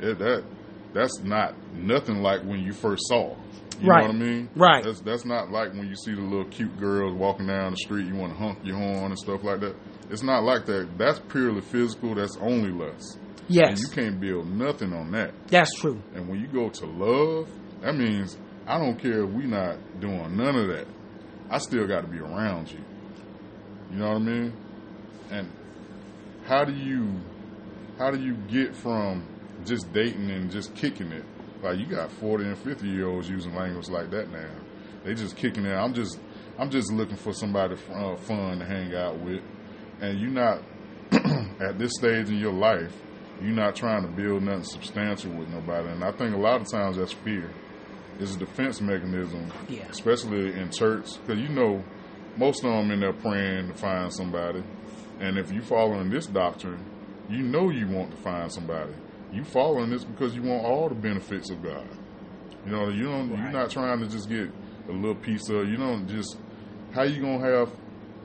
it, 0.00 0.18
that 0.18 0.44
that's 0.92 1.20
not 1.20 1.54
nothing 1.74 2.22
like 2.22 2.42
when 2.42 2.60
you 2.60 2.72
first 2.72 3.02
saw. 3.08 3.34
You 3.80 3.88
Right. 3.88 4.02
know 4.02 4.08
what 4.08 4.16
I 4.16 4.18
mean? 4.18 4.50
Right. 4.54 4.84
That's 4.84 5.00
that's 5.00 5.24
not 5.24 5.50
like 5.50 5.72
when 5.72 5.88
you 5.88 5.96
see 5.96 6.14
the 6.14 6.20
little 6.20 6.44
cute 6.44 6.78
girls 6.78 7.14
walking 7.14 7.46
down 7.46 7.72
the 7.72 7.76
street, 7.78 8.06
you 8.06 8.14
want 8.14 8.32
to 8.32 8.38
honk 8.38 8.58
your 8.62 8.76
horn 8.76 9.06
and 9.10 9.18
stuff 9.18 9.42
like 9.42 9.60
that. 9.60 9.74
It's 10.10 10.22
not 10.22 10.44
like 10.44 10.66
that. 10.66 10.88
That's 10.98 11.18
purely 11.18 11.62
physical. 11.62 12.14
That's 12.14 12.36
only 12.36 12.70
lust. 12.70 13.18
And 13.48 13.56
yes, 13.56 13.80
you 13.82 13.88
can't 13.88 14.20
build 14.20 14.48
nothing 14.48 14.92
on 14.92 15.12
that. 15.12 15.32
that's 15.48 15.74
true. 15.80 16.00
And 16.14 16.28
when 16.28 16.40
you 16.40 16.46
go 16.46 16.68
to 16.68 16.86
love, 16.86 17.48
that 17.82 17.94
means 17.94 18.36
I 18.66 18.78
don't 18.78 18.98
care 18.98 19.24
if 19.24 19.30
we 19.30 19.44
not 19.46 19.76
doing 20.00 20.36
none 20.36 20.56
of 20.56 20.68
that. 20.68 20.86
I 21.50 21.58
still 21.58 21.86
got 21.86 22.02
to 22.02 22.06
be 22.06 22.18
around 22.18 22.70
you. 22.70 22.80
You 23.90 23.98
know 23.98 24.08
what 24.08 24.16
I 24.16 24.20
mean? 24.20 24.52
And 25.30 25.50
how 26.44 26.64
do 26.64 26.72
you 26.72 27.20
how 27.98 28.10
do 28.10 28.20
you 28.20 28.34
get 28.48 28.74
from 28.74 29.26
just 29.64 29.92
dating 29.92 30.30
and 30.30 30.50
just 30.50 30.74
kicking 30.74 31.12
it? 31.12 31.24
Like 31.62 31.78
you 31.78 31.86
got 31.86 32.10
40 32.10 32.44
and 32.44 32.58
50 32.58 32.88
year 32.88 33.06
olds 33.08 33.28
using 33.28 33.54
language 33.54 33.88
like 33.88 34.10
that 34.10 34.30
now. 34.32 34.50
They 35.04 35.14
just 35.14 35.36
kicking 35.36 35.64
it. 35.66 35.74
I'm 35.74 35.92
just 35.94 36.18
I'm 36.58 36.70
just 36.70 36.92
looking 36.92 37.16
for 37.16 37.32
somebody 37.32 37.76
uh, 37.92 38.16
fun 38.16 38.58
to 38.58 38.64
hang 38.64 38.94
out 38.94 39.18
with. 39.20 39.42
And 40.00 40.18
you're 40.20 40.30
not 40.30 40.62
at 41.60 41.78
this 41.78 41.92
stage 41.98 42.28
in 42.28 42.38
your 42.38 42.52
life, 42.52 42.94
you're 43.42 43.54
not 43.54 43.74
trying 43.76 44.02
to 44.02 44.08
build 44.08 44.42
nothing 44.42 44.64
substantial 44.64 45.32
with 45.32 45.48
nobody. 45.48 45.88
And 45.88 46.02
I 46.04 46.12
think 46.12 46.34
a 46.34 46.38
lot 46.38 46.60
of 46.60 46.70
times 46.70 46.96
that's 46.96 47.12
fear. 47.12 47.50
It's 48.18 48.36
a 48.36 48.38
defense 48.38 48.80
mechanism, 48.80 49.50
Yeah. 49.68 49.82
especially 49.90 50.52
in 50.58 50.70
church, 50.70 51.08
because 51.26 51.40
you 51.42 51.48
know 51.48 51.82
most 52.36 52.64
of 52.64 52.70
them 52.70 52.90
in 52.90 53.00
there 53.00 53.12
praying 53.12 53.68
to 53.68 53.74
find 53.74 54.12
somebody. 54.12 54.62
And 55.20 55.38
if 55.38 55.50
you're 55.52 55.62
following 55.62 56.10
this 56.10 56.26
doctrine, 56.26 56.84
you 57.28 57.38
know 57.42 57.70
you 57.70 57.86
want 57.88 58.10
to 58.10 58.16
find 58.18 58.52
somebody. 58.52 58.92
You 59.32 59.44
following 59.44 59.90
this 59.90 60.04
because 60.04 60.34
you 60.34 60.42
want 60.42 60.64
all 60.64 60.88
the 60.88 60.94
benefits 60.94 61.50
of 61.50 61.62
God. 61.62 61.86
You 62.66 62.72
know, 62.72 62.88
you 62.90 63.04
don't. 63.04 63.28
You're 63.30 63.50
not 63.50 63.70
trying 63.70 64.00
to 64.00 64.06
just 64.06 64.28
get 64.28 64.50
a 64.88 64.92
little 64.92 65.14
piece 65.14 65.48
of. 65.48 65.68
You 65.68 65.76
don't 65.76 66.06
just. 66.06 66.36
How 66.94 67.02
you 67.04 67.22
gonna 67.22 67.40
have 67.40 67.70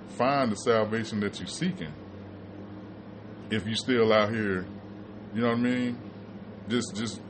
find 0.10 0.52
the 0.52 0.56
salvation 0.58 1.20
that 1.22 1.40
you're 1.40 1.48
seeking 1.48 1.94
if 3.50 3.66
you're 3.66 3.76
still 3.76 4.12
out 4.14 4.30
here? 4.34 4.66
You 5.38 5.44
know 5.44 5.50
what 5.50 5.60
I 5.60 5.62
mean? 5.62 5.98
Just 6.68 6.96
just 6.96 7.22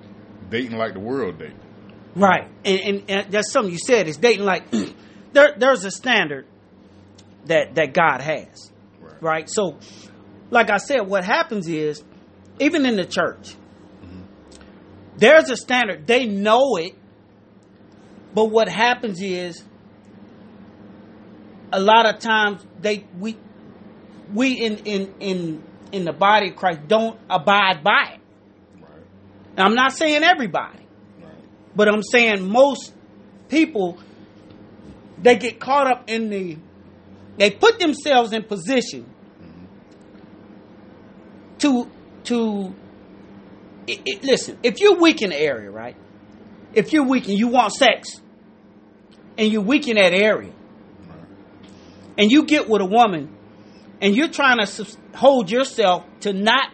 dating 0.49 0.77
like 0.77 0.93
the 0.93 1.01
world 1.01 1.39
date. 1.39 1.51
Right, 2.15 2.47
and, 2.63 2.79
and, 2.79 3.03
and 3.09 3.31
that's 3.33 3.51
something 3.51 3.69
you 3.69 3.77
said. 3.77 4.07
Is 4.07 4.15
dating 4.15 4.45
like 4.45 4.63
there? 5.33 5.55
There's 5.57 5.83
a 5.83 5.91
standard 5.91 6.45
that 7.47 7.75
that 7.75 7.93
God 7.93 8.21
has, 8.21 8.71
Right. 9.01 9.21
right? 9.21 9.49
So, 9.49 9.77
like 10.49 10.69
I 10.69 10.77
said, 10.77 11.01
what 11.01 11.25
happens 11.25 11.67
is 11.67 12.01
even 12.61 12.85
in 12.85 12.95
the 12.95 13.05
church, 13.05 13.55
mm-hmm. 14.01 14.21
there's 15.17 15.49
a 15.49 15.57
standard. 15.57 16.07
They 16.07 16.27
know 16.27 16.77
it, 16.77 16.95
but 18.33 18.45
what 18.45 18.69
happens 18.69 19.21
is 19.21 19.61
a 21.73 21.81
lot 21.81 22.05
of 22.05 22.19
times 22.19 22.65
they 22.79 23.05
we 23.19 23.35
we 24.33 24.53
in 24.53 24.77
in 24.85 25.13
in 25.19 25.63
in 25.91 26.05
the 26.05 26.13
body 26.13 26.49
of 26.49 26.55
Christ 26.55 26.81
don't 26.87 27.19
abide 27.29 27.83
by 27.83 28.13
it. 28.15 28.19
Now, 29.57 29.65
I'm 29.65 29.75
not 29.75 29.91
saying 29.93 30.23
everybody, 30.23 30.85
Right. 31.21 31.31
but 31.75 31.87
I'm 31.87 32.03
saying 32.03 32.47
most 32.47 32.93
people 33.49 33.97
they 35.21 35.35
get 35.37 35.59
caught 35.59 35.87
up 35.87 36.09
in 36.09 36.29
the 36.29 36.57
they 37.37 37.49
put 37.51 37.79
themselves 37.79 38.33
in 38.33 38.43
position 38.43 39.03
mm-hmm. 39.41 39.65
to 41.59 41.89
to 42.25 42.75
it, 43.87 44.01
it- 44.05 44.23
listen. 44.23 44.57
If 44.63 44.79
you're 44.81 44.99
weak 44.99 45.21
in 45.21 45.29
the 45.31 45.39
area, 45.39 45.71
right? 45.71 45.95
If 46.73 46.93
you're 46.93 47.05
weak 47.07 47.27
and 47.27 47.37
you 47.37 47.47
want 47.47 47.73
sex, 47.73 48.09
and 49.37 49.51
you're 49.51 49.61
weak 49.61 49.87
in 49.87 49.95
that 49.95 50.13
area, 50.13 50.51
Right. 51.07 51.17
and 52.17 52.31
you 52.31 52.43
get 52.45 52.67
with 52.69 52.81
a 52.81 52.85
woman, 52.85 53.35
and 54.01 54.15
you're 54.15 54.29
trying 54.29 54.65
to 54.65 54.97
hold 55.15 55.49
yourself 55.49 56.05
to 56.21 56.33
not 56.33 56.71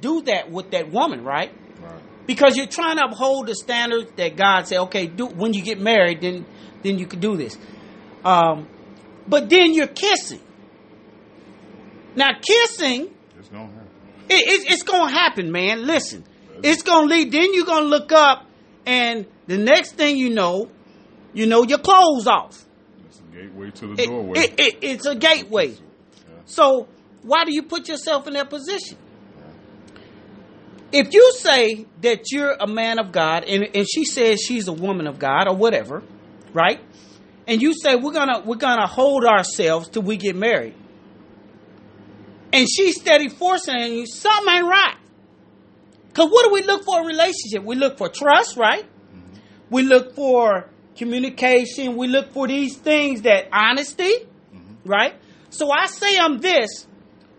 do 0.00 0.22
that 0.22 0.50
with 0.50 0.70
that 0.72 0.90
woman, 0.92 1.24
right? 1.24 1.52
Right. 1.82 2.02
because 2.26 2.56
you're 2.56 2.66
trying 2.66 2.96
to 2.96 3.04
uphold 3.04 3.46
the 3.46 3.54
standards 3.54 4.10
that 4.16 4.36
God 4.36 4.66
said. 4.66 4.78
Okay, 4.82 5.06
do 5.06 5.26
when 5.26 5.54
you 5.54 5.62
get 5.62 5.80
married, 5.80 6.20
then 6.20 6.44
then 6.82 6.98
you 6.98 7.06
can 7.06 7.20
do 7.20 7.36
this. 7.36 7.56
Um, 8.24 8.68
but 9.26 9.48
then 9.48 9.74
you're 9.74 9.86
kissing. 9.86 10.40
Now, 12.16 12.30
kissing, 12.40 13.10
It's 13.38 13.48
gonna 13.48 13.64
happen. 13.66 13.88
it, 14.28 14.34
it, 14.34 14.72
it's 14.72 14.82
gonna 14.82 15.10
happen, 15.12 15.52
man. 15.52 15.86
Listen, 15.86 16.24
it's 16.62 16.82
gonna 16.82 17.06
lead. 17.06 17.30
Then 17.32 17.54
you're 17.54 17.66
gonna 17.66 17.86
look 17.86 18.12
up, 18.12 18.46
and 18.86 19.26
the 19.46 19.58
next 19.58 19.92
thing 19.92 20.16
you 20.16 20.30
know, 20.30 20.68
you 21.32 21.46
know 21.46 21.62
your 21.62 21.78
clothes 21.78 22.26
off. 22.26 22.64
It's 23.06 23.20
a 23.20 23.36
gateway 23.36 23.70
to 23.70 23.94
the 23.94 24.06
doorway. 24.06 24.38
it, 24.40 24.54
it, 24.58 24.78
it's 24.82 25.06
a 25.06 25.14
gateway. 25.14 25.74
So 26.48 26.88
why 27.22 27.44
do 27.44 27.52
you 27.52 27.62
put 27.62 27.88
yourself 27.88 28.26
in 28.26 28.32
that 28.32 28.48
position? 28.48 28.96
If 30.90 31.12
you 31.12 31.32
say 31.34 31.86
that 32.00 32.32
you're 32.32 32.56
a 32.58 32.66
man 32.66 32.98
of 32.98 33.12
God 33.12 33.44
and, 33.44 33.68
and 33.74 33.86
she 33.86 34.06
says 34.06 34.40
she's 34.40 34.66
a 34.66 34.72
woman 34.72 35.06
of 35.06 35.18
God 35.18 35.46
or 35.46 35.54
whatever, 35.54 36.02
right? 36.54 36.80
And 37.46 37.60
you 37.60 37.74
say 37.74 37.96
we're 37.96 38.12
gonna 38.12 38.40
we're 38.40 38.56
gonna 38.56 38.86
hold 38.86 39.26
ourselves 39.26 39.88
till 39.88 40.02
we 40.02 40.16
get 40.16 40.34
married. 40.34 40.74
And 42.50 42.66
she's 42.66 42.98
steady 42.98 43.28
forcing 43.28 43.74
on 43.74 43.92
you, 43.92 44.06
something 44.06 44.54
ain't 44.54 44.64
right. 44.64 44.96
Cause 46.14 46.30
what 46.30 46.46
do 46.46 46.52
we 46.54 46.62
look 46.62 46.84
for 46.84 47.00
in 47.00 47.04
a 47.04 47.06
relationship? 47.08 47.62
We 47.62 47.76
look 47.76 47.98
for 47.98 48.08
trust, 48.08 48.56
right? 48.56 48.84
Mm-hmm. 48.84 49.38
We 49.68 49.82
look 49.82 50.14
for 50.14 50.70
communication. 50.96 51.96
We 51.96 52.08
look 52.08 52.32
for 52.32 52.48
these 52.48 52.76
things 52.76 53.22
that 53.22 53.48
honesty, 53.52 54.14
mm-hmm. 54.54 54.88
right? 54.88 55.14
So 55.50 55.70
I 55.70 55.86
say 55.86 56.18
I'm 56.18 56.38
this, 56.38 56.86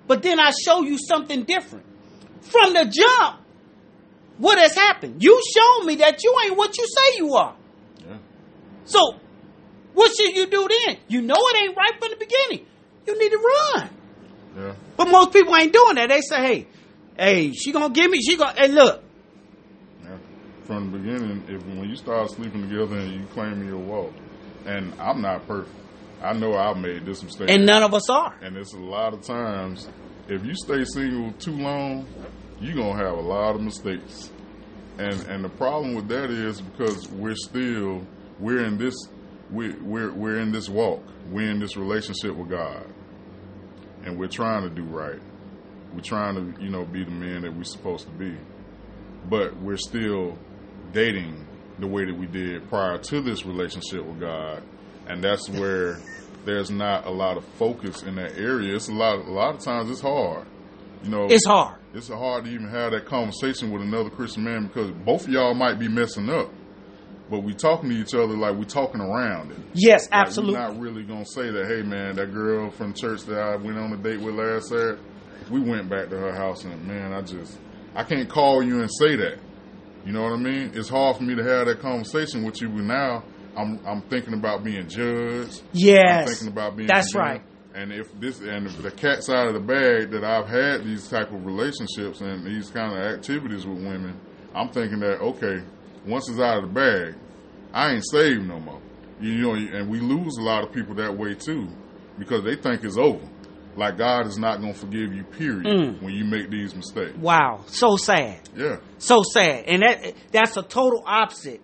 but 0.07 0.23
then 0.23 0.39
I 0.39 0.51
show 0.65 0.81
you 0.81 0.97
something 0.97 1.43
different. 1.43 1.85
From 2.41 2.73
the 2.73 2.85
jump, 2.85 3.41
what 4.37 4.57
has 4.57 4.73
happened? 4.73 5.21
You 5.21 5.41
show 5.55 5.85
me 5.85 5.95
that 5.95 6.23
you 6.23 6.35
ain't 6.45 6.57
what 6.57 6.77
you 6.77 6.85
say 6.87 7.17
you 7.17 7.35
are. 7.35 7.55
Yeah. 8.07 8.17
So 8.85 9.19
what 9.93 10.15
should 10.15 10.35
you 10.35 10.47
do 10.47 10.67
then? 10.85 10.97
You 11.07 11.21
know 11.21 11.35
it 11.37 11.63
ain't 11.63 11.77
right 11.77 11.99
from 11.99 12.09
the 12.11 12.15
beginning. 12.15 12.65
You 13.05 13.19
need 13.19 13.29
to 13.29 13.37
run. 13.37 13.89
Yeah. 14.57 14.73
But 14.97 15.09
most 15.09 15.33
people 15.33 15.55
ain't 15.55 15.73
doing 15.73 15.95
that. 15.95 16.09
They 16.09 16.21
say, 16.21 16.37
hey, 16.41 16.67
hey, 17.17 17.51
she 17.53 17.71
gonna 17.71 17.93
give 17.93 18.09
me, 18.09 18.21
she 18.21 18.37
gonna, 18.37 18.53
hey, 18.57 18.69
look, 18.69 19.03
Yeah. 20.03 20.17
From 20.63 20.91
the 20.91 20.97
beginning, 20.97 21.43
if 21.47 21.65
when 21.65 21.89
you 21.89 21.95
start 21.95 22.31
sleeping 22.31 22.69
together 22.69 22.97
and 22.97 23.11
you 23.13 23.25
claim 23.33 23.65
your 23.67 23.77
walk, 23.77 24.13
and 24.65 24.93
I'm 24.99 25.21
not 25.21 25.47
perfect. 25.47 25.75
I 26.21 26.33
know 26.33 26.55
I've 26.55 26.77
made 26.77 27.05
this 27.05 27.23
mistake. 27.23 27.49
and 27.49 27.65
none 27.65 27.83
of 27.83 27.93
us 27.93 28.09
are. 28.09 28.35
And 28.41 28.57
it's 28.57 28.73
a 28.73 28.77
lot 28.79 29.13
of 29.13 29.21
times, 29.21 29.87
if 30.27 30.45
you 30.45 30.53
stay 30.55 30.83
single 30.85 31.31
too 31.33 31.53
long, 31.57 32.05
you're 32.59 32.75
gonna 32.75 32.97
have 32.97 33.17
a 33.17 33.21
lot 33.21 33.55
of 33.55 33.61
mistakes. 33.61 34.29
And 34.97 35.13
and 35.27 35.43
the 35.45 35.49
problem 35.49 35.95
with 35.95 36.07
that 36.09 36.29
is 36.29 36.59
because 36.61 37.07
we're 37.09 37.35
still 37.35 38.05
we're 38.39 38.65
in 38.65 38.77
this 38.77 38.93
we 39.51 39.71
we're 39.75 40.11
we're 40.11 40.39
in 40.39 40.51
this 40.51 40.67
walk. 40.69 41.03
We're 41.31 41.49
in 41.51 41.59
this 41.59 41.77
relationship 41.77 42.35
with 42.35 42.49
God. 42.49 42.85
And 44.03 44.17
we're 44.17 44.27
trying 44.27 44.63
to 44.63 44.69
do 44.69 44.83
right. 44.83 45.19
We're 45.93 46.01
trying 46.01 46.35
to, 46.35 46.61
you 46.63 46.69
know, 46.69 46.85
be 46.85 47.03
the 47.03 47.11
men 47.11 47.41
that 47.41 47.53
we're 47.55 47.63
supposed 47.63 48.05
to 48.05 48.11
be. 48.13 48.35
But 49.29 49.57
we're 49.61 49.77
still 49.77 50.37
dating 50.93 51.45
the 51.79 51.87
way 51.87 52.05
that 52.05 52.15
we 52.17 52.25
did 52.27 52.67
prior 52.69 52.97
to 52.97 53.21
this 53.21 53.45
relationship 53.45 54.05
with 54.05 54.19
God. 54.19 54.63
And 55.09 55.23
that's 55.23 55.49
where 55.49 55.97
there's 56.45 56.69
not 56.71 57.05
a 57.05 57.09
lot 57.09 57.35
of 57.37 57.43
focus 57.57 58.03
in 58.03 58.15
that 58.15 58.37
area. 58.37 58.75
It's 58.75 58.87
a 58.87 58.93
lot 58.93 59.15
a 59.19 59.31
lot 59.31 59.55
of 59.55 59.61
times 59.61 59.89
it's 59.89 60.01
hard. 60.01 60.45
You 61.03 61.09
know, 61.09 61.27
It's 61.29 61.45
hard. 61.45 61.79
it's 61.93 62.07
hard 62.09 62.45
to 62.45 62.51
even 62.51 62.67
have 62.69 62.91
that 62.91 63.05
conversation 63.05 63.71
with 63.71 63.81
another 63.81 64.09
Christian 64.09 64.43
man 64.43 64.67
because 64.67 64.91
both 64.91 65.25
of 65.27 65.29
y'all 65.33 65.53
might 65.53 65.79
be 65.79 65.87
messing 65.87 66.29
up, 66.29 66.49
but 67.29 67.39
we 67.39 67.53
talking 67.53 67.89
to 67.89 67.95
each 67.95 68.13
other 68.13 68.35
like 68.35 68.55
we 68.57 68.65
talking 68.65 68.99
around 69.01 69.51
it. 69.51 69.57
Yes, 69.73 70.09
Like, 70.11 70.27
absolutely. 70.27 70.55
we're 70.55 70.67
not 70.67 70.79
really 70.79 71.03
gonna 71.03 71.25
say 71.25 71.49
that. 71.51 71.67
Hey, 71.67 71.81
man, 71.81 72.15
that 72.17 72.33
girl 72.33 72.69
from 72.69 72.93
church 72.93 73.23
that 73.23 73.39
I 73.39 73.55
went 73.55 73.77
on 73.77 73.93
a 73.93 73.97
date 73.97 74.19
with 74.19 74.35
last 74.35 74.67
Saturday, 74.69 75.01
we 75.49 75.59
went 75.61 75.89
back 75.89 76.09
to 76.09 76.17
her 76.17 76.33
house 76.33 76.63
and 76.65 76.85
man, 76.87 77.13
I 77.13 77.21
just 77.21 77.57
I 77.95 78.03
can't 78.03 78.29
call 78.29 78.61
you 78.61 78.81
and 78.81 78.89
say 78.99 79.15
that. 79.15 79.39
You 80.05 80.11
know 80.13 80.23
what 80.23 80.33
I 80.33 80.37
mean? 80.37 80.71
It's 80.75 80.89
hard 80.89 81.17
for 81.17 81.23
me 81.23 81.35
to 81.35 81.43
have 81.43 81.65
that 81.67 81.79
conversation 81.81 82.43
with 82.45 82.61
you, 82.61 82.69
now 82.69 83.23
I'm 83.55 83.79
I'm 83.85 84.01
thinking 84.03 84.33
about 84.33 84.63
being 84.63 84.87
judged. 84.87 85.61
I'm 85.61 85.69
yes. 85.73 86.29
thinking 86.29 86.47
about 86.47 86.75
being 86.77 86.87
That's 86.87 87.11
condemned. 87.11 87.41
right. 87.41 87.43
And 87.75 87.93
if 87.93 88.11
this 88.19 88.39
and 88.39 88.67
if 88.67 88.81
the 88.81 88.91
cat's 88.91 89.29
out 89.29 89.47
of 89.47 89.53
the 89.53 89.59
bag 89.59 90.11
that 90.11 90.23
I've 90.23 90.47
had 90.47 90.83
these 90.83 91.07
type 91.07 91.31
of 91.31 91.45
relationships 91.45 92.21
and 92.21 92.45
these 92.45 92.69
kind 92.69 92.93
of 92.93 92.99
activities 92.99 93.65
with 93.65 93.77
women, 93.77 94.19
I'm 94.55 94.69
thinking 94.69 94.99
that 94.99 95.19
okay, 95.21 95.63
once 96.05 96.29
it's 96.29 96.39
out 96.39 96.63
of 96.63 96.73
the 96.73 96.73
bag, 96.73 97.15
I 97.73 97.91
ain't 97.91 98.05
saved 98.09 98.47
no 98.47 98.59
more. 98.59 98.81
You 99.21 99.35
know, 99.35 99.53
and 99.53 99.89
we 99.89 99.99
lose 99.99 100.37
a 100.37 100.41
lot 100.41 100.63
of 100.63 100.71
people 100.73 100.95
that 100.95 101.15
way 101.15 101.35
too, 101.35 101.67
because 102.17 102.43
they 102.43 102.55
think 102.55 102.83
it's 102.83 102.97
over. 102.97 103.27
Like 103.75 103.97
God 103.97 104.27
is 104.27 104.37
not 104.37 104.59
going 104.61 104.73
to 104.73 104.79
forgive 104.79 105.13
you. 105.13 105.23
Period. 105.23 105.65
Mm. 105.65 106.01
When 106.01 106.13
you 106.13 106.25
make 106.25 106.49
these 106.49 106.75
mistakes. 106.75 107.17
Wow. 107.17 107.63
So 107.67 107.97
sad. 107.97 108.49
Yeah. 108.55 108.77
So 108.97 109.21
sad. 109.23 109.65
And 109.65 109.83
that 109.83 110.13
that's 110.31 110.57
a 110.57 110.63
total 110.63 111.03
opposite 111.05 111.61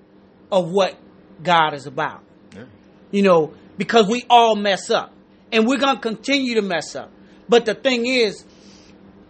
of 0.52 0.70
what 0.70 0.98
God 1.44 1.74
is 1.74 1.86
about. 1.88 2.24
Yeah. 2.56 2.66
You 3.12 3.24
know, 3.24 3.54
because 3.78 4.08
we 4.08 4.24
all 4.30 4.56
mess 4.56 4.90
up. 4.90 5.14
And 5.52 5.68
we're 5.68 5.78
going 5.78 5.96
to 5.96 6.02
continue 6.02 6.56
to 6.56 6.62
mess 6.62 6.96
up. 6.96 7.12
But 7.48 7.66
the 7.66 7.76
thing 7.76 8.06
is, 8.06 8.44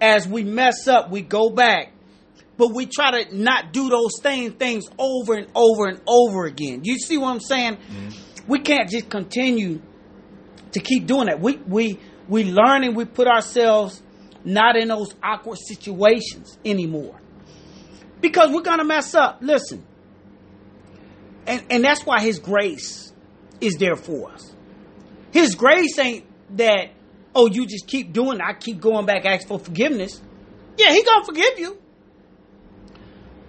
as 0.02 0.28
we 0.28 0.44
mess 0.44 0.88
up, 0.88 1.10
we 1.12 1.22
go 1.22 1.50
back. 1.50 1.92
But 2.58 2.74
we 2.74 2.86
try 2.86 3.24
to 3.24 3.38
not 3.38 3.74
do 3.74 3.90
those 3.90 4.22
same 4.22 4.54
things 4.54 4.86
over 4.98 5.34
and 5.34 5.48
over 5.54 5.88
and 5.88 6.00
over 6.08 6.46
again. 6.46 6.82
You 6.84 6.98
see 6.98 7.18
what 7.18 7.30
I'm 7.32 7.42
saying? 7.42 7.76
Mm-hmm. 7.76 8.50
We 8.52 8.60
can't 8.60 8.90
just 8.90 9.10
continue 9.10 9.82
to 10.72 10.80
keep 10.80 11.06
doing 11.06 11.26
that. 11.26 11.42
We 11.42 11.58
we 11.58 12.00
we 12.30 12.46
learn 12.46 12.84
and 12.84 12.96
we 12.96 13.06
put 13.06 13.28
ourselves 13.28 14.02
not 14.46 14.78
in 14.78 14.88
those 14.88 15.14
awkward 15.22 15.58
situations 15.58 16.58
anymore. 16.64 17.20
Because 18.22 18.52
we're 18.52 18.62
gonna 18.62 18.86
mess 18.86 19.16
up. 19.16 19.40
Listen. 19.42 19.86
And 21.48 21.64
and 21.70 21.84
that's 21.84 22.06
why 22.06 22.22
his 22.22 22.40
grace 22.40 23.14
is 23.62 23.76
there 23.76 23.96
for 23.96 24.32
us. 24.32 24.54
His 25.32 25.56
grace 25.56 25.98
ain't 26.00 26.26
that, 26.58 26.92
oh, 27.34 27.48
you 27.48 27.66
just 27.66 27.88
keep 27.88 28.14
doing 28.14 28.40
it. 28.40 28.44
I 28.44 28.54
keep 28.54 28.80
going 28.80 29.06
back 29.06 29.26
asking 29.26 29.48
for 29.48 29.60
forgiveness. 29.60 30.22
Yeah, 30.78 30.92
he 30.92 31.04
gonna 31.04 31.26
forgive 31.26 31.60
you. 31.60 31.78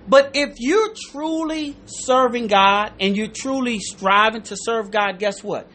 But 0.09 0.33
if 0.35 0.55
you're 0.59 0.95
truly 1.11 1.77
serving 1.87 2.47
God 2.47 2.93
and 3.01 3.17
you're 3.17 3.27
truly 3.27 3.81
striving 3.81 4.43
to 4.43 4.57
serve 4.57 4.91
God, 4.91 5.19
guess 5.19 5.43
what? 5.43 5.67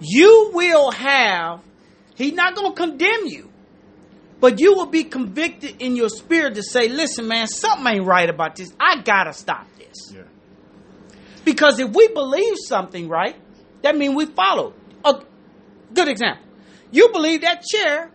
You 0.00 0.50
will 0.54 0.90
have, 0.92 1.60
he's 2.14 2.34
not 2.34 2.54
going 2.54 2.72
to 2.72 2.76
condemn 2.76 3.26
you, 3.26 3.50
but 4.40 4.60
you 4.60 4.74
will 4.74 4.86
be 4.86 5.04
convicted 5.04 5.82
in 5.82 5.96
your 5.96 6.08
spirit 6.08 6.54
to 6.54 6.62
say, 6.62 6.88
listen, 6.88 7.26
man, 7.26 7.48
something 7.48 7.86
ain't 7.86 8.06
right 8.06 8.28
about 8.28 8.56
this. 8.56 8.72
I 8.78 9.02
got 9.02 9.24
to 9.24 9.32
stop 9.32 9.66
this. 9.78 10.12
Yeah. 10.14 10.22
Because 11.44 11.78
if 11.78 11.90
we 11.90 12.08
believe 12.08 12.54
something, 12.66 13.08
right, 13.08 13.36
that 13.82 13.96
means 13.96 14.14
we 14.14 14.26
follow. 14.26 14.74
A 15.04 15.20
good 15.92 16.08
example. 16.08 16.44
You 16.90 17.10
believe 17.12 17.42
that 17.42 17.62
chair 17.62 18.10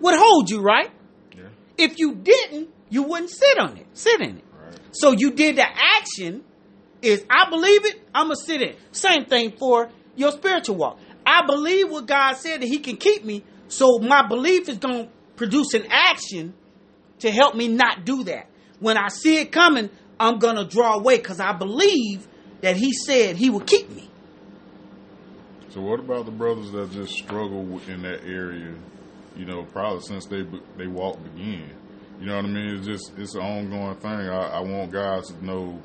would 0.00 0.14
hold 0.18 0.50
you, 0.50 0.60
right? 0.60 0.90
Yeah. 1.36 1.44
If 1.78 1.98
you 1.98 2.14
didn't, 2.14 2.68
you 2.90 3.04
wouldn't 3.04 3.30
sit 3.30 3.58
on 3.58 3.76
it, 3.78 3.86
sit 3.94 4.20
in 4.20 4.38
it. 4.38 4.44
Right. 4.52 4.78
So 4.92 5.12
you 5.12 5.30
did 5.30 5.56
the 5.56 5.66
action 5.66 6.44
is 7.00 7.24
I 7.28 7.48
believe 7.50 7.84
it, 7.84 8.00
I'm 8.14 8.26
gonna 8.26 8.36
sit 8.36 8.62
in. 8.62 8.68
it. 8.70 8.78
Same 8.92 9.24
thing 9.24 9.52
for 9.56 9.90
your 10.14 10.30
spiritual 10.32 10.76
walk. 10.76 10.98
I 11.26 11.46
believe 11.46 11.90
what 11.90 12.06
God 12.06 12.34
said 12.34 12.60
that 12.60 12.66
He 12.66 12.78
can 12.78 12.96
keep 12.96 13.24
me, 13.24 13.44
so 13.68 13.98
my 13.98 14.26
belief 14.26 14.68
is 14.68 14.78
gonna 14.78 15.08
produce 15.36 15.74
an 15.74 15.86
action 15.90 16.54
to 17.20 17.30
help 17.30 17.54
me 17.54 17.68
not 17.68 18.04
do 18.04 18.24
that. 18.24 18.48
When 18.80 18.98
I 18.98 19.08
see 19.08 19.38
it 19.38 19.52
coming, 19.52 19.90
I'm 20.18 20.38
gonna 20.38 20.64
draw 20.64 20.94
away 20.94 21.16
because 21.16 21.40
I 21.40 21.52
believe 21.52 22.26
that 22.62 22.76
He 22.76 22.92
said 22.92 23.36
He 23.36 23.50
would 23.50 23.66
keep 23.66 23.90
me. 23.90 24.08
So 25.68 25.80
what 25.80 26.00
about 26.00 26.26
the 26.26 26.32
brothers 26.32 26.70
that 26.72 26.92
just 26.92 27.12
struggle 27.14 27.80
in 27.88 28.02
that 28.02 28.24
area? 28.24 28.74
You 29.36 29.44
know, 29.46 29.64
probably 29.64 30.02
since 30.02 30.26
they 30.26 30.42
they 30.76 30.86
walked 30.86 31.26
again. 31.26 31.70
You 32.20 32.26
know 32.26 32.36
what 32.36 32.44
I 32.44 32.48
mean? 32.48 32.76
It's 32.76 32.86
just 32.86 33.18
it's 33.18 33.34
an 33.34 33.40
ongoing 33.40 33.96
thing. 33.96 34.10
I, 34.10 34.58
I 34.58 34.60
want 34.60 34.92
guys 34.92 35.28
to 35.28 35.44
know 35.44 35.80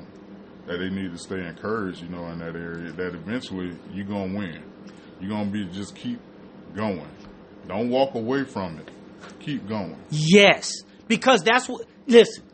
that 0.66 0.78
they 0.78 0.90
need 0.90 1.12
to 1.12 1.18
stay 1.18 1.44
encouraged. 1.44 2.02
You 2.02 2.10
know, 2.10 2.26
in 2.28 2.38
that 2.40 2.54
area, 2.54 2.92
that 2.92 3.14
eventually 3.14 3.76
you're 3.92 4.06
gonna 4.06 4.36
win. 4.36 4.62
You're 5.20 5.30
gonna 5.30 5.50
be 5.50 5.64
just 5.66 5.96
keep 5.96 6.20
going. 6.74 7.08
Don't 7.66 7.88
walk 7.88 8.14
away 8.14 8.44
from 8.44 8.78
it. 8.78 8.90
Keep 9.40 9.68
going. 9.68 9.96
Yes, 10.10 10.70
because 11.06 11.42
that's 11.42 11.68
what. 11.68 11.86
Listen, 12.06 12.44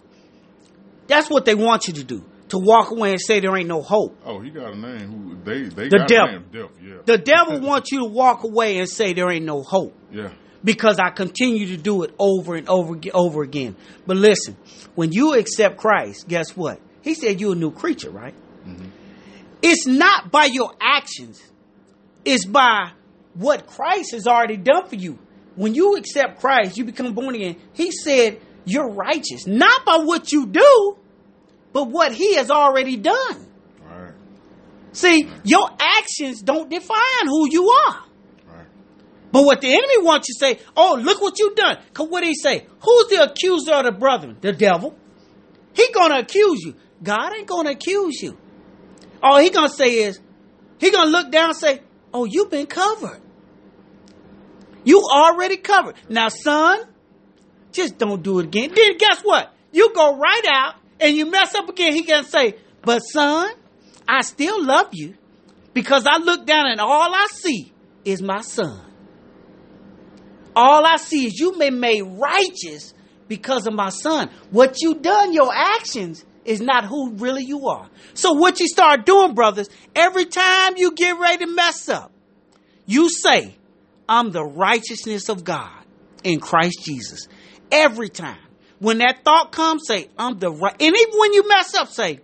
that's 1.08 1.28
what 1.28 1.44
they 1.44 1.54
want 1.54 1.88
you 1.88 1.94
to 1.94 2.04
do. 2.04 2.24
To 2.54 2.60
walk 2.60 2.90
away 2.92 3.10
and 3.10 3.20
say 3.20 3.40
there 3.40 3.56
ain't 3.56 3.68
no 3.68 3.82
hope. 3.82 4.16
Oh, 4.24 4.40
he 4.40 4.50
got 4.50 4.72
a 4.72 4.76
name. 4.76 5.10
Who 5.10 5.34
they 5.44 5.62
they 5.68 5.88
The 5.88 5.98
got 5.98 6.08
devil. 6.08 6.38
Death. 6.52 6.70
Yeah. 6.82 6.94
The 7.04 7.18
devil 7.18 7.60
wants 7.60 7.90
you 7.92 7.98
to 8.00 8.04
walk 8.04 8.44
away 8.44 8.78
and 8.78 8.88
say 8.88 9.12
there 9.12 9.30
ain't 9.30 9.44
no 9.44 9.62
hope. 9.62 9.92
yeah. 10.12 10.30
because 10.62 10.98
I 10.98 11.10
continue 11.10 11.66
to 11.68 11.76
do 11.76 12.04
it 12.04 12.14
over 12.18 12.54
and 12.54 12.68
over 12.68 12.94
over 13.12 13.42
again. 13.42 13.74
But 14.06 14.16
listen, 14.16 14.56
when 14.94 15.12
you 15.12 15.34
accept 15.34 15.76
Christ, 15.78 16.28
guess 16.28 16.56
what? 16.56 16.80
He 17.02 17.14
said 17.14 17.40
you're 17.40 17.52
a 17.52 17.56
new 17.56 17.70
creature, 17.72 18.10
right? 18.10 18.34
Mm-hmm. 18.66 18.86
It's 19.62 19.86
not 19.86 20.30
by 20.30 20.44
your 20.44 20.72
actions. 20.80 21.42
It's 22.24 22.44
by 22.46 22.92
what 23.34 23.66
Christ 23.66 24.12
has 24.12 24.26
already 24.26 24.56
done 24.56 24.86
for 24.86 24.96
you. 24.96 25.18
When 25.56 25.74
you 25.74 25.96
accept 25.96 26.40
Christ, 26.40 26.76
you 26.78 26.84
become 26.84 27.12
born 27.14 27.34
again. 27.34 27.56
He 27.72 27.90
said 27.90 28.40
you're 28.64 28.90
righteous, 28.90 29.46
not 29.46 29.84
by 29.84 29.98
what 30.04 30.32
you 30.32 30.46
do, 30.46 30.98
but 31.74 31.90
what 31.90 32.12
he 32.12 32.36
has 32.36 32.50
already 32.50 32.96
done. 32.96 33.46
Right. 33.84 34.12
See, 34.92 35.28
your 35.42 35.68
actions 35.78 36.40
don't 36.40 36.70
define 36.70 37.26
who 37.26 37.50
you 37.50 37.68
are. 37.68 38.04
Right. 38.46 38.66
But 39.32 39.44
what 39.44 39.60
the 39.60 39.68
enemy 39.68 39.98
wants 39.98 40.28
you 40.28 40.34
to 40.34 40.38
say, 40.38 40.64
oh, 40.76 40.98
look 41.02 41.20
what 41.20 41.38
you've 41.38 41.56
done. 41.56 41.78
Because 41.88 42.08
what 42.08 42.20
did 42.20 42.28
he 42.28 42.36
say? 42.36 42.66
Who's 42.80 43.08
the 43.08 43.28
accuser 43.28 43.74
of 43.74 43.84
the 43.86 43.92
brethren? 43.92 44.38
The 44.40 44.52
devil. 44.52 44.96
He 45.74 45.88
gonna 45.92 46.20
accuse 46.20 46.62
you. 46.62 46.76
God 47.02 47.34
ain't 47.34 47.48
gonna 47.48 47.72
accuse 47.72 48.22
you. 48.22 48.38
All 49.20 49.40
he 49.40 49.50
gonna 49.50 49.68
say 49.68 50.04
is, 50.04 50.20
he 50.78 50.92
gonna 50.92 51.10
look 51.10 51.32
down 51.32 51.50
and 51.50 51.58
say, 51.58 51.80
oh, 52.12 52.24
you've 52.24 52.50
been 52.50 52.66
covered. 52.66 53.20
You 54.84 55.02
already 55.12 55.56
covered. 55.56 55.96
Now, 56.08 56.28
son, 56.28 56.84
just 57.72 57.98
don't 57.98 58.22
do 58.22 58.38
it 58.38 58.44
again. 58.44 58.70
Then 58.72 58.96
guess 58.96 59.22
what? 59.22 59.52
You 59.72 59.92
go 59.92 60.16
right 60.16 60.44
out 60.46 60.76
and 61.04 61.14
you 61.14 61.30
mess 61.30 61.54
up 61.54 61.68
again. 61.68 61.92
He 61.92 62.02
gonna 62.02 62.26
say, 62.26 62.56
but 62.82 63.00
son, 63.00 63.50
I 64.08 64.22
still 64.22 64.64
love 64.64 64.88
you 64.92 65.14
because 65.74 66.06
I 66.06 66.16
look 66.16 66.46
down 66.46 66.66
and 66.66 66.80
all 66.80 67.14
I 67.14 67.26
see 67.30 67.72
is 68.04 68.22
my 68.22 68.40
son. 68.40 68.80
All 70.56 70.86
I 70.86 70.96
see 70.96 71.26
is 71.26 71.38
you 71.38 71.52
been 71.58 71.78
made 71.78 72.02
righteous 72.02 72.94
because 73.28 73.66
of 73.66 73.74
my 73.74 73.90
son. 73.90 74.30
What 74.50 74.80
you 74.80 74.94
done, 74.94 75.34
your 75.34 75.52
actions, 75.54 76.24
is 76.44 76.60
not 76.60 76.84
who 76.84 77.12
really 77.14 77.44
you 77.44 77.68
are. 77.68 77.88
So 78.14 78.32
what 78.32 78.60
you 78.60 78.68
start 78.68 79.04
doing, 79.04 79.34
brothers, 79.34 79.68
every 79.94 80.26
time 80.26 80.74
you 80.76 80.92
get 80.92 81.18
ready 81.18 81.44
to 81.44 81.50
mess 81.50 81.88
up, 81.88 82.12
you 82.86 83.10
say, 83.10 83.56
I'm 84.08 84.30
the 84.30 84.44
righteousness 84.44 85.28
of 85.28 85.44
God 85.44 85.84
in 86.22 86.40
Christ 86.40 86.82
Jesus. 86.84 87.28
Every 87.70 88.08
time. 88.08 88.43
When 88.84 88.98
that 88.98 89.24
thought 89.24 89.50
comes, 89.50 89.86
say, 89.86 90.08
I'm 90.18 90.38
the 90.38 90.50
right. 90.50 90.76
And 90.78 90.94
even 90.94 91.18
when 91.18 91.32
you 91.32 91.48
mess 91.48 91.74
up, 91.74 91.88
say, 91.88 92.20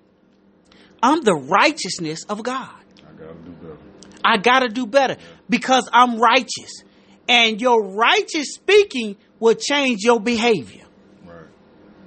I'm 1.03 1.23
the 1.23 1.35
righteousness 1.35 2.25
of 2.29 2.43
God. 2.43 2.69
I 3.09 3.13
gotta 3.19 3.39
do 3.39 3.51
better. 3.53 3.79
I 4.23 4.37
got 4.37 4.61
to 4.61 4.69
do 4.69 4.87
better 4.87 5.17
because 5.49 5.89
I'm 5.91 6.19
righteous. 6.19 6.85
And 7.29 7.61
your 7.61 7.83
righteous 7.83 8.55
speaking 8.55 9.17
will 9.39 9.55
change 9.55 10.03
your 10.03 10.21
behavior. 10.21 10.85
Right. 11.25 11.47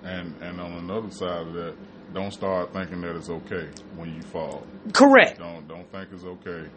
And 0.04 0.36
and 0.42 0.62
on 0.62 0.74
another 0.74 1.10
side 1.10 1.48
of 1.48 1.54
that, 1.54 1.76
don't 2.14 2.32
start 2.32 2.74
thinking 2.74 3.02
that 3.02 3.16
it's 3.16 3.32
okay 3.32 3.70
when 3.96 4.14
you 4.14 4.22
fall. 4.22 4.68
Correct. 4.94 5.40
Don't 5.40 5.68
don't 5.68 5.92
think 5.92 6.10
it's 6.12 6.26
okay. 6.26 6.70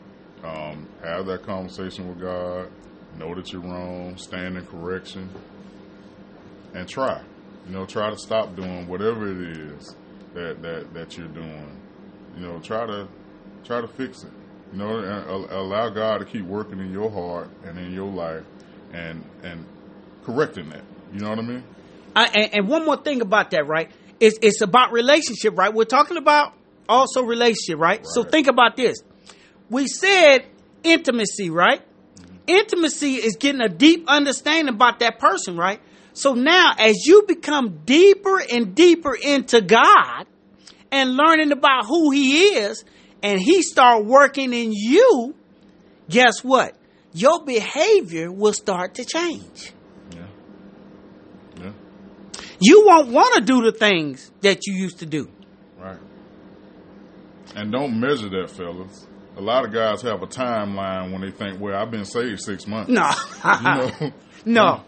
Um, 0.43 0.89
have 1.05 1.27
that 1.27 1.43
conversation 1.43 2.09
with 2.09 2.20
God. 2.20 2.70
Know 3.18 3.35
that 3.35 3.53
you're 3.53 3.61
wrong. 3.61 4.16
Stand 4.16 4.57
in 4.57 4.64
correction, 4.66 5.29
and 6.74 6.89
try. 6.89 7.22
You 7.66 7.72
know, 7.72 7.84
try 7.86 8.10
to 8.10 8.18
stop 8.18 8.54
doing 8.56 8.86
whatever 8.86 9.28
it 9.28 9.38
is 9.58 9.94
that 10.34 10.62
that 10.62 10.94
that 10.94 11.16
you're 11.18 11.28
doing. 11.28 11.80
You 12.36 12.46
know, 12.46 12.58
try 12.60 12.86
to 12.86 13.08
try 13.64 13.80
to 13.80 13.88
fix 13.88 14.22
it. 14.22 14.30
You 14.72 14.78
know, 14.78 14.98
a- 14.98 15.56
uh, 15.56 15.60
allow 15.60 15.88
God 15.90 16.18
to 16.18 16.24
keep 16.24 16.44
working 16.44 16.78
in 16.80 16.92
your 16.92 17.10
heart 17.10 17.48
and 17.64 17.78
in 17.78 17.92
your 17.92 18.10
life, 18.10 18.44
and 18.92 19.24
and 19.42 19.64
correcting 20.24 20.68
that. 20.70 20.82
You 21.12 21.20
know 21.20 21.30
what 21.30 21.38
I 21.38 21.42
mean? 21.42 21.62
I, 22.14 22.24
and, 22.26 22.54
and 22.54 22.68
one 22.68 22.84
more 22.84 22.96
thing 22.96 23.20
about 23.20 23.50
that, 23.50 23.66
right? 23.66 23.90
It's, 24.18 24.38
it's 24.40 24.62
about 24.62 24.92
relationship, 24.92 25.56
right? 25.56 25.72
We're 25.72 25.84
talking 25.84 26.16
about 26.16 26.54
also 26.88 27.22
relationship, 27.22 27.78
right? 27.78 28.04
So 28.06 28.24
think 28.24 28.46
about 28.46 28.76
this. 28.76 28.96
We 29.68 29.86
said 29.86 30.46
intimacy, 30.82 31.50
right? 31.50 31.80
Mm-hmm. 31.82 32.36
Intimacy 32.46 33.14
is 33.16 33.36
getting 33.36 33.60
a 33.60 33.68
deep 33.68 34.08
understanding 34.08 34.72
about 34.74 35.00
that 35.00 35.18
person, 35.18 35.56
right? 35.56 35.80
So 36.16 36.32
now, 36.32 36.72
as 36.78 37.04
you 37.04 37.24
become 37.28 37.82
deeper 37.84 38.40
and 38.40 38.74
deeper 38.74 39.14
into 39.14 39.60
God 39.60 40.24
and 40.90 41.14
learning 41.14 41.52
about 41.52 41.84
who 41.84 42.10
He 42.10 42.54
is, 42.54 42.82
and 43.22 43.38
He 43.38 43.60
start 43.60 44.06
working 44.06 44.54
in 44.54 44.72
you, 44.72 45.34
guess 46.08 46.42
what? 46.42 46.74
Your 47.12 47.44
behavior 47.44 48.32
will 48.32 48.54
start 48.54 48.94
to 48.94 49.04
change. 49.04 49.72
Yeah. 50.10 50.26
Yeah. 51.60 51.72
You 52.60 52.86
won't 52.86 53.08
want 53.08 53.34
to 53.34 53.42
do 53.42 53.60
the 53.60 53.72
things 53.72 54.30
that 54.40 54.66
you 54.66 54.72
used 54.72 55.00
to 55.00 55.06
do. 55.06 55.28
Right. 55.78 55.98
And 57.54 57.70
don't 57.70 58.00
measure 58.00 58.30
that, 58.30 58.50
fellas. 58.50 59.06
A 59.36 59.42
lot 59.42 59.66
of 59.66 59.72
guys 59.74 60.00
have 60.00 60.22
a 60.22 60.26
timeline 60.26 61.12
when 61.12 61.20
they 61.20 61.30
think, 61.30 61.60
"Well, 61.60 61.74
I've 61.74 61.90
been 61.90 62.06
saved 62.06 62.40
six 62.40 62.66
months." 62.66 62.90
No, 62.90 63.10
You 63.44 63.62
know. 63.62 64.12
no, 64.46 64.84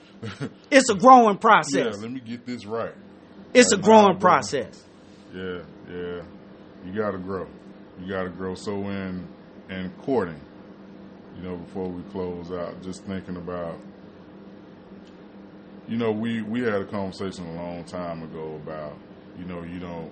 it's 0.71 0.91
a 0.91 0.95
growing 0.95 1.39
process. 1.39 1.75
yeah. 1.97 2.03
Let 2.03 2.11
me 2.11 2.21
get 2.21 2.45
this 2.47 2.67
right. 2.67 2.95
It's 3.55 3.73
a 3.73 3.77
growing 3.79 4.19
process. 4.19 4.85
Yeah. 5.35 5.61
Yeah. 5.89 6.23
You 6.85 6.93
got 6.95 7.13
to 7.13 7.19
grow. 7.19 7.47
You 8.01 8.09
got 8.09 8.25
to 8.25 8.31
grow. 8.31 8.55
So 8.55 8.73
in 8.89 9.27
in 9.71 9.91
courting, 10.03 10.41
you 11.37 11.43
know, 11.43 11.57
before 11.57 11.89
we 11.89 12.03
close 12.11 12.51
out, 12.53 12.83
just 12.83 13.05
thinking 13.05 13.37
about. 13.37 13.79
You 15.87 15.97
know, 15.97 16.13
we 16.13 16.43
we 16.43 16.61
had 16.61 16.75
a 16.83 16.85
conversation 16.85 17.47
a 17.47 17.55
long 17.55 17.85
time 17.85 18.23
ago 18.23 18.57
about, 18.63 18.95
you 19.39 19.47
know, 19.47 19.63
you 19.63 19.79
don't 19.79 20.11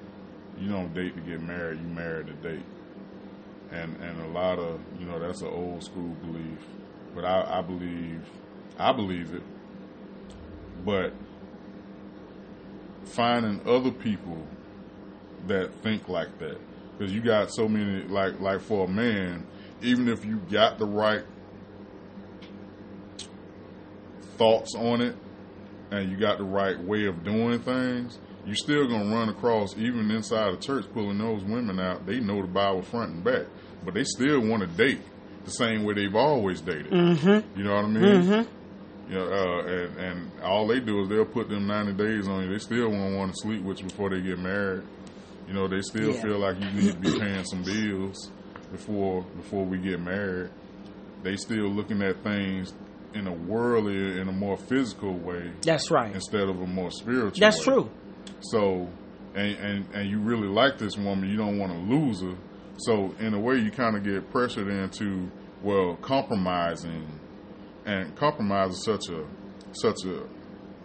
you 0.59 0.71
don't 0.71 0.95
date 0.95 1.15
to 1.17 1.21
get 1.21 1.43
married, 1.43 1.79
you 1.81 1.87
marry 1.89 2.25
to 2.25 2.33
date. 2.33 2.65
and 3.73 3.95
and 3.97 4.21
a 4.23 4.29
lot 4.29 4.59
of 4.59 4.81
you 4.99 5.05
know 5.05 5.19
that's 5.19 5.43
an 5.43 5.49
old 5.49 5.83
school 5.85 6.15
belief, 6.23 6.59
but 7.15 7.25
I, 7.27 7.59
I 7.59 7.63
believe 7.63 8.23
I 8.79 8.93
believe 8.93 9.35
it. 9.35 9.43
But 10.85 11.13
finding 13.05 13.67
other 13.67 13.91
people 13.91 14.47
that 15.47 15.73
think 15.83 16.09
like 16.09 16.39
that, 16.39 16.59
because 16.97 17.13
you 17.13 17.21
got 17.23 17.53
so 17.53 17.69
many 17.69 18.03
like 18.05 18.41
like 18.41 18.61
for 18.61 18.87
a 18.87 18.89
man, 18.89 19.47
even 19.83 20.09
if 20.09 20.25
you 20.25 20.37
got 20.51 20.79
the 20.79 20.87
right 20.87 21.23
thoughts 24.37 24.75
on 24.75 25.01
it 25.01 25.17
and 25.91 26.11
you 26.11 26.17
got 26.17 26.39
the 26.39 26.45
right 26.45 26.79
way 26.79 27.07
of 27.07 27.25
doing 27.25 27.61
things, 27.61 28.19
you're 28.45 28.55
still 28.55 28.87
gonna 28.87 29.15
run 29.15 29.29
across 29.29 29.77
even 29.77 30.11
inside 30.11 30.53
the 30.53 30.59
church 30.59 30.85
pulling 30.93 31.19
those 31.19 31.43
women 31.43 31.81
out. 31.81 32.07
They 32.07 32.21
know 32.21 32.41
the 32.43 32.49
Bible 32.49 32.83
front 32.83 33.13
and 33.13 33.25
back, 33.25 33.47
but 33.85 33.95
they 33.95 34.05
still 34.05 34.41
want 34.41 34.63
to 34.63 34.69
date 34.69 35.01
the 35.45 35.51
same 35.51 35.85
way 35.85 35.95
they've 35.95 36.15
always 36.15 36.61
dated. 36.61 36.91
Mm-hmm. 36.91 37.59
You 37.59 37.65
know 37.65 37.75
what 37.75 37.85
I 37.85 37.89
mean? 37.89 38.49
You 39.09 39.15
know, 39.15 39.27
uh, 39.33 39.67
and, 39.67 39.97
and 39.99 40.31
all 40.43 40.67
they 40.67 40.81
do 40.81 41.03
is 41.03 41.09
they'll 41.09 41.25
put 41.25 41.49
them 41.49 41.67
90 41.67 41.93
days 41.93 42.27
on 42.27 42.45
you. 42.45 42.51
They 42.53 42.59
still 42.59 42.91
won't 42.91 43.17
want 43.17 43.33
to 43.35 43.41
sleep 43.41 43.63
with 43.63 43.79
you 43.81 43.87
before 43.87 44.11
they 44.11 44.21
get 44.21 44.39
married. 44.39 44.83
You 45.47 45.55
know, 45.55 45.69
they 45.69 45.81
still 45.83 46.13
Yeah. 46.13 46.23
feel 46.23 46.39
like 46.39 46.59
you 46.61 46.71
need 46.73 46.93
to 46.93 46.99
be 46.99 47.19
paying 47.19 47.45
some 47.45 47.63
bills 47.63 48.33
before 48.73 49.23
before 49.37 49.65
we 49.65 49.79
get 49.79 50.01
married. 50.01 50.51
They 51.23 51.37
still 51.37 51.69
looking 51.69 52.03
at 52.03 52.23
things 52.25 52.73
in 53.15 53.29
a 53.29 53.33
worldly, 53.33 54.21
in 54.21 54.29
a 54.29 54.33
more 54.33 54.57
physical 54.57 55.15
way 55.15 55.53
That's 55.63 55.91
right. 55.91 56.13
instead 56.13 56.49
of 56.49 56.61
a 56.61 56.67
more 56.67 56.91
spiritual. 56.91 57.39
That's 57.39 57.59
way. 57.61 57.75
true. 57.75 57.91
So, 58.41 58.89
and, 59.37 59.55
and 59.57 59.87
and 59.95 60.11
you 60.11 60.19
really 60.19 60.49
like 60.49 60.79
this 60.79 60.97
woman, 60.97 61.31
you 61.31 61.37
don't 61.37 61.59
want 61.59 61.73
to 61.73 61.79
lose 61.79 62.23
her. 62.23 62.35
So, 62.79 63.15
in 63.21 63.33
a 63.35 63.41
way, 63.41 63.57
you 63.59 63.71
kind 63.71 63.97
of 63.97 64.03
get 64.05 64.31
pressured 64.33 64.67
into 64.69 65.31
well 65.63 65.97
compromising, 66.03 67.07
and 67.87 68.15
compromise 68.17 68.73
is 68.73 68.85
such 68.85 69.09
a 69.09 69.25
such 69.73 70.05
a 70.05 70.23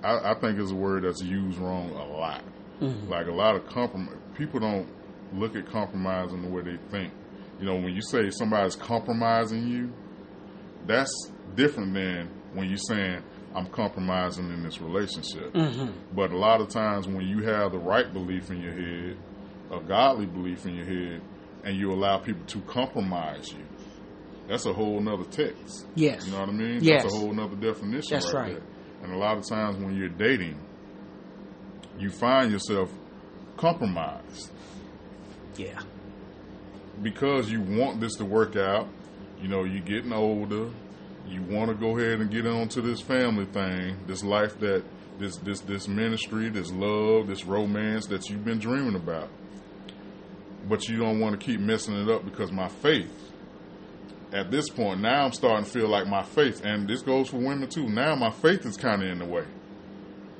I, 0.04 0.32
I 0.32 0.40
think 0.40 0.60
is 0.60 0.72
a 0.72 0.76
word 0.76 1.04
that's 1.04 1.22
used 1.22 1.58
wrong 1.58 1.90
a 1.92 2.06
lot. 2.06 2.44
Like 3.10 3.28
a 3.28 3.32
lot 3.32 3.56
of 3.56 3.68
compromise, 3.68 4.18
people 4.36 4.60
don't 4.60 4.88
look 5.34 5.56
at 5.56 5.68
compromising 5.68 6.42
the 6.42 6.50
way 6.50 6.62
they 6.64 6.78
think. 6.90 7.14
You 7.60 7.66
know, 7.66 7.76
when 7.76 7.94
you 7.94 8.02
say 8.02 8.30
somebody's 8.32 8.76
compromising 8.76 9.68
you, 9.68 9.94
that's 10.88 11.32
different 11.56 11.94
than 11.94 12.30
when 12.54 12.68
you're 12.68 12.78
saying, 12.78 13.22
I'm 13.54 13.68
compromising 13.68 14.50
in 14.52 14.64
this 14.64 14.82
relationship. 14.82 15.54
Mm-hmm. 15.54 16.16
But 16.16 16.32
a 16.32 16.38
lot 16.38 16.62
of 16.62 16.70
times 16.70 17.08
when 17.08 17.28
you 17.28 17.44
have 17.44 17.72
the 17.72 17.78
right 17.78 18.12
belief 18.12 18.50
in 18.50 18.62
your 18.62 18.74
head, 18.74 19.18
a 19.70 19.80
godly 19.80 20.26
belief 20.26 20.66
in 20.66 20.76
your 20.76 20.86
head, 20.86 21.22
and 21.64 21.78
you 21.78 21.94
allow 21.94 22.18
people 22.18 22.46
to 22.48 22.62
compromise 22.62 23.52
you, 23.52 23.64
that's 24.52 24.66
a 24.66 24.74
whole 24.74 25.00
nother 25.00 25.24
text. 25.24 25.86
Yes. 25.96 26.26
You 26.26 26.34
know 26.34 26.42
what 26.42 26.50
I 26.50 26.52
mean? 26.52 26.84
Yes. 26.84 27.04
That's 27.04 27.16
a 27.16 27.18
whole 27.20 27.32
nother 27.34 27.56
definition 27.56 28.10
That's 28.12 28.34
right. 28.34 28.52
there. 28.56 28.62
And 29.02 29.14
a 29.14 29.18
lot 29.18 29.38
of 29.38 29.48
times 29.48 29.78
when 29.78 29.96
you're 29.96 30.10
dating, 30.10 30.60
you 31.98 32.10
find 32.10 32.52
yourself 32.52 32.92
compromised 33.56 34.52
Yeah. 35.56 35.80
because 37.02 37.50
you 37.50 37.62
want 37.62 38.02
this 38.02 38.16
to 38.16 38.26
work 38.26 38.58
out. 38.58 38.90
You 39.42 39.48
know, 39.48 39.64
you're 39.64 39.80
getting 39.86 40.12
older. 40.12 40.70
You 41.30 41.42
want 41.44 41.70
to 41.70 41.76
go 41.76 41.98
ahead 41.98 42.20
and 42.20 42.30
get 42.30 42.46
on 42.46 42.68
to 42.70 42.82
this 42.82 43.00
family 43.00 43.46
thing, 43.46 44.00
this 44.06 44.22
life 44.22 44.60
that 44.60 44.84
this 45.18 45.38
this 45.38 45.62
this 45.62 45.88
ministry, 45.88 46.50
this 46.50 46.72
love, 46.74 47.28
this 47.28 47.46
romance 47.46 48.08
that 48.08 48.30
you've 48.30 48.44
been 48.44 48.60
dreaming 48.60 48.96
about. 48.96 49.30
But 50.68 50.90
you 50.90 50.98
don't 50.98 51.22
want 51.22 51.40
to 51.40 51.44
keep 51.46 51.62
messing 51.62 51.96
it 51.96 52.10
up 52.10 52.26
because 52.26 52.52
my 52.52 52.68
faith 52.68 53.31
at 54.34 54.52
this 54.52 54.70
point 54.70 55.02
now 55.02 55.26
I'm 55.26 55.34
starting 55.34 55.66
to 55.66 55.70
feel 55.70 55.90
like 55.90 56.08
my 56.08 56.24
faith 56.24 56.64
and 56.64 56.88
this 56.88 57.02
goes 57.02 57.30
for 57.30 57.38
women 57.38 57.70
too. 57.70 57.90
Now 57.90 58.16
my 58.16 58.32
faith 58.32 58.66
is 58.66 58.78
kind 58.78 59.04
of 59.04 59.10
in 59.10 59.20
the 59.20 59.26
way. 59.26 59.46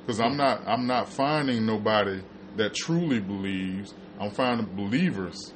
Cuz 0.08 0.20
I'm 0.20 0.38
not 0.38 0.68
I'm 0.68 0.88
not 0.88 1.10
finding 1.10 1.66
nobody 1.66 2.22
that 2.58 2.74
truly 2.74 3.20
believes. 3.20 3.94
I'm 4.20 4.32
finding 4.32 4.68
believers 4.76 5.54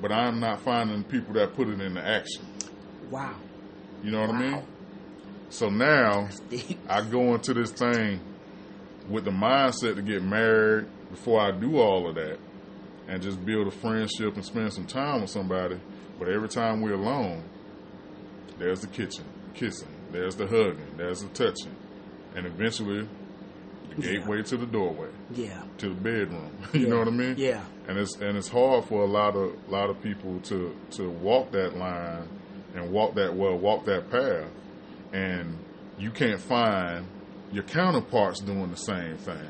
but 0.00 0.10
I'm 0.10 0.40
not 0.40 0.60
finding 0.60 1.04
people 1.04 1.34
that 1.34 1.54
put 1.54 1.68
it 1.68 1.80
into 1.80 2.04
action. 2.04 2.44
Wow. 3.08 3.36
You 4.02 4.10
know 4.10 4.22
what 4.22 4.30
I 4.30 4.40
mean? 4.40 4.52
Wow. 4.52 4.64
So 5.48 5.68
now 5.68 6.28
I 6.88 7.02
go 7.02 7.34
into 7.34 7.54
this 7.54 7.70
thing 7.70 8.20
with 9.08 9.24
the 9.24 9.30
mindset 9.30 9.94
to 9.96 10.02
get 10.02 10.22
married 10.22 10.86
before 11.10 11.40
I 11.40 11.52
do 11.52 11.78
all 11.78 12.08
of 12.08 12.16
that 12.16 12.38
and 13.06 13.22
just 13.22 13.44
build 13.44 13.68
a 13.68 13.70
friendship 13.70 14.34
and 14.34 14.44
spend 14.44 14.72
some 14.72 14.86
time 14.86 15.20
with 15.20 15.30
somebody. 15.30 15.78
But 16.18 16.28
every 16.28 16.48
time 16.48 16.80
we're 16.80 16.94
alone, 16.94 17.44
there's 18.62 18.80
the 18.80 18.86
kitchen, 18.86 19.24
kissing, 19.54 19.88
there's 20.12 20.36
the 20.36 20.46
hugging, 20.46 20.86
there's 20.96 21.20
the 21.22 21.28
touching, 21.30 21.74
and 22.36 22.46
eventually 22.46 23.08
the 23.96 24.02
Yeah. 24.02 24.12
gateway 24.20 24.42
to 24.42 24.56
the 24.56 24.66
doorway, 24.66 25.08
Yeah. 25.34 25.62
to 25.78 25.88
the 25.88 25.94
bedroom. 25.96 26.50
you 26.72 26.80
Yeah. 26.82 26.88
know 26.88 26.98
what 27.00 27.08
I 27.08 27.10
mean? 27.10 27.34
Yeah. 27.36 27.64
and 27.88 27.98
it's 27.98 28.14
and 28.20 28.36
it's 28.38 28.46
hard 28.48 28.84
for 28.84 29.02
a 29.02 29.06
lot 29.06 29.34
of 29.34 29.52
a 29.68 29.70
lot 29.70 29.90
of 29.90 30.00
people 30.00 30.38
to 30.44 30.72
to 30.92 31.10
walk 31.10 31.50
that 31.50 31.76
line 31.76 32.28
and 32.76 32.92
walk 32.92 33.16
that 33.16 33.34
well 33.34 33.58
walk 33.58 33.84
that 33.86 34.08
path 34.08 34.48
and 35.12 35.58
you 35.98 36.10
can't 36.12 36.40
find 36.40 37.04
your 37.52 37.64
counterparts 37.64 38.40
doing 38.40 38.70
the 38.70 38.76
same 38.76 39.16
thing 39.16 39.48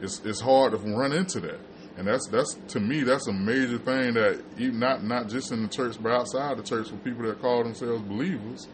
it's 0.00 0.20
it's 0.24 0.40
hard 0.40 0.70
to 0.70 0.78
run 0.78 1.12
into 1.12 1.40
that 1.40 1.58
and 1.96 2.06
that's 2.06 2.26
that's 2.28 2.54
to 2.68 2.80
me 2.80 3.02
that's 3.02 3.26
a 3.28 3.32
major 3.32 3.78
thing 3.78 4.14
that 4.14 4.42
even 4.58 4.78
not 4.78 5.04
not 5.04 5.28
just 5.28 5.52
in 5.52 5.62
the 5.62 5.68
church 5.68 5.96
but 6.02 6.10
outside 6.12 6.56
the 6.56 6.62
church 6.62 6.88
for 6.88 6.96
people 6.96 7.22
that 7.24 7.40
call 7.40 7.62
themselves 7.62 8.02
believers 8.02 8.66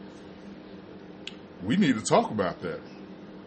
we 1.65 1.77
need 1.77 1.95
to 1.97 2.03
talk 2.03 2.31
about 2.31 2.61
that 2.63 2.81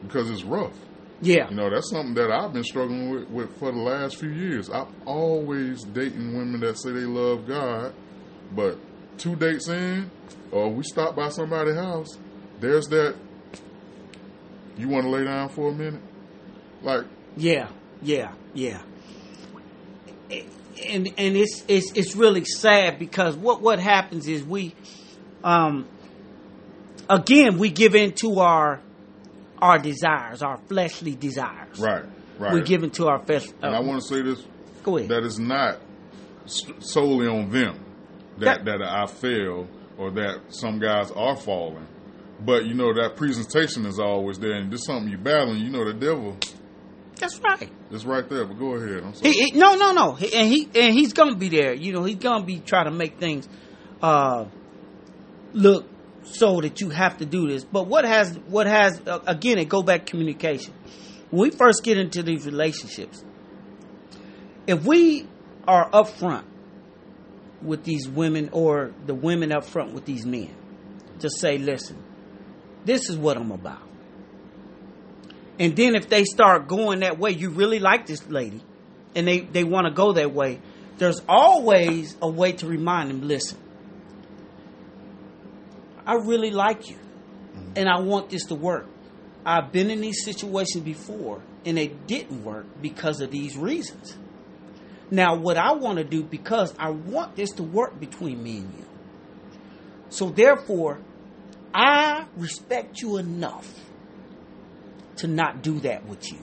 because 0.03 0.29
it's 0.29 0.43
rough 0.43 0.73
Yeah. 1.21 1.49
you 1.49 1.55
know, 1.55 1.69
that's 1.69 1.89
something 1.91 2.15
that 2.15 2.31
I've 2.31 2.51
been 2.51 2.63
struggling 2.63 3.09
with, 3.11 3.29
with 3.29 3.57
for 3.59 3.71
the 3.71 3.77
last 3.77 4.17
few 4.17 4.29
years. 4.31 4.69
I'm 4.71 4.87
always 5.05 5.83
dating 5.83 6.35
women 6.35 6.59
that 6.61 6.77
say 6.79 6.91
they 6.91 7.01
love 7.05 7.47
God, 7.47 7.93
but 8.55 8.77
two 9.19 9.35
dates 9.35 9.67
in, 9.69 10.09
or 10.51 10.69
we 10.73 10.81
stop 10.83 11.15
by 11.15 11.29
somebody's 11.29 11.75
house, 11.75 12.17
there's 12.59 12.87
that. 12.87 13.15
You 14.77 14.87
want 14.87 15.03
to 15.05 15.09
lay 15.11 15.23
down 15.23 15.49
for 15.49 15.69
a 15.69 15.73
minute? 15.73 16.01
Like, 16.81 17.05
Yeah, 17.37 17.67
yeah, 18.01 18.33
yeah. 18.55 18.81
And 20.87 21.07
and 21.17 21.35
it's 21.37 21.63
it's 21.67 21.91
it's 21.93 22.15
really 22.15 22.43
sad 22.45 22.97
because 22.97 23.35
what 23.35 23.61
what 23.61 23.79
happens 23.79 24.27
is 24.27 24.43
we, 24.43 24.73
um, 25.43 25.85
again 27.09 27.57
we 27.57 27.69
give 27.69 27.95
in 27.95 28.13
to 28.13 28.39
our 28.39 28.81
our 29.61 29.77
desires, 29.77 30.41
our 30.41 30.57
fleshly 30.67 31.15
desires. 31.15 31.79
right, 31.79 32.03
right. 32.39 32.53
We 32.53 32.61
give 32.61 32.83
in 32.83 32.89
to 32.91 33.07
our 33.09 33.19
flesh. 33.19 33.45
and 33.61 33.75
I 33.75 33.79
want 33.79 34.01
to 34.01 34.07
say 34.07 34.21
this 34.23 34.43
go 34.83 34.97
ahead. 34.97 35.09
that 35.09 35.23
is 35.23 35.37
not 35.37 35.79
solely 36.79 37.27
on 37.27 37.49
them 37.51 37.79
that, 38.39 38.65
That- 38.65 38.79
that 38.79 38.81
I 38.81 39.05
fail 39.05 39.67
or 39.97 40.09
that 40.11 40.39
some 40.49 40.79
guys 40.79 41.11
are 41.11 41.35
falling. 41.35 41.87
But 42.43 42.65
you 42.65 42.73
know 42.73 42.91
that 42.93 43.15
presentation 43.17 43.85
is 43.85 43.99
always 43.99 44.39
there, 44.39 44.53
and 44.53 44.71
this 44.71 44.79
is 44.79 44.87
something 44.87 45.09
you're 45.09 45.19
battling. 45.19 45.59
You 45.59 45.69
know 45.69 45.85
the 45.85 45.93
devil 45.93 46.37
That's 47.21 47.39
right. 47.39 47.71
It's 47.91 48.03
right 48.03 48.27
there. 48.27 48.45
But 48.45 48.57
go 48.59 48.73
ahead. 48.73 49.03
I'm 49.03 49.13
sorry. 49.13 49.31
He, 49.31 49.43
he, 49.43 49.51
no, 49.51 49.75
no, 49.75 49.93
no. 49.93 50.13
He, 50.13 50.33
and 50.33 50.47
he 50.49 50.69
and 50.75 50.93
he's 50.93 51.13
gonna 51.13 51.35
be 51.35 51.49
there. 51.49 51.73
You 51.73 51.93
know, 51.93 52.03
he's 52.03 52.17
gonna 52.17 52.43
be 52.43 52.59
trying 52.59 52.85
to 52.85 52.91
make 52.91 53.19
things 53.19 53.47
uh, 54.01 54.45
look 55.53 55.87
so 56.23 56.61
that 56.61 56.81
you 56.81 56.89
have 56.89 57.19
to 57.19 57.25
do 57.25 57.47
this. 57.47 57.63
But 57.63 57.87
what 57.87 58.05
has 58.05 58.35
what 58.47 58.67
has 58.67 58.99
uh, 59.05 59.19
again? 59.27 59.59
It 59.59 59.69
go 59.69 59.83
back 59.83 60.07
communication. 60.07 60.73
When 61.29 61.49
we 61.49 61.51
first 61.51 61.83
get 61.83 61.97
into 61.97 62.23
these 62.23 62.45
relationships, 62.45 63.23
if 64.67 64.83
we 64.83 65.27
are 65.67 65.89
upfront 65.91 66.45
with 67.61 67.83
these 67.83 68.09
women 68.09 68.49
or 68.51 68.91
the 69.05 69.13
women 69.13 69.51
up 69.51 69.63
front 69.63 69.93
with 69.93 70.05
these 70.05 70.25
men, 70.25 70.53
to 71.19 71.29
say, 71.29 71.57
listen, 71.57 72.03
this 72.83 73.09
is 73.09 73.17
what 73.17 73.37
I'm 73.37 73.51
about. 73.51 73.90
And 75.59 75.75
then 75.75 75.95
if 75.95 76.09
they 76.09 76.23
start 76.23 76.67
going 76.67 77.01
that 77.01 77.19
way, 77.19 77.31
you 77.31 77.49
really 77.49 77.79
like 77.79 78.05
this 78.05 78.27
lady, 78.27 78.61
and 79.15 79.27
they, 79.27 79.39
they 79.39 79.63
want 79.63 79.85
to 79.87 79.93
go 79.93 80.13
that 80.13 80.33
way, 80.33 80.59
there's 80.97 81.21
always 81.27 82.15
a 82.21 82.29
way 82.29 82.53
to 82.53 82.67
remind 82.67 83.09
them, 83.09 83.27
listen, 83.27 83.57
I 86.05 86.15
really 86.15 86.51
like 86.51 86.89
you, 86.89 86.95
mm-hmm. 86.95 87.73
and 87.75 87.89
I 87.89 87.99
want 87.99 88.29
this 88.29 88.45
to 88.45 88.55
work. 88.55 88.87
I've 89.45 89.71
been 89.71 89.89
in 89.89 90.01
these 90.01 90.23
situations 90.23 90.83
before, 90.83 91.41
and 91.65 91.77
it 91.77 92.07
didn't 92.07 92.43
work 92.43 92.65
because 92.81 93.21
of 93.21 93.31
these 93.31 93.57
reasons. 93.57 94.15
Now, 95.09 95.35
what 95.35 95.57
I 95.57 95.73
want 95.73 95.97
to 95.97 96.03
do, 96.03 96.23
because 96.23 96.73
I 96.79 96.91
want 96.91 97.35
this 97.35 97.51
to 97.53 97.63
work 97.63 97.99
between 97.99 98.41
me 98.41 98.57
and 98.59 98.73
you. 98.73 98.85
So, 100.09 100.29
therefore, 100.29 100.99
I 101.73 102.25
respect 102.37 103.01
you 103.01 103.17
enough 103.17 103.67
to 105.17 105.27
not 105.27 105.61
do 105.61 105.79
that 105.81 106.05
with 106.05 106.31
you. 106.31 106.39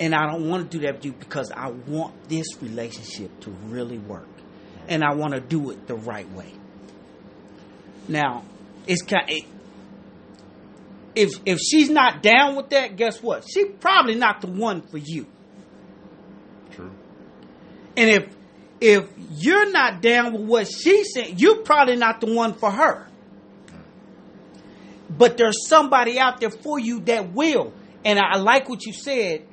And 0.00 0.14
I 0.14 0.30
don't 0.30 0.48
want 0.48 0.70
to 0.70 0.78
do 0.78 0.84
that 0.84 0.96
with 0.96 1.04
you 1.04 1.12
because 1.12 1.52
I 1.52 1.70
want 1.70 2.28
this 2.28 2.46
relationship 2.60 3.40
to 3.40 3.50
really 3.50 3.98
work. 3.98 4.28
And 4.88 5.02
I 5.02 5.14
want 5.14 5.34
to 5.34 5.40
do 5.40 5.70
it 5.70 5.86
the 5.86 5.94
right 5.94 6.30
way. 6.32 6.52
Now, 8.08 8.44
it's 8.86 9.02
kind 9.02 9.30
it, 9.30 9.44
if 11.14 11.30
if 11.46 11.58
she's 11.58 11.88
not 11.88 12.22
down 12.22 12.56
with 12.56 12.70
that, 12.70 12.96
guess 12.96 13.22
what? 13.22 13.44
She 13.48 13.64
probably 13.64 14.14
not 14.14 14.40
the 14.40 14.48
one 14.48 14.82
for 14.82 14.98
you. 14.98 15.26
True. 16.72 16.92
And 17.96 18.10
if 18.10 18.36
if 18.80 19.08
you're 19.30 19.70
not 19.70 20.02
down 20.02 20.32
with 20.32 20.42
what 20.42 20.66
she 20.66 21.04
said, 21.04 21.40
you're 21.40 21.62
probably 21.62 21.96
not 21.96 22.20
the 22.20 22.34
one 22.34 22.54
for 22.54 22.70
her. 22.70 23.06
But 25.08 25.36
there's 25.36 25.68
somebody 25.68 26.18
out 26.18 26.40
there 26.40 26.50
for 26.50 26.78
you 26.78 27.00
that 27.00 27.32
will. 27.32 27.72
And 28.04 28.18
I 28.18 28.36
like 28.38 28.68
what 28.68 28.84
you 28.86 28.92
said. 28.92 29.46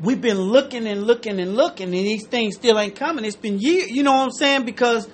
We've 0.00 0.20
been 0.20 0.40
looking 0.40 0.86
and 0.86 1.04
looking 1.04 1.38
and 1.38 1.54
looking, 1.54 1.86
and 1.86 1.94
these 1.94 2.26
things 2.26 2.56
still 2.56 2.78
ain't 2.78 2.96
coming. 2.96 3.24
It's 3.24 3.36
been 3.36 3.60
years, 3.60 3.88
you 3.90 4.02
know 4.02 4.12
what 4.12 4.24
I'm 4.24 4.30
saying? 4.32 4.64
Because 4.64 5.08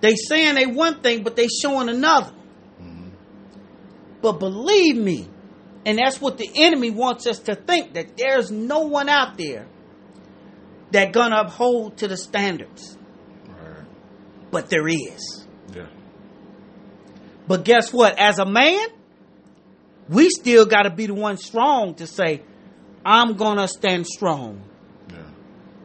they 0.00 0.14
saying 0.14 0.54
they 0.54 0.66
one 0.66 1.00
thing, 1.00 1.24
but 1.24 1.34
they 1.34 1.48
showing 1.48 1.88
another. 1.88 2.32
Mm-hmm. 2.80 3.08
But 4.20 4.38
believe 4.38 4.96
me, 4.96 5.28
and 5.84 5.98
that's 5.98 6.20
what 6.20 6.38
the 6.38 6.48
enemy 6.54 6.90
wants 6.90 7.26
us 7.26 7.40
to 7.40 7.56
think 7.56 7.94
that 7.94 8.16
there's 8.16 8.52
no 8.52 8.80
one 8.80 9.08
out 9.08 9.36
there 9.36 9.66
that 10.92 11.12
gonna 11.12 11.40
uphold 11.40 11.96
to 11.98 12.08
the 12.08 12.16
standards. 12.16 12.96
Right. 13.48 13.84
But 14.52 14.70
there 14.70 14.86
is. 14.86 15.41
But 17.46 17.64
guess 17.64 17.92
what? 17.92 18.18
As 18.18 18.38
a 18.38 18.46
man, 18.46 18.88
we 20.08 20.30
still 20.30 20.66
got 20.66 20.82
to 20.82 20.90
be 20.90 21.06
the 21.06 21.14
one 21.14 21.36
strong 21.36 21.94
to 21.96 22.06
say, 22.06 22.42
I'm 23.04 23.34
going 23.34 23.56
to 23.58 23.66
stand 23.68 24.06
strong 24.06 24.62
Yeah. 25.10 25.16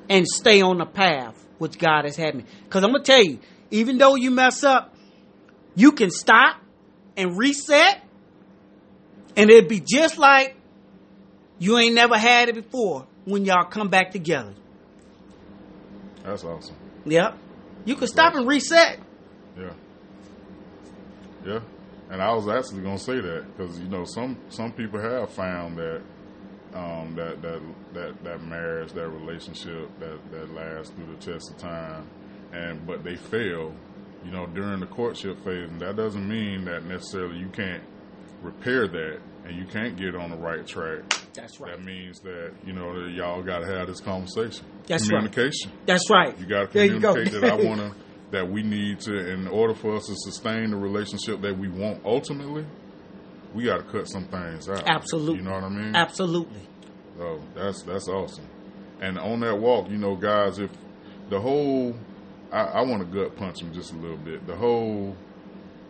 and 0.10 0.28
stay 0.28 0.62
on 0.62 0.78
the 0.78 0.86
path 0.86 1.36
which 1.58 1.78
God 1.80 2.06
has 2.06 2.16
had 2.16 2.36
me. 2.36 2.44
Because 2.66 2.84
I'm 2.84 2.92
going 2.92 3.04
to 3.04 3.12
tell 3.12 3.24
you, 3.24 3.40
even 3.72 3.98
though 3.98 4.16
you 4.16 4.30
mess 4.32 4.64
up, 4.64 4.94
you 5.76 5.92
can 5.92 6.12
stop 6.12 6.58
and 7.16 7.38
reset, 7.38 8.04
and 9.36 9.50
it'd 9.50 9.68
be 9.68 9.80
just 9.80 10.18
like 10.20 10.56
you 11.60 11.78
ain't 11.80 11.96
never 11.96 12.18
had 12.18 12.50
it 12.50 12.56
before 12.56 13.08
when 13.26 13.46
y'all 13.46 13.66
come 13.66 13.90
back 13.90 14.12
together. 14.12 14.54
That's 16.24 16.44
awesome. 16.44 16.76
Yep. 17.06 17.36
You 17.86 17.96
can 17.96 18.08
stop 18.08 18.36
and 18.36 18.48
reset. 18.48 19.00
Yeah. 21.48 21.60
And 22.10 22.22
I 22.22 22.34
was 22.34 22.48
actually 22.48 22.82
going 22.82 22.98
to 22.98 23.04
say 23.04 23.20
that 23.20 23.46
because 23.56 23.80
you 23.80 23.88
know 23.88 24.06
some 24.06 24.38
some 24.50 24.72
people 24.72 25.00
have 25.00 25.30
found 25.30 25.78
that 25.78 26.02
um, 26.74 27.16
that 27.16 27.42
that 27.42 27.62
that 27.94 28.24
that 28.24 28.44
marriage, 28.44 28.92
that 28.94 29.08
relationship, 29.10 29.90
that 30.00 30.20
that 30.32 30.54
lasts 30.54 30.94
through 30.94 31.08
the 31.08 31.20
test 31.20 31.52
of 31.52 31.58
time, 31.58 32.08
and 32.54 32.86
but 32.86 33.04
they 33.04 33.16
fail, 33.16 33.74
you 34.24 34.32
know, 34.32 34.46
during 34.48 34.80
the 34.80 34.86
courtship 34.86 35.38
phase. 35.44 35.70
And 35.70 35.82
that 35.82 35.96
doesn't 35.96 36.28
mean 36.28 36.66
that 36.66 36.86
necessarily 36.86 37.40
you 37.40 37.50
can't 37.50 37.84
repair 38.42 38.88
that 38.88 39.20
and 39.46 39.58
you 39.58 39.66
can't 39.66 39.98
get 39.98 40.16
on 40.16 40.30
the 40.30 40.38
right 40.38 40.66
track. 40.66 41.02
That's 41.34 41.60
right. 41.60 41.76
That 41.76 41.86
means 41.86 42.20
that 42.22 42.54
you 42.66 42.74
know 42.74 43.04
that 43.04 43.12
y'all 43.12 43.44
got 43.44 43.60
to 43.60 43.68
have 43.68 43.88
this 43.88 44.02
conversation. 44.02 44.66
That's 44.88 45.04
right. 45.04 45.18
communication. 45.18 45.72
That's 45.86 46.10
right. 46.10 46.38
You 46.40 46.46
got 46.46 46.72
to 46.72 46.86
you 46.86 47.00
go. 47.00 47.14
communicate 47.14 47.42
that 47.42 47.52
I 47.52 47.56
want 47.56 47.80
to, 47.80 47.96
that 48.32 48.50
we 48.50 48.62
need 48.62 49.00
to, 49.02 49.16
in 49.32 49.48
order 49.48 49.74
for 49.74 49.96
us 49.96 50.06
to 50.08 50.16
sustain 50.16 50.72
the 50.72 50.78
relationship 50.78 51.42
that 51.42 51.58
we 51.58 51.70
want 51.70 52.04
ultimately, 52.06 52.66
we 53.54 53.66
got 53.66 53.78
to 53.78 53.84
cut 53.84 54.06
some 54.08 54.26
things 54.26 54.68
out. 54.70 54.84
Absolutely. 54.88 55.38
You 55.38 55.44
know 55.44 55.54
what 55.54 55.64
I 55.64 55.70
mean? 55.70 55.96
Absolutely. 55.96 56.62
So 57.18 57.42
that's 57.56 57.82
that's 57.84 58.08
awesome. 58.08 58.48
And 59.02 59.18
on 59.18 59.40
that 59.42 59.58
walk, 59.58 59.90
you 59.90 59.98
know, 59.98 60.16
guys, 60.16 60.60
if 60.60 60.72
the 61.30 61.40
whole, 61.40 61.96
I, 62.52 62.60
I 62.62 62.82
want 62.82 63.00
to 63.00 63.06
gut 63.06 63.36
punch 63.36 63.62
him 63.62 63.74
just 63.74 63.94
a 63.94 63.96
little 63.96 64.18
bit. 64.18 64.46
The 64.46 64.56
whole, 64.56 65.16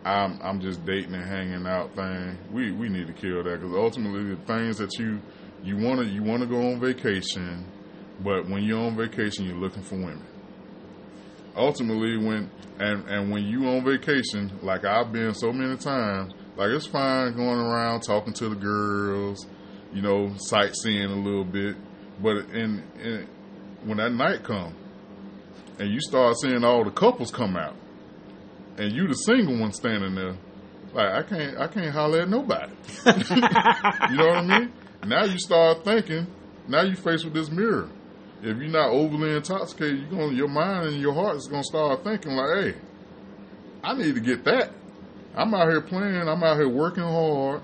I'm 0.04 0.38
I'm 0.42 0.60
just 0.60 0.84
dating 0.86 1.14
and 1.14 1.24
hanging 1.24 1.66
out 1.66 1.94
thing. 1.94 2.38
We 2.52 2.70
we 2.72 2.88
need 2.88 3.06
to 3.08 3.12
kill 3.12 3.42
that 3.44 3.60
because 3.60 3.74
ultimately 3.74 4.34
the 4.34 4.42
things 4.42 4.78
that 4.78 4.98
you 4.98 5.20
you 5.62 5.76
want 5.76 6.00
to 6.00 6.06
you 6.06 6.22
want 6.22 6.42
to 6.42 6.46
go 6.46 6.70
on 6.70 6.80
vacation, 6.80 7.66
but 8.20 8.48
when 8.48 8.62
you're 8.62 8.80
on 8.80 8.96
vacation, 8.96 9.44
you're 9.44 9.56
looking 9.56 9.82
for 9.82 9.96
women. 9.96 10.24
Ultimately, 11.58 12.16
when 12.16 12.50
and 12.78 13.08
and 13.08 13.30
when 13.30 13.44
you 13.44 13.68
on 13.68 13.84
vacation, 13.84 14.52
like 14.62 14.84
I've 14.84 15.12
been 15.12 15.34
so 15.34 15.52
many 15.52 15.76
times, 15.76 16.32
like 16.56 16.68
it's 16.68 16.86
fine 16.86 17.34
going 17.34 17.58
around 17.58 18.02
talking 18.02 18.32
to 18.34 18.48
the 18.48 18.54
girls, 18.54 19.44
you 19.92 20.00
know, 20.00 20.32
sightseeing 20.36 21.10
a 21.10 21.16
little 21.16 21.44
bit, 21.44 21.76
but 22.22 22.36
in, 22.54 22.84
in 23.00 23.28
when 23.84 23.98
that 23.98 24.12
night 24.12 24.44
come, 24.44 24.74
and 25.80 25.90
you 25.90 26.00
start 26.00 26.36
seeing 26.40 26.62
all 26.62 26.84
the 26.84 26.92
couples 26.92 27.32
come 27.32 27.56
out, 27.56 27.74
and 28.76 28.92
you 28.92 29.08
the 29.08 29.14
single 29.14 29.58
one 29.58 29.72
standing 29.72 30.14
there, 30.14 30.36
like 30.92 31.12
I 31.12 31.22
can't 31.24 31.58
I 31.58 31.66
can't 31.66 31.92
holler 31.92 32.20
at 32.20 32.28
nobody. 32.28 32.72
you 33.06 34.16
know 34.16 34.28
what 34.28 34.36
I 34.36 34.60
mean? 34.60 34.72
Now 35.04 35.24
you 35.24 35.38
start 35.38 35.84
thinking. 35.84 36.26
Now 36.68 36.82
you 36.82 36.94
faced 36.94 37.24
with 37.24 37.34
this 37.34 37.50
mirror. 37.50 37.88
If 38.40 38.56
you're 38.56 38.68
not 38.68 38.90
overly 38.90 39.34
intoxicated, 39.34 40.00
you're 40.00 40.10
gonna, 40.10 40.32
your 40.32 40.48
mind 40.48 40.88
and 40.88 41.00
your 41.00 41.12
heart 41.12 41.36
is 41.36 41.48
gonna 41.48 41.64
start 41.64 42.04
thinking 42.04 42.32
like, 42.32 42.64
hey, 42.64 42.74
I 43.82 43.94
need 43.94 44.14
to 44.14 44.20
get 44.20 44.44
that. 44.44 44.72
I'm 45.34 45.54
out 45.54 45.68
here 45.68 45.80
playing. 45.80 46.28
I'm 46.28 46.42
out 46.42 46.56
here 46.56 46.68
working 46.68 47.02
hard 47.04 47.62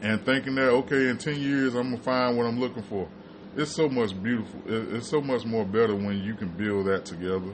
and 0.00 0.24
thinking 0.24 0.54
that 0.56 0.68
okay, 0.68 1.08
in 1.08 1.18
ten 1.18 1.38
years 1.38 1.74
I'm 1.74 1.90
gonna 1.90 2.02
find 2.02 2.36
what 2.36 2.46
I'm 2.46 2.60
looking 2.60 2.82
for. 2.82 3.08
It's 3.56 3.74
so 3.74 3.88
much 3.88 4.20
beautiful. 4.22 4.60
It's 4.66 5.08
so 5.08 5.20
much 5.20 5.44
more 5.44 5.64
better 5.64 5.94
when 5.94 6.22
you 6.22 6.34
can 6.34 6.48
build 6.48 6.86
that 6.86 7.04
together. 7.04 7.52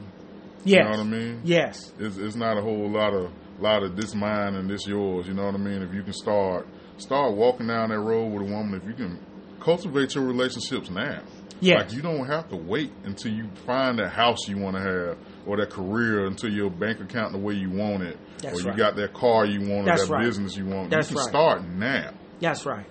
Yes. 0.64 0.78
You 0.78 0.84
know 0.84 0.90
what 0.90 1.00
I 1.00 1.04
mean? 1.04 1.40
Yes. 1.44 1.92
It's, 1.98 2.16
it's 2.16 2.36
not 2.36 2.58
a 2.58 2.62
whole 2.62 2.90
lot 2.90 3.14
of 3.14 3.30
lot 3.60 3.82
of 3.82 3.96
this 3.96 4.14
mine 4.14 4.54
and 4.54 4.68
this 4.68 4.86
yours. 4.86 5.26
You 5.28 5.34
know 5.34 5.46
what 5.46 5.54
I 5.54 5.58
mean? 5.58 5.82
If 5.82 5.94
you 5.94 6.02
can 6.02 6.12
start 6.12 6.66
start 6.98 7.34
walking 7.34 7.68
down 7.68 7.90
that 7.90 7.98
road 7.98 8.26
with 8.26 8.42
a 8.48 8.52
woman, 8.52 8.80
if 8.80 8.86
you 8.86 8.94
can 8.94 9.18
cultivate 9.60 10.14
your 10.14 10.24
relationships 10.24 10.90
now. 10.90 11.22
Yes. 11.60 11.84
Like 11.84 11.92
you 11.92 12.02
don't 12.02 12.26
have 12.26 12.48
to 12.50 12.56
wait 12.56 12.92
until 13.04 13.32
you 13.32 13.48
find 13.66 13.98
that 13.98 14.10
house 14.10 14.48
you 14.48 14.58
want 14.58 14.76
to 14.76 14.82
have 14.82 15.18
or 15.46 15.56
that 15.58 15.70
career 15.70 16.26
until 16.26 16.52
your 16.52 16.70
bank 16.70 17.00
account 17.00 17.32
the 17.32 17.38
way 17.38 17.54
you 17.54 17.70
want 17.70 18.02
it 18.02 18.18
That's 18.38 18.58
or 18.58 18.62
you 18.62 18.68
right. 18.68 18.76
got 18.76 18.96
that 18.96 19.14
car 19.14 19.46
you 19.46 19.60
want 19.60 19.82
or 19.82 19.84
That's 19.92 20.08
that 20.08 20.12
right. 20.12 20.24
business 20.24 20.56
you 20.56 20.66
want. 20.66 20.90
That's 20.90 21.10
you 21.10 21.16
can 21.16 21.24
right. 21.24 21.30
start 21.30 21.64
now. 21.64 22.10
That's 22.40 22.66
right. 22.66 22.86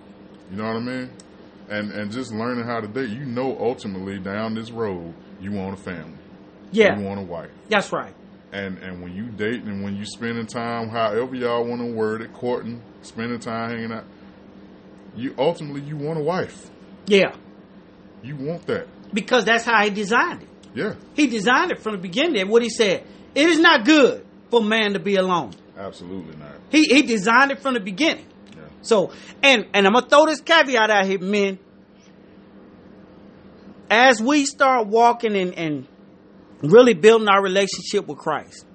You 0.49 0.57
know 0.57 0.65
what 0.65 0.77
I 0.77 0.79
mean? 0.79 1.11
And 1.69 1.91
and 1.91 2.11
just 2.11 2.33
learning 2.33 2.65
how 2.65 2.79
to 2.79 2.87
date. 2.87 3.09
You 3.09 3.25
know 3.25 3.57
ultimately 3.59 4.19
down 4.19 4.55
this 4.55 4.71
road 4.71 5.13
you 5.39 5.51
want 5.51 5.79
a 5.79 5.81
family. 5.81 6.17
Yeah. 6.71 6.97
You 6.97 7.05
want 7.05 7.19
a 7.19 7.23
wife. 7.23 7.51
That's 7.69 7.91
right. 7.91 8.13
And 8.51 8.77
and 8.79 9.01
when 9.01 9.13
you 9.15 9.25
dating 9.25 9.67
and 9.67 9.83
when 9.83 9.95
you 9.95 10.05
spending 10.05 10.45
time, 10.47 10.89
however 10.89 11.35
y'all 11.35 11.65
want 11.65 11.81
to 11.81 11.91
word 11.91 12.21
it, 12.21 12.33
courting, 12.33 12.81
spending 13.01 13.39
time 13.39 13.71
hanging 13.71 13.91
out, 13.91 14.05
you 15.15 15.35
ultimately 15.37 15.81
you 15.81 15.97
want 15.97 16.19
a 16.19 16.23
wife. 16.23 16.69
Yeah. 17.07 17.35
You 18.23 18.35
want 18.37 18.65
that. 18.67 18.87
Because 19.13 19.45
that's 19.45 19.63
how 19.65 19.83
he 19.83 19.89
designed 19.89 20.43
it. 20.43 20.49
Yeah, 20.75 20.95
He 21.15 21.27
designed 21.27 21.71
it 21.71 21.79
from 21.81 21.91
the 21.93 21.99
beginning. 21.99 22.47
What 22.49 22.63
he 22.63 22.69
said, 22.69 23.05
it 23.35 23.47
is 23.49 23.59
not 23.59 23.85
good 23.85 24.25
for 24.49 24.61
man 24.63 24.93
to 24.93 24.99
be 24.99 25.15
alone. 25.17 25.51
absolutely 25.77 26.35
not. 26.37 26.53
He 26.71 26.85
he 26.85 27.01
designed 27.03 27.51
it 27.51 27.61
from 27.61 27.75
the 27.75 27.79
beginning. 27.79 28.25
Yeah. 28.55 28.63
So 28.81 29.11
and 29.43 29.65
and 29.73 29.85
I'm 29.85 29.93
gonna 29.93 30.07
throw 30.07 30.25
this 30.25 30.41
caveat 30.41 30.89
out 30.89 31.05
here, 31.05 31.19
men. 31.19 31.59
As 33.89 34.19
we 34.21 34.45
start 34.45 34.87
walking 34.87 35.35
and, 35.35 35.53
and 35.53 35.87
really 36.63 36.93
building 36.95 37.27
our 37.27 37.43
relationship 37.43 38.07
with 38.07 38.17
Christ, 38.17 38.65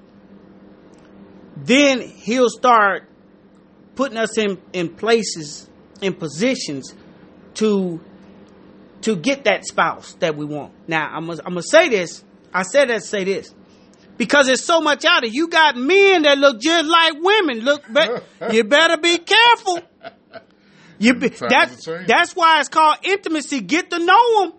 then 1.56 2.00
he'll 2.00 2.50
start 2.50 3.08
putting 3.96 4.16
us 4.18 4.38
in, 4.38 4.58
in 4.72 4.94
places, 4.94 5.68
in 6.00 6.14
positions 6.14 6.94
to 7.54 8.00
to 9.02 9.16
get 9.16 9.44
that 9.44 9.64
spouse 9.64 10.14
that 10.20 10.36
we 10.36 10.44
want. 10.44 10.72
Now 10.88 11.08
I'm 11.12 11.28
I'm 11.30 11.36
gonna 11.36 11.62
say 11.62 11.88
this. 11.88 12.24
I 12.52 12.62
said 12.62 12.88
that 12.88 13.00
to 13.02 13.06
say 13.06 13.24
this 13.24 13.54
because 14.16 14.46
there's 14.46 14.64
so 14.64 14.80
much 14.80 15.04
out 15.04 15.20
there. 15.22 15.30
You 15.30 15.48
got 15.48 15.76
men 15.76 16.22
that 16.22 16.38
look 16.38 16.60
just 16.60 16.86
like 16.86 17.14
women. 17.16 17.60
Look, 17.60 17.84
be- 17.92 18.52
you 18.56 18.64
better 18.64 18.96
be 18.96 19.18
careful. 19.18 19.80
You 20.98 21.14
be, 21.14 21.30
Times 21.30 21.50
that, 21.50 21.70
are 21.70 21.76
changing. 21.76 22.06
that's 22.08 22.34
why 22.34 22.58
it's 22.60 22.68
called 22.68 22.98
intimacy. 23.04 23.60
Get 23.60 23.90
to 23.90 23.98
know 24.00 24.40
them. 24.40 24.52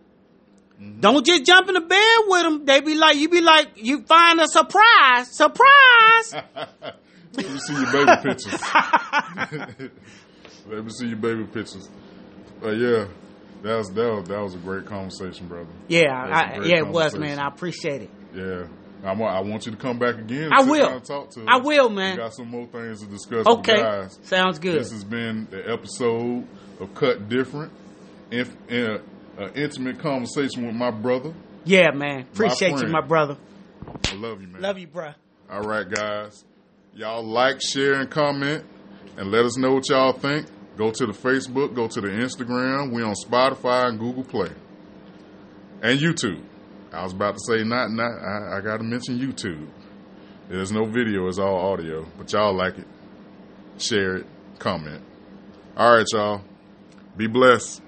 Mm-hmm. 0.81 0.99
Don't 1.01 1.25
just 1.25 1.45
jump 1.45 1.67
in 1.67 1.73
the 1.73 1.81
bed 1.81 2.17
with 2.27 2.43
them. 2.43 2.65
They 2.65 2.79
be 2.79 2.95
like, 2.95 3.17
you 3.17 3.27
be 3.27 3.41
like, 3.41 3.71
you 3.75 4.03
find 4.03 4.39
a 4.39 4.47
surprise, 4.47 5.35
surprise. 5.35 6.33
Let 7.33 7.49
me 7.51 7.59
see 7.59 7.73
your 7.73 7.91
baby 7.91 8.11
pictures. 8.23 8.61
Let 10.67 10.85
me 10.85 10.89
see 10.89 11.07
your 11.07 11.17
baby 11.17 11.43
pictures. 11.43 11.89
But 12.61 12.71
yeah, 12.77 13.05
that 13.63 13.77
was 13.77 13.89
that 13.89 14.13
was, 14.13 14.27
that 14.27 14.41
was 14.41 14.55
a 14.55 14.57
great 14.57 14.85
conversation, 14.85 15.47
brother. 15.47 15.69
yeah, 15.87 16.07
a 16.07 16.29
I, 16.29 16.65
yeah, 16.65 16.77
it 16.77 16.87
was, 16.87 17.17
man. 17.17 17.39
I 17.39 17.47
appreciate 17.47 18.03
it. 18.03 18.09
Yeah. 18.33 18.67
I 19.01 19.13
want, 19.13 19.33
I 19.33 19.39
want 19.39 19.65
you 19.65 19.71
to 19.71 19.77
come 19.77 19.97
back 19.97 20.15
again. 20.15 20.49
I 20.51 20.63
will. 20.63 20.99
talk 20.99 21.29
to 21.31 21.39
us. 21.41 21.45
I 21.47 21.57
will, 21.59 21.87
We 21.87 21.95
man. 21.95 22.17
got 22.17 22.33
some 22.33 22.47
more 22.49 22.65
things 22.67 23.01
to 23.01 23.07
discuss. 23.07 23.47
Okay, 23.47 24.07
sounds 24.23 24.59
good. 24.59 24.77
This 24.77 24.91
has 24.91 25.05
been 25.05 25.47
the 25.49 25.71
episode 25.71 26.45
of 26.81 26.93
Cut 26.95 27.29
Different, 27.29 27.71
in, 28.29 28.45
in 28.67 28.99
an 29.37 29.53
intimate 29.55 29.99
conversation 29.99 30.65
with 30.67 30.75
my 30.75 30.91
brother. 30.91 31.33
Yeah, 31.63 31.91
man. 31.91 32.21
Appreciate 32.21 32.77
you, 32.81 32.87
my 32.87 32.99
brother. 33.01 33.37
I 34.11 34.15
love 34.15 34.41
you, 34.41 34.47
man. 34.47 34.61
Love 34.61 34.77
you, 34.77 34.87
bruh. 34.87 35.15
All 35.49 35.61
right, 35.61 35.89
guys. 35.89 36.43
Y'all 36.93 37.23
like, 37.23 37.61
share, 37.61 37.93
and 38.01 38.09
comment, 38.09 38.65
and 39.15 39.31
let 39.31 39.45
us 39.45 39.57
know 39.57 39.75
what 39.75 39.87
y'all 39.89 40.11
think. 40.11 40.45
Go 40.79 40.91
to 40.91 41.05
the 41.05 41.11
Facebook, 41.11 41.75
go 41.75 41.89
to 41.89 41.99
the 41.99 42.07
Instagram. 42.07 42.93
We 42.93 43.03
on 43.03 43.13
Spotify 43.13 43.89
and 43.89 43.99
Google 43.99 44.23
Play, 44.23 44.49
and 45.81 45.99
YouTube. 45.99 46.41
I 46.93 47.03
was 47.03 47.11
about 47.11 47.33
to 47.33 47.41
say 47.41 47.65
not 47.65 47.91
not. 47.91 48.11
I, 48.11 48.57
I 48.57 48.61
got 48.61 48.77
to 48.77 48.83
mention 48.83 49.19
YouTube. 49.19 49.67
There's 50.47 50.71
no 50.71 50.85
video; 50.85 51.27
it's 51.27 51.37
all 51.37 51.73
audio. 51.73 52.05
But 52.17 52.31
y'all 52.31 52.55
like 52.55 52.77
it, 52.77 52.87
share 53.77 54.15
it, 54.15 54.25
comment. 54.57 55.03
All 55.75 55.97
right, 55.97 56.05
y'all. 56.13 56.43
Be 57.17 57.27
blessed. 57.27 57.81